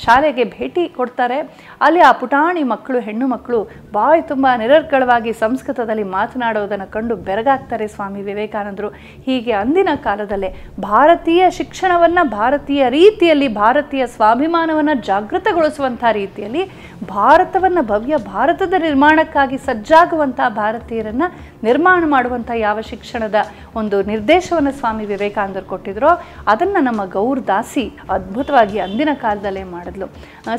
ಶಾಲೆಗೆ 0.06 0.46
ಭೇಟಿ 0.56 0.84
ಕೊಡ್ತಾರೆ. 1.00 1.40
ಅಲ್ಲಿ 1.88 2.02
ಆ 2.10 2.12
ಪುಟಾಣಿ 2.22 2.64
ಮಕ್ಕಳು, 2.74 3.00
ಹೆಣ್ಣು 3.08 3.28
ಮಕ್ಕಳು 3.34 3.60
ಬಾಯಿ 3.98 4.22
ತುಂಬ 4.32 4.48
ನಿರರ್ಗಳವಾಗಿ 4.64 5.34
ಸಂಸ್ಕೃತದಲ್ಲಿ 5.44 6.06
ಮಾತನಾಡೋದನ್ನು 6.18 6.88
ಕಂಡು 6.96 7.16
ಬೆರಗಾಗ್ತಾರೆ 7.30 7.88
ಸ್ವಾಮಿ 7.96 8.22
ವಿವೇಕಾನಂದರು. 8.30 8.92
ಹೀಗೆ 9.28 9.54
ಅಂದಿನ 9.64 9.90
ಕಾಲದಲ್ಲೇ 10.08 10.52
ಭಾರತೀಯ 10.90 11.30
ಶಿಕ್ಷಣವನ್ನು, 11.50 12.30
ಭಾರತೀಯ 12.30 12.90
ರೀತಿಯಲ್ಲಿ, 12.90 13.48
ಭಾರತೀಯ 13.48 14.08
ಸ್ವಾಭಿಮಾನವನ್ನು 14.08 15.02
ಜಾಗೃತಗೊಳಿಸುವಂಥ 15.02 16.04
ರೀತಿಯಲ್ಲಿ 16.12 16.64
ಭಾರತವನ್ನು, 17.08 17.82
ಭವ್ಯ 17.82 18.16
ಭಾರತದ 18.18 18.74
ನಿರ್ಮಾಣಕ್ಕಾಗಿ 18.80 19.58
ಸಜ್ಜಾಗುವಂಥ 19.58 20.40
ಭಾರತೀಯರನ್ನು 20.50 21.28
ನಿರ್ಮಾಣ 21.64 22.04
ಮಾಡುವಂಥ 22.08 22.52
ಯಾವ 22.56 22.82
ಶಿಕ್ಷಣದ 22.82 23.36
ಒಂದು 23.80 23.98
ನಿರ್ದೇಶವನ್ನು 24.12 24.72
ಸ್ವಾಮಿ 24.80 25.04
ವಿವೇಕಾನಂದರು 25.12 25.68
ಕೊಟ್ಟಿದ್ರು, 25.72 26.12
ಅದನ್ನು 26.54 26.80
ನಮ್ಮ 26.88 27.02
ಗೌರ್ 27.18 27.42
ದಾಸಿ 27.52 27.86
ಅದ್ಭುತವಾಗಿ 28.16 28.80
ಅಂದಿನ 28.86 29.12
ಕಾಲದಲ್ಲೇ 29.24 29.64
ಮಾಡಿದ್ಲು. 29.76 30.08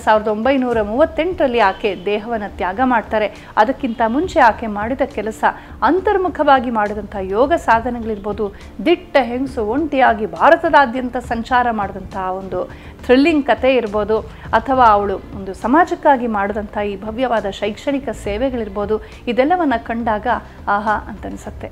ಸಾವಿರದ 0.04 0.28
ಒಂಬೈನೂರ 0.34 0.78
ಮೂವತ್ತೆಂಟರಲ್ಲಿ 0.92 1.62
ಆಕೆ 1.70 1.90
ದೇಹವನ್ನು 2.10 2.50
ತ್ಯಾಗ 2.60 2.80
ಮಾಡ್ತಾರೆ. 2.94 3.28
ಅದಕ್ಕಿಂತ 3.62 4.00
ಮುಂಚೆ 4.16 4.40
ಆಕೆ 4.50 4.70
ಮಾಡಿದ 4.78 5.06
ಕೆಲಸ 5.18 5.42
ಅಂತರ್ಮುಖವಾಗಿ 5.90 6.72
ಮಾಡಿದಂಥ 6.78 7.16
ಯೋಗ 7.36 7.52
ಸಾಧನೆಗಳಿರ್ಬೋದು, 7.68 8.46
ದಿಟ್ಟ 8.88 9.16
ಹೆಂಗಸು 9.32 9.64
ಒಂಟಿಯಾಗಿ 9.74 10.28
ಭಾರತದಾದ್ಯಂತ 10.38 11.16
ಸಂಚಾರ 11.32 11.66
ಮಾಡಿದಂಥ 11.82 12.16
ಒಂದು 12.40 12.60
ಥ್ರಿಲ್ಲಿಂಗ್ 13.06 13.44
ಕತೆ 13.50 13.70
ಇರ್ಬೋದು, 13.78 14.16
ಅಥವಾ 14.58 14.84
ಅವಳು 14.96 15.14
ಒಂದು 15.38 15.52
ಸಮಾಜಕ್ಕಾಗಿ 15.62 16.28
ಮಾಡಿದಂಥ 16.36 16.76
ಈ 16.90 16.92
ಭವ್ಯವಾದ 17.04 17.46
ಶೈಕ್ಷಣಿಕ 17.60 18.08
ಸೇವೆಗಳಿರ್ಬೋದು, 18.26 18.96
ಇದೆಲ್ಲವನ್ನು 19.32 19.78
ಕಂಡಾಗ, 19.88 20.26
ಆಹಾ 20.74 20.96
ಅಂತ 21.10 21.22
ಅನಿಸುತ್ತೆ 21.30 21.70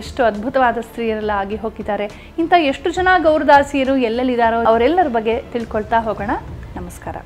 ಎಷ್ಟು 0.00 0.20
ಅದ್ಭುತವಾದ 0.30 0.73
ಸ್ತ್ರೀಯರೆಲ್ಲ 0.80 1.30
ಆಗಿ 1.30 1.56
ಹೋಗಿದ್ದಾರೆ. 1.56 2.32
ಇಂಥ 2.38 2.52
ಎಷ್ಟು 2.58 2.90
ಜನ 2.90 3.08
ಗೌರದಾಸಿಯರು 3.22 3.96
ಎಲ್ಲೆಲ್ಲಿದ್ದಾರೋ 3.96 4.64
ಅವರೆಲ್ಲರ 4.64 5.08
ಬಗ್ಗೆ 5.08 5.42
ತಿಳ್ಕೊಳ್ತಾ 5.42 5.98
ಹೋಗೋಣ. 6.00 6.30
ನಮಸ್ಕಾರ. 6.76 7.16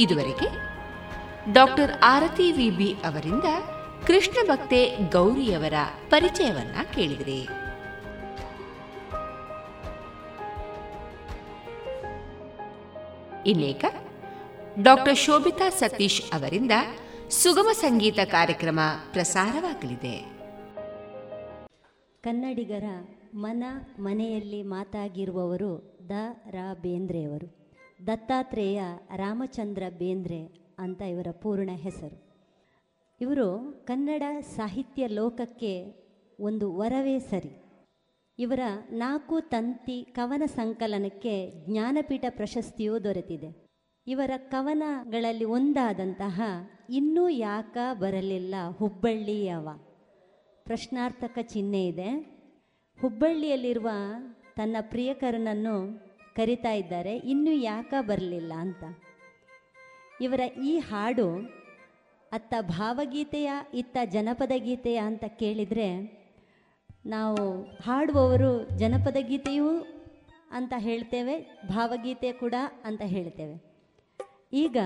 ಇದುವರೆಗೆ 0.00 0.68
ಡಾಕ್ಟರ್ 1.52 1.90
ಆರತಿ 2.04 2.52
ವಿಬಿ 2.52 2.92
ಅವರಿಂದ 2.92 3.44
ಕೃಷ್ಣ 4.06 4.52
ಭಕ್ತೆ 4.52 4.96
ಗೌರಿಯವರ 5.10 5.72
ಪರಿಚಯವನ್ನ 6.10 6.76
ಕೇಳಿದಿರಿ. 6.94 7.48
ಇನ್ನೇಕ 13.46 13.84
ಡಾಕ್ಟರ್ 14.82 15.16
ಶೋಭಿತಾ 15.16 15.68
ಸತೀಶ್ 15.68 16.22
ಅವರಿಂದ 16.34 16.72
ಸುಗಮ 17.28 17.68
ಸಂಗೀತ 17.72 18.18
ಕಾರ್ಯಕ್ರಮ 18.24 18.80
ಪ್ರಸಾರವಾಗಲಿದೆ. 19.12 20.24
ಕನ್ನಡಿಗರ 22.22 22.84
ಮನ 23.34 23.64
ಮನೆಯಲ್ಲಿ 23.98 24.62
ಮಾತಾಗಿರುವವರು 24.62 25.98
ದ. 26.08 26.10
ರಾ 26.50 26.74
ಬೇಂದ್ರೆಯವರು 26.74 27.68
ದತ್ತಾತ್ರೇಯ 28.06 28.82
ರಾಮಚಂದ್ರ 29.16 29.82
ಬೇಂದ್ರೆ 29.98 30.68
ಅಂತ 30.78 31.02
ಇವರ 31.02 31.26
ಪೂರ್ಣ 31.30 31.70
ಹೆಸರು. 31.74 32.22
ಇವರು 33.20 33.80
ಕನ್ನಡ 33.86 34.22
ಸಾಹಿತ್ಯ 34.40 35.06
ಲೋಕಕ್ಕೆ 35.06 35.92
ಒಂದು 36.40 36.76
ವರವೇ 36.76 37.18
ಸರಿ. 37.18 37.67
ಇವರ 38.40 38.60
ನಾಲ್ಕು 38.90 39.40
ತಂತಿ 39.40 40.02
ಕವನ 40.12 40.42
ಸಂಕಲನಕ್ಕೆ 40.46 41.52
ಜ್ಞಾನಪೀಠ 41.66 42.24
ಪ್ರಶಸ್ತಿಯೂ 42.28 42.98
ದೊರೆತಿದೆ. 42.98 43.66
ಇವರ 44.06 44.30
ಕವನಗಳಲ್ಲಿ 44.36 45.44
ಒಂದಾದಂತಹ 45.44 46.42
ಇನ್ನೂ 46.90 47.28
ಯಾಕ 47.28 47.76
ಬರಲಿಲ್ಲ 47.92 48.54
ಹುಬ್ಬಳ್ಳಿಯವ 48.78 49.68
ಪ್ರಶ್ನಾರ್ಥಕ 50.64 51.38
ಚಿಹ್ನೆ 51.42 51.86
ಇದೆ. 51.86 52.10
ಹುಬ್ಬಳ್ಳಿಯಲ್ಲಿರುವ 53.00 53.88
ತನ್ನ 54.56 54.76
ಪ್ರಿಯಕರನನ್ನು 54.80 56.00
ಕರಿತಾ 56.36 56.72
ಇದ್ದಾರೆ. 56.72 57.16
ಇನ್ನೂ 57.16 57.52
ಯಾಕ 57.52 57.94
ಬರಲಿಲ್ಲ 58.00 58.52
ಅಂತ. 58.52 58.84
ಇವರ 60.20 60.40
ಈ 60.40 60.78
ಹಾಡು 60.78 61.36
ಅತ್ತ 62.32 62.54
ಭಾವಗೀತೆಯ 62.60 63.52
ಇತ್ತ 63.74 63.96
ಜನಪದ 64.04 64.52
ಗೀತೆಯ 64.56 64.96
ಅಂತ 64.96 65.24
ಕೇಳಿದರೆ 65.24 66.17
ನಾವು 67.04 67.62
ಹಾಡುವವರು 67.82 68.78
ಜನಪದ 68.78 69.16
ಗೀತೆಯೂ 69.20 69.70
ಅಂತ 70.50 70.72
ಹೇಳ್ತೇವೆ, 70.76 71.66
ಭಾವಗೀತೆ 71.68 72.32
ಕೂಡ 72.32 72.54
ಅಂತ 72.84 73.02
ಹೇಳ್ತೇವೆ. 73.04 73.56
ಈಗ 74.52 74.76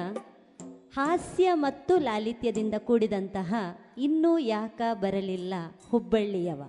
ಹಾಸ್ಯ 0.94 1.50
ಮತ್ತು 1.54 1.98
ಲಾಲಿತ್ಯದಿಂದ 1.98 2.74
ಕೂಡಿದಂತಹ 2.78 3.54
ಇನ್ನೂ 3.98 4.38
ಯಾಕ 4.38 4.80
ಬರಲಿಲ್ಲ 4.92 5.54
ಹುಬ್ಬಳ್ಳಿಯವ? 5.90 6.62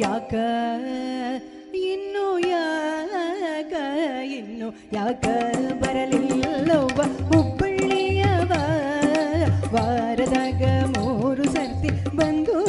ಯಾಕ? 0.00 0.34
ಇನ್ನು 1.74 2.38
ಯಾಕ? 2.48 3.72
ಇನ್ನು 4.24 4.68
ಯಾಕ 4.92 5.24
ಬರಲಿಲ್ಲವ 5.82 6.98
ಹುಬ್ಬಳ್ಳಿಯವ? 7.28 8.52
ವಾರದಾಗ 9.74 10.62
ಮೂರು 10.98 11.44
ಸರ್ತಿ 11.44 12.16
ಬಂದು 12.16 12.59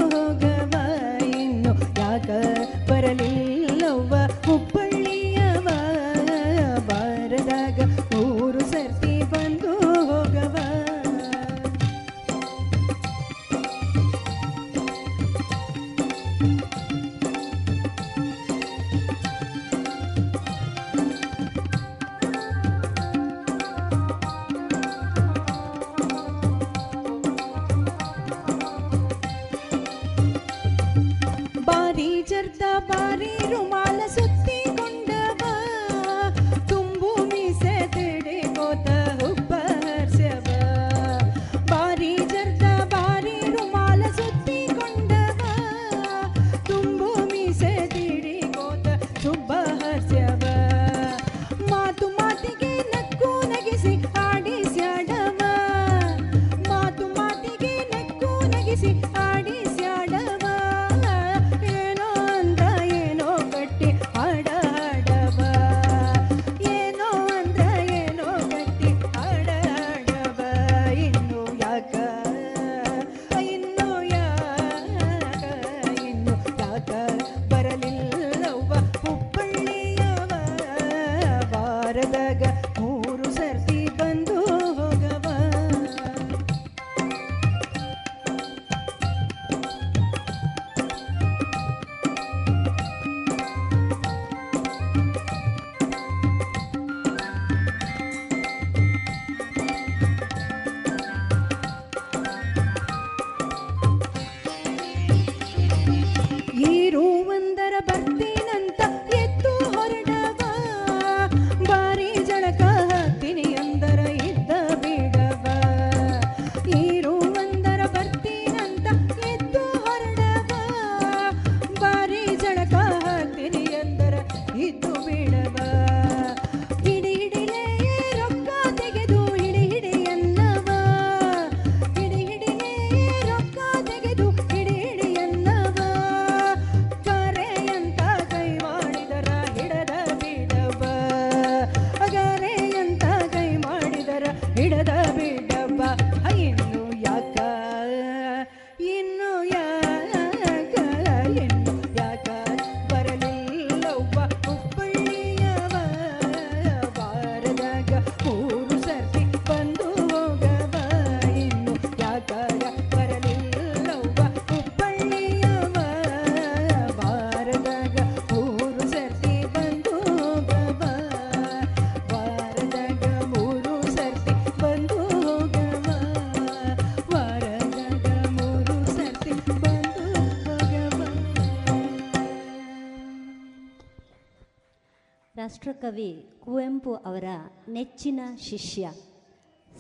ಕವಿ 185.74 186.30
ಕುವೆಂಪು 186.40 186.96
ಅವರ 186.96 187.24
ನೆಚ್ಚಿನ 187.70 188.20
ಶಿಷ್ಯ, 188.38 188.92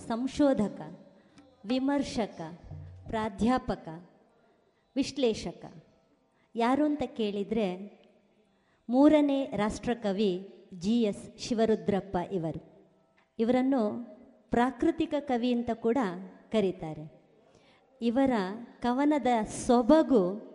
ಸಂಶೋಧಕ, 0.07 0.99
ವಿಮರ್ಶಕ, 1.65 2.41
ಪ್ರಾಧ್ಯಾಪಕ, 3.07 4.09
ವಿಶ್ಲೇಷಕ. 4.95 5.83
ಯಾರು 6.55 6.85
ಅಂತ 6.85 7.03
ಕೇಳಿದರೆ 7.05 8.01
ಮೂರನೇ 8.89 9.45
ರಾಷ್ಟ್ರಕವಿ 9.45 10.47
ಜಿ 10.79 11.01
ಎಸ್ 11.01 11.39
ಶಿವರುದ್ರಪ್ಪ 11.39 12.17
ಇವರು. 12.31 12.85
ಇವರನ್ನು 13.39 14.07
ಪ್ರಾಕೃತಿಕ 14.49 15.13
ಕವಿ 15.19 15.53
ಅಂತ 15.53 15.69
ಕೂಡ 15.73 15.97
ಕರೀತಾರೆ. 16.51 17.21
ಇವರ 18.01 18.31
ಕವನದ 18.79 19.27
ಸೊಬಗು 19.67 20.51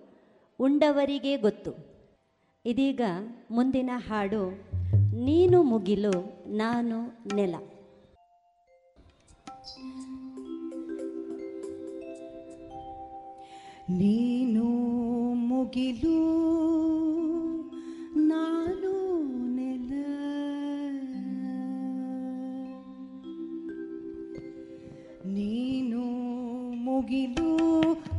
ಉಂಡವರಿಗೇ 0.58 1.36
ಗೊತ್ತು. 1.36 1.96
ಇದೀಗ 2.64 3.00
ಮುಂದಿನ 3.50 3.90
ಹಾಡು 3.94 4.75
ನೀನು 5.12 5.62
ಮುಗಿಲು 5.62 6.12
ನಾನು 6.46 6.98
ನೆಲ. 7.34 7.54
ನೀನು 13.90 14.64
ಮುಗಿಲು 15.34 16.16
ನಾನು 18.16 18.92
ನೆಲ. 19.56 19.90
ನೀನು 25.26 26.02
ಮುಗಿಲು 26.84 27.50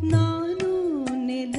ನಾನು 0.05 0.69
ನೆಲ. 1.25 1.55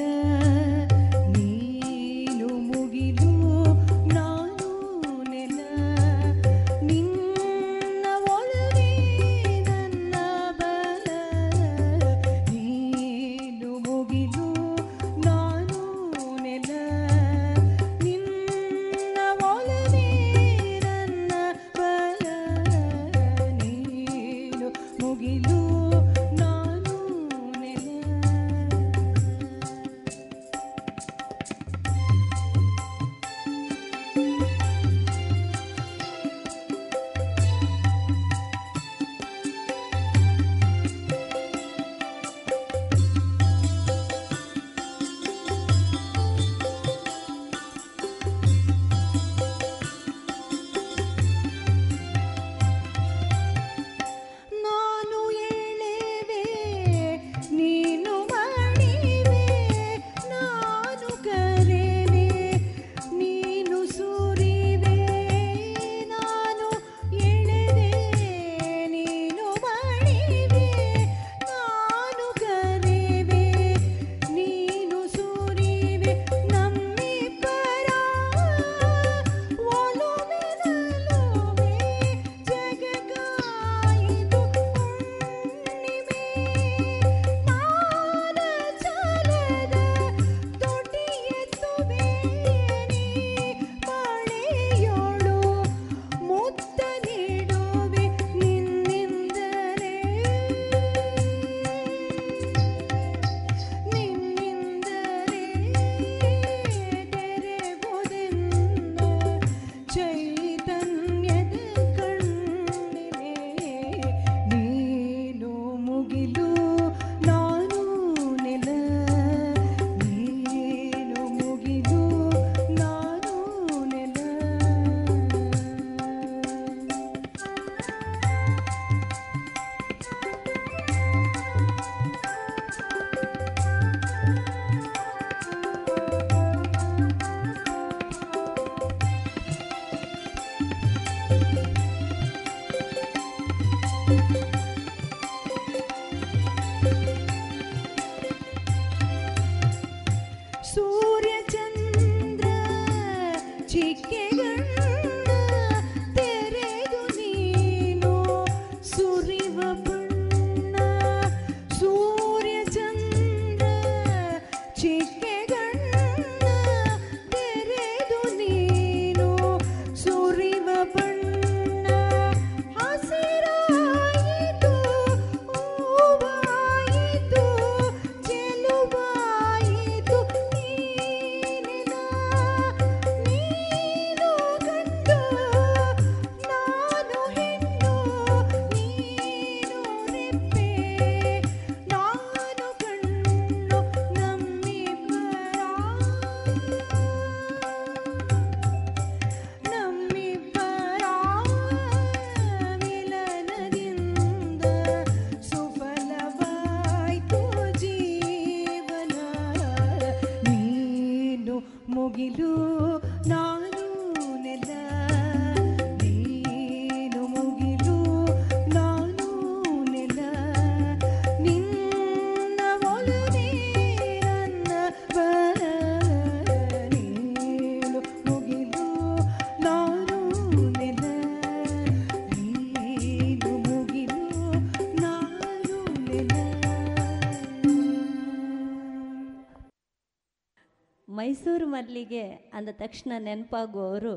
ಮಲ್ಲಿಗೆ 241.78 242.50
ಅಂದ 242.52 242.68
ತಕ್ಷಣ 242.72 243.12
ನೆನಪಾಗುವವರು 243.18 244.12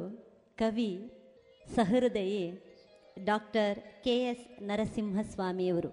ಕವಿ 0.57 1.11
ಸಹೃದಯಿ 1.75 2.63
ಡಾಕ್ಟರ್ 3.23 4.03
ಕೆ 4.03 4.23
ಎಸ್ 4.23 4.63
ನರಸಿಂಹಸ್ವಾಮಿಯವರು. 4.63 5.89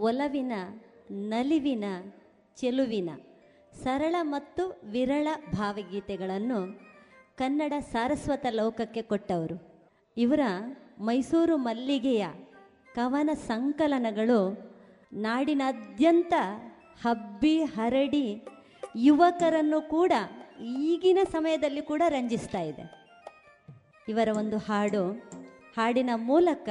ಒಲವಿನ, 0.00 0.52
ನಲಿವಿನ, 1.10 1.84
ಚೆಲುವಿನ, 2.56 3.10
ಸರಳ 3.82 4.16
ಮತ್ತು 4.22 4.80
ವಿರಳ 4.90 5.28
ಭಾವಗೀತೆಗಳನ್ನು 5.52 6.80
ಕನ್ನಡ 7.36 7.72
ಸಾರಸ್ವತ 7.92 8.46
ಲೋಕಕ್ಕೆ 8.50 9.02
ಕೊಟ್ಟವರು. 9.02 9.56
ಇವರ 10.16 10.40
ಮೈಸೂರು 11.00 11.56
ಮಲ್ಲಿಗೆಯ 11.56 12.26
ಕವನ 12.94 13.30
ಸಂಕಲನಗಳು 13.34 14.40
ನಾಡಿನಾದ್ಯಂತ 15.12 16.34
ಹಬ್ಬಿ 17.02 17.62
ಹರಡಿ 17.62 18.44
ಯುವಕರನ್ನು 18.96 19.88
ಕೂಡ 19.88 20.12
ಈಗಿನ 20.60 21.18
ಸಮಯದಲ್ಲಿ 21.32 21.82
ಕೂಡ 21.82 22.02
ರಂಜಿಸ್ತಾ 22.08 22.60
ಇದೆ. 22.60 22.82
ಇವರ 24.08 24.28
ಒಂದು 24.36 24.58
ಹಾಡು, 24.58 25.12
ಹಾಡಿನ 25.76 26.10
ಮೂಲಕ 26.14 26.68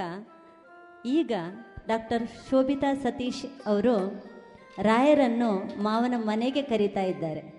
ಈಗ 1.05 1.31
ಡಾಕ್ಟರ್ 1.87 2.27
ಶೋಭಿತಾ 2.49 2.93
ಸತೀಶ್ 2.93 3.45
ಅವರು 3.65 3.95
ರಾಯರನ್ನು 4.81 5.83
ಮಾವನ 5.83 6.13
ಮನೆಗೆ 6.17 6.61
ಕರೀತಾ 6.61 7.01
ಇದ್ದಾರೆ. 7.01 7.56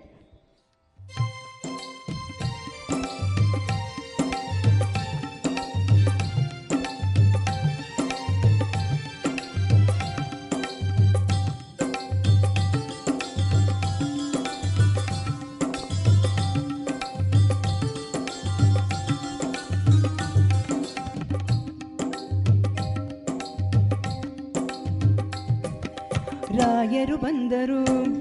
ಬಂದರು. 27.49 28.19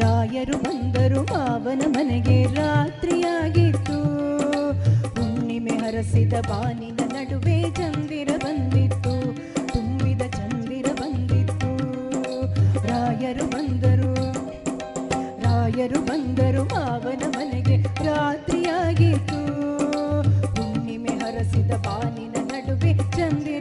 ರಾಯರು 0.00 0.58
ಬಂದರು, 0.58 1.22
ಮಾವನ 1.22 1.82
ಮನೆಗೆ 1.88 2.54
ರಾತ್ರಿಯಾಗಿತ್ತು. 2.54 4.02
ಹುಣ್ಣಿಮೆ 5.08 5.70
ಹರಸಿದ 5.70 6.32
ಬಾನಿನ 6.32 6.96
ನಡುವೆ 7.04 7.62
ಚಂದಿರ 7.62 8.28
ಬಂದಿತ್ತು. 8.44 9.34
ತುಂಬಿದ 9.72 10.22
ಚಂದಿರ 10.22 10.86
ಬಂದಿತ್ತು. 10.92 11.76
ರಾಯರು 12.88 13.46
ಬಂದರು. 13.46 14.32
ರಾಯರು 15.42 16.00
ಬಂದರು, 16.00 16.64
ಮಾವನ 16.64 17.22
ಮನೆಗೆ 17.38 17.82
ರಾತ್ರಿಯಾಗಿತ್ತು. 17.82 19.40
ಹುಣ್ಣಿಮೆ 20.46 21.14
ಹರಸಿದ 21.14 21.70
ಬಾನಿನ 21.70 22.34
ನಡುವೆ 22.44 22.94
ಚಂದಿರ 23.12 23.55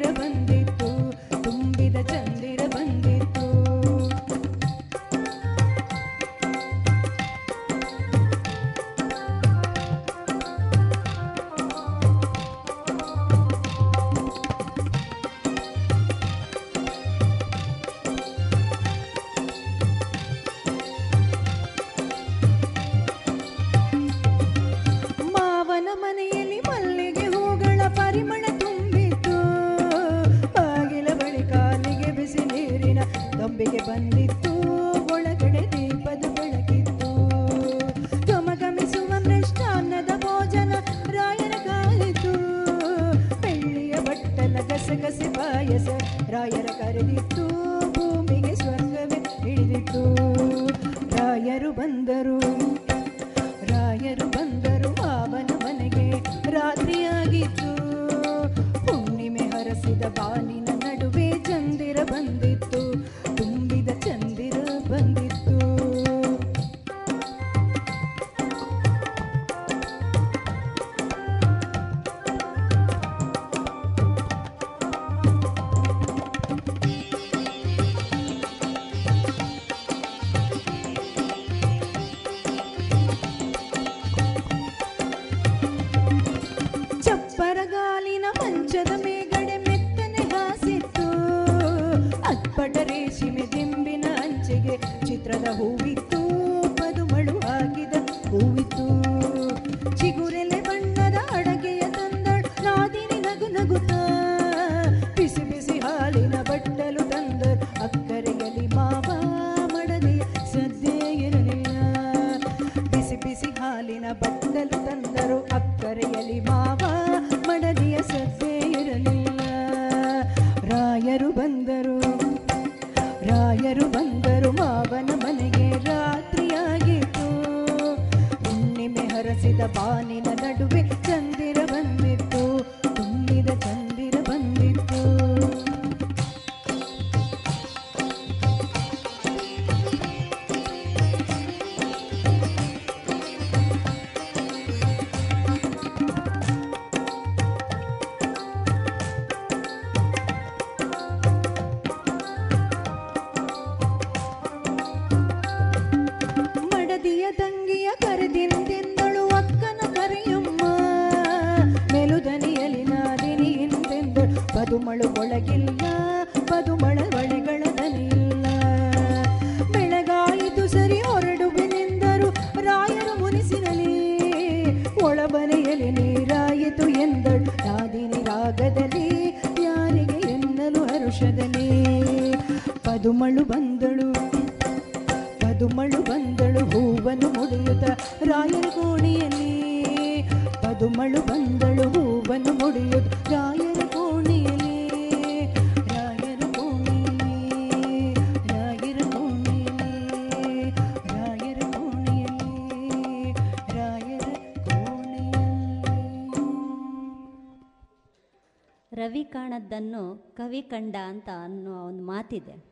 ಕವಿ 210.56 210.62
ಕಂಡ 210.62 210.96
ಅಂತ 210.96 211.30
ಅನ್ನೋ 211.44 211.88
ಒಂದು 211.88 212.04
ಮಾತಿದೆ. 212.04 212.66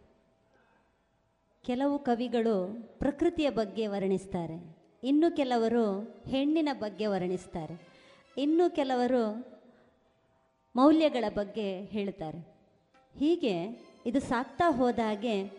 ಕೆಲವು 1.65 1.99
ಕವಿಗಳು 1.99 2.73
ಪ್ರಕೃತಿಯ 2.99 3.49
ಬಗ್ಗೆ 3.49 3.87
ವರ್ಣಿಸ್ತಾರೆ. 3.87 4.77
ಇನ್ನು 5.03 5.35
ಕೆಲವರು 5.35 6.01
ಹೆಣ್ಣಿನ 6.29 6.69
ಬಗ್ಗೆ 6.73 7.05
ವರ್ಣಿಸ್ತಾರೆ. 7.05 7.87
ಇನ್ನು 8.37 8.75
ಕೆಲವರು 8.75 9.45
ಮೌಲ್ಯಗಳ 10.75 11.25
ಬಗ್ಗೆ 11.35 11.81
ಹೇಳ್ತಾರೆ. 11.85 12.39
ಹೀಗೆ 13.19 13.85
ಇದು 14.05 14.19
ಸಾಕ್ತಾ 14.19 14.71
ಹೋದಾಗೆ 14.71 15.51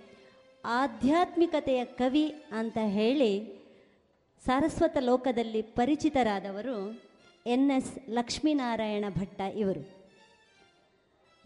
ಆಧ್ಯಾತ್ಮಿಕತೆಯ 0.64 1.84
ಕವಿ 1.84 2.34
ಅಂತ 2.52 2.78
ಹೇಳಿ 2.86 3.64
ಸಾರಸ್ವತ 4.44 4.96
ಲೋಕದಲ್ಲಿ 5.00 5.62
ಪರಿಚಿತರಾದವರು 5.62 7.00
ಎನ್ 7.46 7.70
ಎಸ್ 7.70 8.10
ಲಕ್ಷ್ಮೀನಾರಾಯಣ 8.10 9.04
ಭಟ್ಟ 9.08 9.40
ಇವರು. 9.40 10.04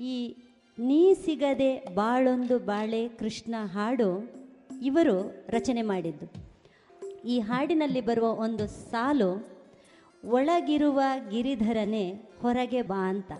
ಈ 0.02 0.36
ನೀ 0.78 1.14
ಸಿಗದೆ 1.14 1.84
ಬಾಳೊಂದು 1.94 2.58
ಬಾಳೆ 2.58 3.08
ಕೃಷ್ಣ 3.08 3.54
ಹಾಡು 3.72 4.30
ಇವರು 4.82 5.44
ರಚನೆ 5.48 5.82
ಮಾಡಿದ್ದು. 5.82 6.26
ಈ 7.24 7.40
ಹಾಡಿನಲ್ಲಿ 7.40 8.00
ಬರುವ 8.00 8.26
ಒಂದು 8.28 8.66
ಸಾಲು, 8.66 9.48
ಒಳಗಿರುವ 10.24 11.02
ಗಿರಿಧರನೆ 11.30 12.12
ಹೊರಗೆ 12.12 12.82
ಬಾ 12.82 13.08
ಅಂತ. 13.08 13.32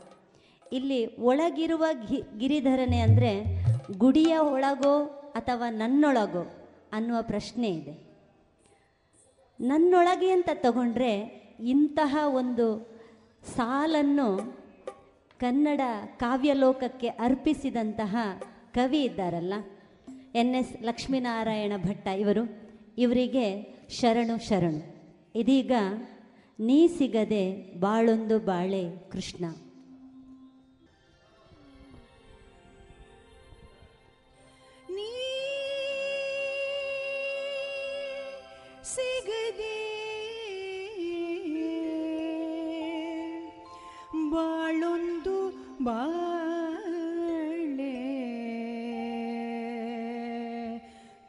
ಇಲ್ಲಿ 0.72 1.16
ಒಳಗಿರುವ 1.16 1.84
ಗಿ, 2.08 2.22
ಗಿರಿಧರನೆ 2.38 2.98
ಅಂದರೆ 2.98 3.62
ಗುಡಿಯ 3.98 4.38
ಒಳಗೋ 4.38 5.04
ಅಥವಾ 5.34 5.70
ನನ್ನೊಳಗೋ 5.70 6.50
ಅನ್ನುವ 6.92 7.16
ಪ್ರಶ್ನೆ 7.22 7.68
ಇದೆ. 7.68 8.08
ನನ್ನೊಳಗೆ 9.60 10.30
ಅಂತ 10.30 10.48
ತಗೊಂಡ್ರೆ 10.54 11.12
ಇಂತಹ 11.60 12.16
ಒಂದು 12.26 12.98
ಸಾಲನ್ನು 13.56 14.58
ಕನ್ನಡ 15.40 15.80
ಕಾವ್ಯಲೋಕಕ್ಕೆ 16.16 17.08
ಅರ್ಪಿಸಿದಂತಹ 17.08 18.16
ಕವಿ 18.74 19.00
ಇದ್ದಾರಲ್ಲ, 19.02 19.54
ಎನ್ 20.34 20.54
ಎಸ್ 20.54 20.72
ಲಕ್ಷ್ಮೀನಾರಾಯಣ 20.82 21.72
ಭಟ್ಟ 21.76 22.06
ಇವರು. 22.22 22.44
ಇವರಿಗೆ 22.98 23.46
ಶರಣು 24.00 24.36
ಶರಣು. 24.48 24.82
ಇದೀಗ 25.34 25.72
ನೀ 26.58 26.78
ಸಿಗದೆ 26.98 27.44
ಬಾಳೊಂದು 27.80 28.38
ಬಾಳೆ 28.38 28.84
ಕೃಷ್ಣ. 29.12 29.44
ನೀ 34.90 35.10
ಸಿಗದೆ 38.94 39.74
ಬಾಳೊಂದು 44.32 45.17
ಬಾಳೆ 45.86 46.84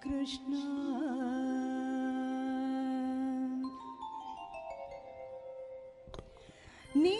ಕೃಷ್ಣ 0.03 0.53
ನೀ 6.95 7.15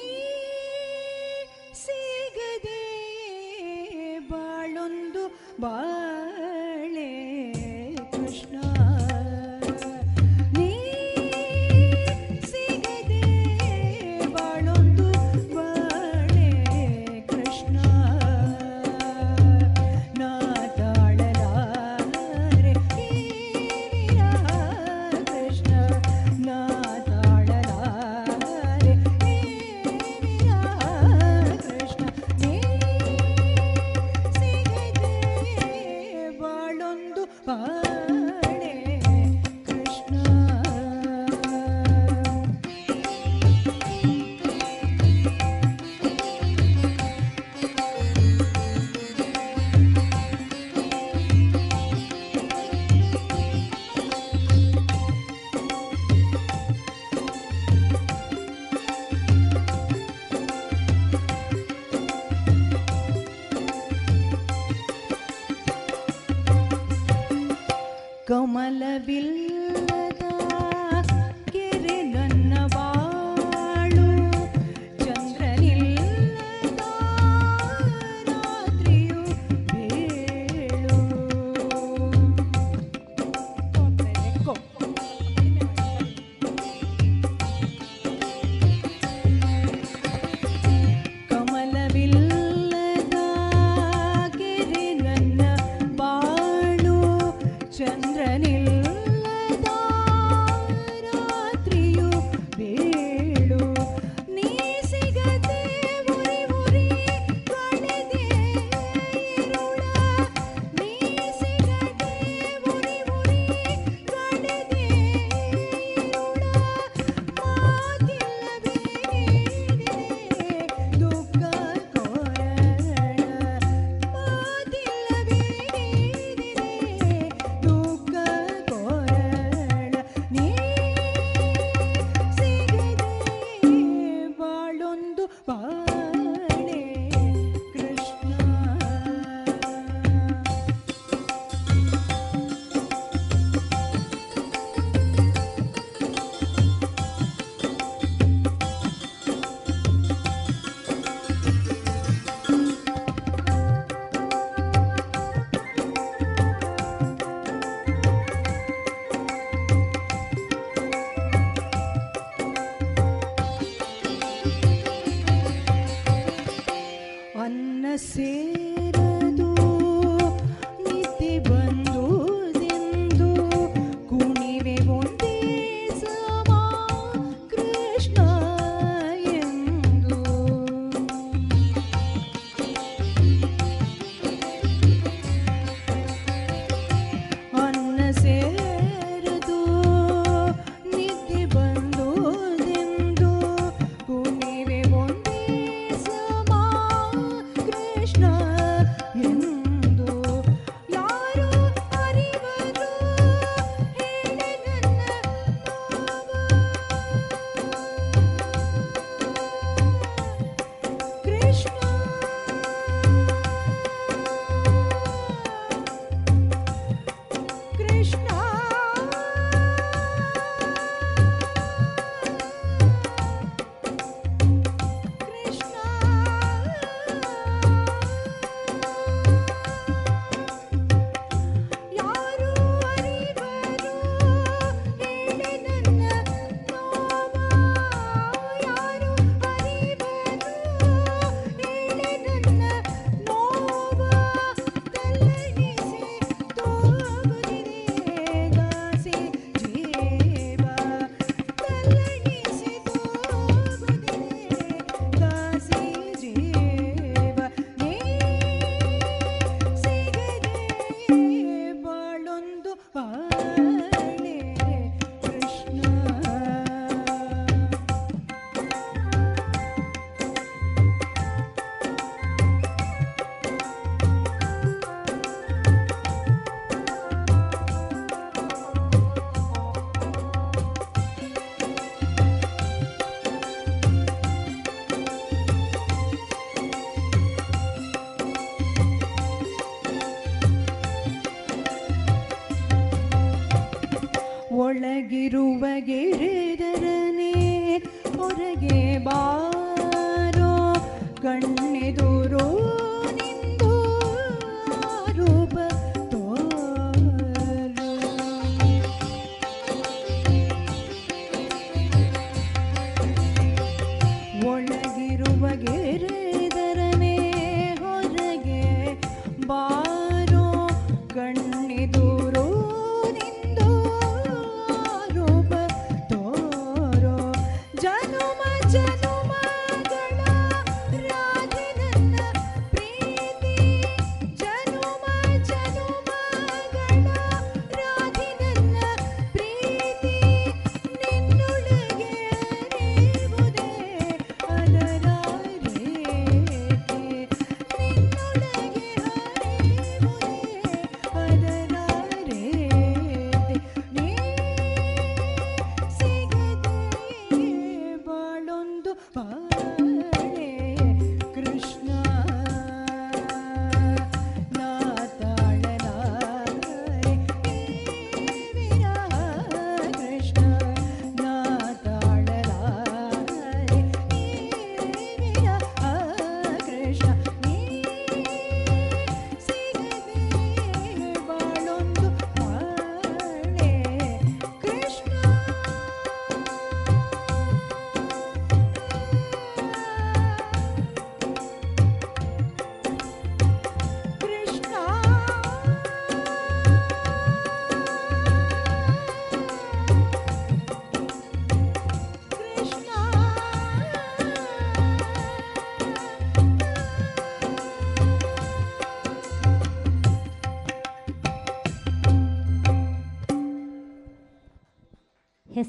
ಸಿಗದೆ 1.84 2.82
ಬಾಳೊಂದು 4.30 5.24
ಬಾಳೆ 5.62 5.99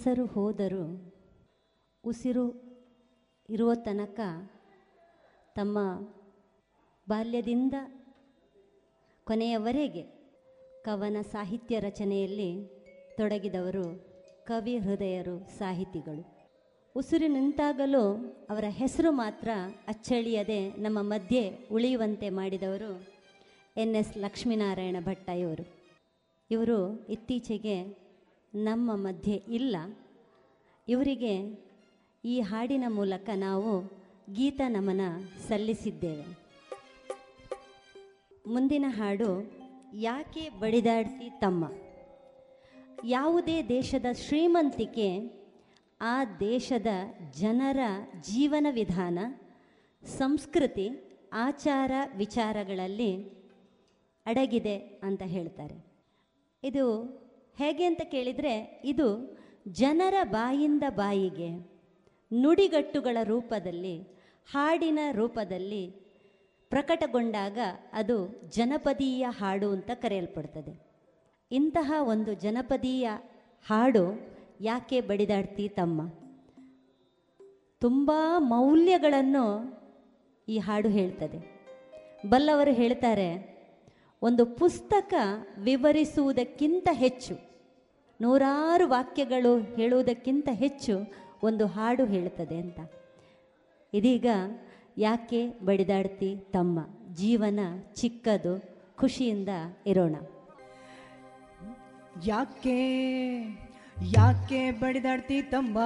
ಹೆಸರು 0.00 0.26
ಹೋದರೂ 0.26 1.12
ಉಸಿರು 2.04 2.44
ಇರುವ 3.48 3.74
ತನಕ 3.74 4.20
ತಮ್ಮ 5.54 5.78
ಬಾಲ್ಯದಿಂದ 7.08 7.74
ಕೊನೆಯವರೆಗೆ 9.24 10.02
ಕವನ 10.84 11.16
ಸಾಹಿತ್ಯ 11.20 11.80
ರಚನೆಯಲ್ಲಿ 11.80 12.70
ತೊಡಗಿದವರು 13.16 13.84
ಕವಿ 14.44 14.78
ಹೃದಯರು 14.78 15.58
ಸಾಹಿತಿಗಳು. 15.58 16.52
ಉಸಿರು 16.96 17.26
ನಿಂತಾಗಲೂ 17.26 18.16
ಅವರ 18.50 18.64
ಹೆಸರು 18.68 19.12
ಮಾತ್ರ 19.12 19.48
ಅಚ್ಚಳಿಯದೆ 19.88 20.70
ನಮ್ಮ 20.70 20.98
ಮಧ್ಯೆ 21.02 21.68
ಉಳಿಯುವಂತೆ 21.72 22.28
ಮಾಡಿದವರು 22.28 23.08
ಎನ್ 23.76 23.94
ಎಸ್ 23.94 24.18
ಲಕ್ಷ್ಮೀನಾರಾಯಣ 24.18 24.96
ಭಟ್ಟ 25.00 25.28
ಇವರು 25.28 25.66
ಇವರು 26.50 27.06
ಇತ್ತೀಚೆಗೆ 27.08 27.99
ನಮ್ಮ 28.54 28.90
ಮಧ್ಯೆ 28.94 29.34
ಇಲ್ಲ. 29.34 29.76
ಇವರಿಗೆ 30.88 31.64
ಈ 32.24 32.40
ಹಾಡಿನ 32.40 32.84
ಮೂಲಕ 32.88 33.30
ನಾವು 33.34 33.92
ಗೀತ 34.32 34.60
ನಮನ 34.68 35.00
ಸಲ್ಲಿಸಿದ್ದೇವೆ. 35.48 36.38
ಮುಂದಿನ 38.46 38.84
ಹಾಡು, 38.88 39.52
ಯಾಕೆ 39.94 40.48
ಬಡಿದಾಡ್ತಿ 40.48 41.40
ತಮ್ಮ? 41.40 41.72
ಯಾವುದೇ 43.04 43.62
ದೇಶದ 43.62 44.06
ಶ್ರೀಮಂತಿಕೆ, 44.12 45.40
ಆ 46.00 46.24
ದೇಶದ 46.24 46.86
ಜನರ 47.30 47.78
ಜೀವನ 48.20 48.66
ವಿಧಾನ, 48.70 49.18
ಸಂಸ್ಕೃತಿ, 50.04 50.90
ಆಚಾರ 51.32 51.92
ವಿಚಾರಗಳಲ್ಲಿ 52.16 53.28
ಅಡಗಿದೆ 54.26 54.78
ಅಂತ 54.78 55.22
ಹೇಳ್ತಾರೆ. 55.22 55.84
ಇದು 56.64 56.86
ಹೇಗೆ 57.58 57.84
ಅಂತ 57.84 58.00
ಕೇಳಿದರೆ, 58.04 58.82
ಇದು 58.84 59.38
ಜನರ 59.68 60.14
ಬಾಯಿಂದ 60.24 60.82
ಬಾಯಿಗೆ, 60.88 61.48
ನುಡಿಗಟ್ಟುಗಳ 62.40 63.16
ರೂಪದಲ್ಲಿ, 63.24 64.00
ಹಾಡಿನ 64.52 64.98
ರೂಪದಲ್ಲಿ 65.12 65.90
ಪ್ರಕಟಗೊಂಡಾಗ 66.70 67.58
ಅದು 67.92 68.28
ಜನಪದೀಯ 68.48 69.26
ಹಾಡು 69.28 69.70
ಅಂತ 69.70 69.90
ಕರೆಯಲ್ಪಡ್ತದೆ. 69.94 70.90
ಇಂತಹ 71.50 71.92
ಒಂದು 72.00 72.34
ಜನಪದೀಯ 72.34 73.10
ಹಾಡು 73.66 74.30
ಯಾಕೆ 74.60 75.00
ಬಡಿದಾಡ್ತಿ 75.00 75.68
ತಮ್ಮ? 75.68 76.08
ತುಂಬ 77.80 78.12
ಮೌಲ್ಯಗಳನ್ನು 78.38 79.44
ಈ 80.48 80.58
ಹಾಡು 80.58 80.88
ಹೇಳ್ತದೆ. 80.88 81.60
ಬಲ್ಲವರು 82.28 82.72
ಹೇಳ್ತಾರೆ 82.72 83.49
ಒಂದು 84.22 84.44
ಪುಸ್ತಕ 84.46 85.14
ವಿವರಿಸುವುದಕ್ಕಿಂತ 85.58 86.88
ಹೆಚ್ಚು, 86.92 87.34
ನೂರಾರು 88.20 88.86
ವಾಕ್ಯಗಳು 88.88 89.52
ಹೇಳುವುದಕ್ಕಿಂತ 89.76 90.48
ಹೆಚ್ಚು 90.52 90.94
ಒಂದು 91.42 91.66
ಹಾಡು 91.66 92.04
ಹೇಳುತ್ತದೆ 92.04 92.56
ಅಂತ. 92.58 92.80
ಇದೀಗ 93.92 94.26
ಯಾಕೆ 94.98 95.40
ಬಡಿದಾಡ್ತಿ? 95.64 96.30
ತಮ್ಮ 96.52 96.78
ಜೀವನ 97.14 97.60
ಚಿಕ್ಕದು, 97.94 98.54
ಖುಷಿಯಿಂದ 98.96 99.48
ಇರೋಣ. 99.86 100.16
ಯಾಕೆ 102.26 102.78
ಯಾಕೆ 104.12 104.60
ಬಡಿದಾಡ್ತಿ 104.70 105.42
ತಂಬ 105.42 105.78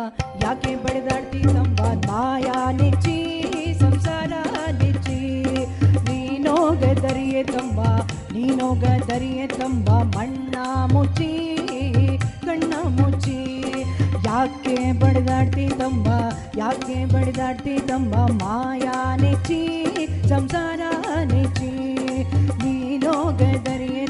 ಯಾಕೆ 0.43 0.73
ಬಡಿದಾಡ್ತಿ 0.77 1.41
ತಂಬ 1.43 1.81
ಮಾಯಾ 2.09 2.59
ನಿಚ್ಚಿ 2.71 3.19
ಸಂಸಾರ 3.81 4.33
ನಿಚ್ಚಿ, 4.83 5.21
ನೀನೋಗೆ 6.09 6.93
ದರಿಯೇ 7.03 7.43
ತಂಬ 7.45 7.81
ನೀನೋಗ 8.45 8.85
ದರಿಯೆ 8.85 9.47
ತಂಬ 9.47 9.91
ಮಣ್ಣ 9.91 10.55
ಮುಚ್ಚಿ, 10.93 11.57
ಕಣ್ಣ 12.45 12.75
ಮುಚ್ಚಿ. 12.87 13.65
ಯಾಕೆ 14.27 14.93
ಬಡಿದಾಡ್ತಿ 14.93 15.69
ತಂಬ, 15.69 16.09
ಯಾಕೆ 16.57 17.05
ಬಡಿದಾಡ್ತಿ 17.05 17.79
ತಂಬ? 17.79 18.15
ಮಾಯಾ 18.15 19.17
ನೆಚ್ಚಿ, 19.17 19.89
ಸಂಸಾರ 20.29 20.81
ನೆಚ್ಚಿ. 21.33 21.73
ನೀನೋಗ 22.65 23.43
ದರಿಯೆ 23.67 24.07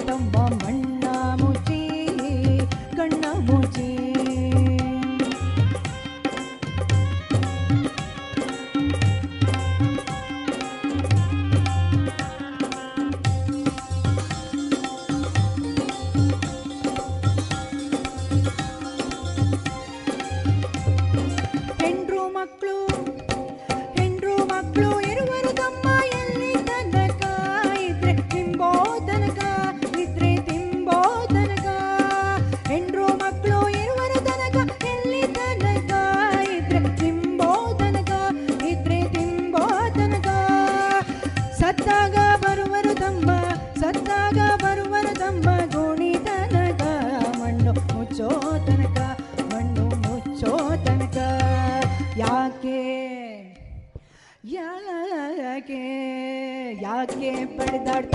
Señor 57.84 58.13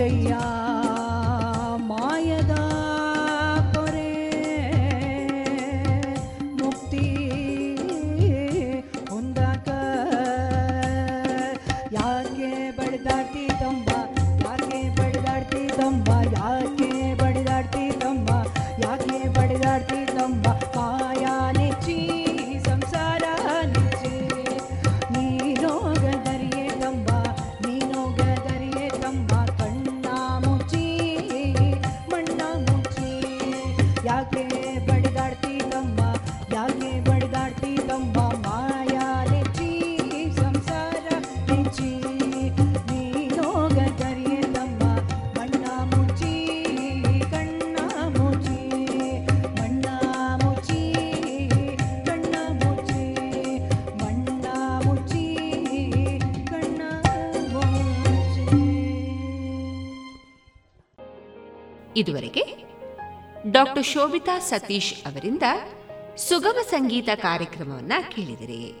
செய்யா 0.00 0.59
ಡಾಕ್ಟರ್ 63.60 63.84
ಶೋಭಿತಾ 63.84 64.38
ಸತೀಶ್ 64.38 64.94
ಅವರಿಂದ 64.94 65.42
ಸುಗಮ 66.16 66.58
ಸಂಗೀತ 66.70 67.08
ಕಾರ್ಯಕ್ರಮವನ್ನ 67.14 67.92
ಕೇಳಿದಿರಿ. 68.08 68.80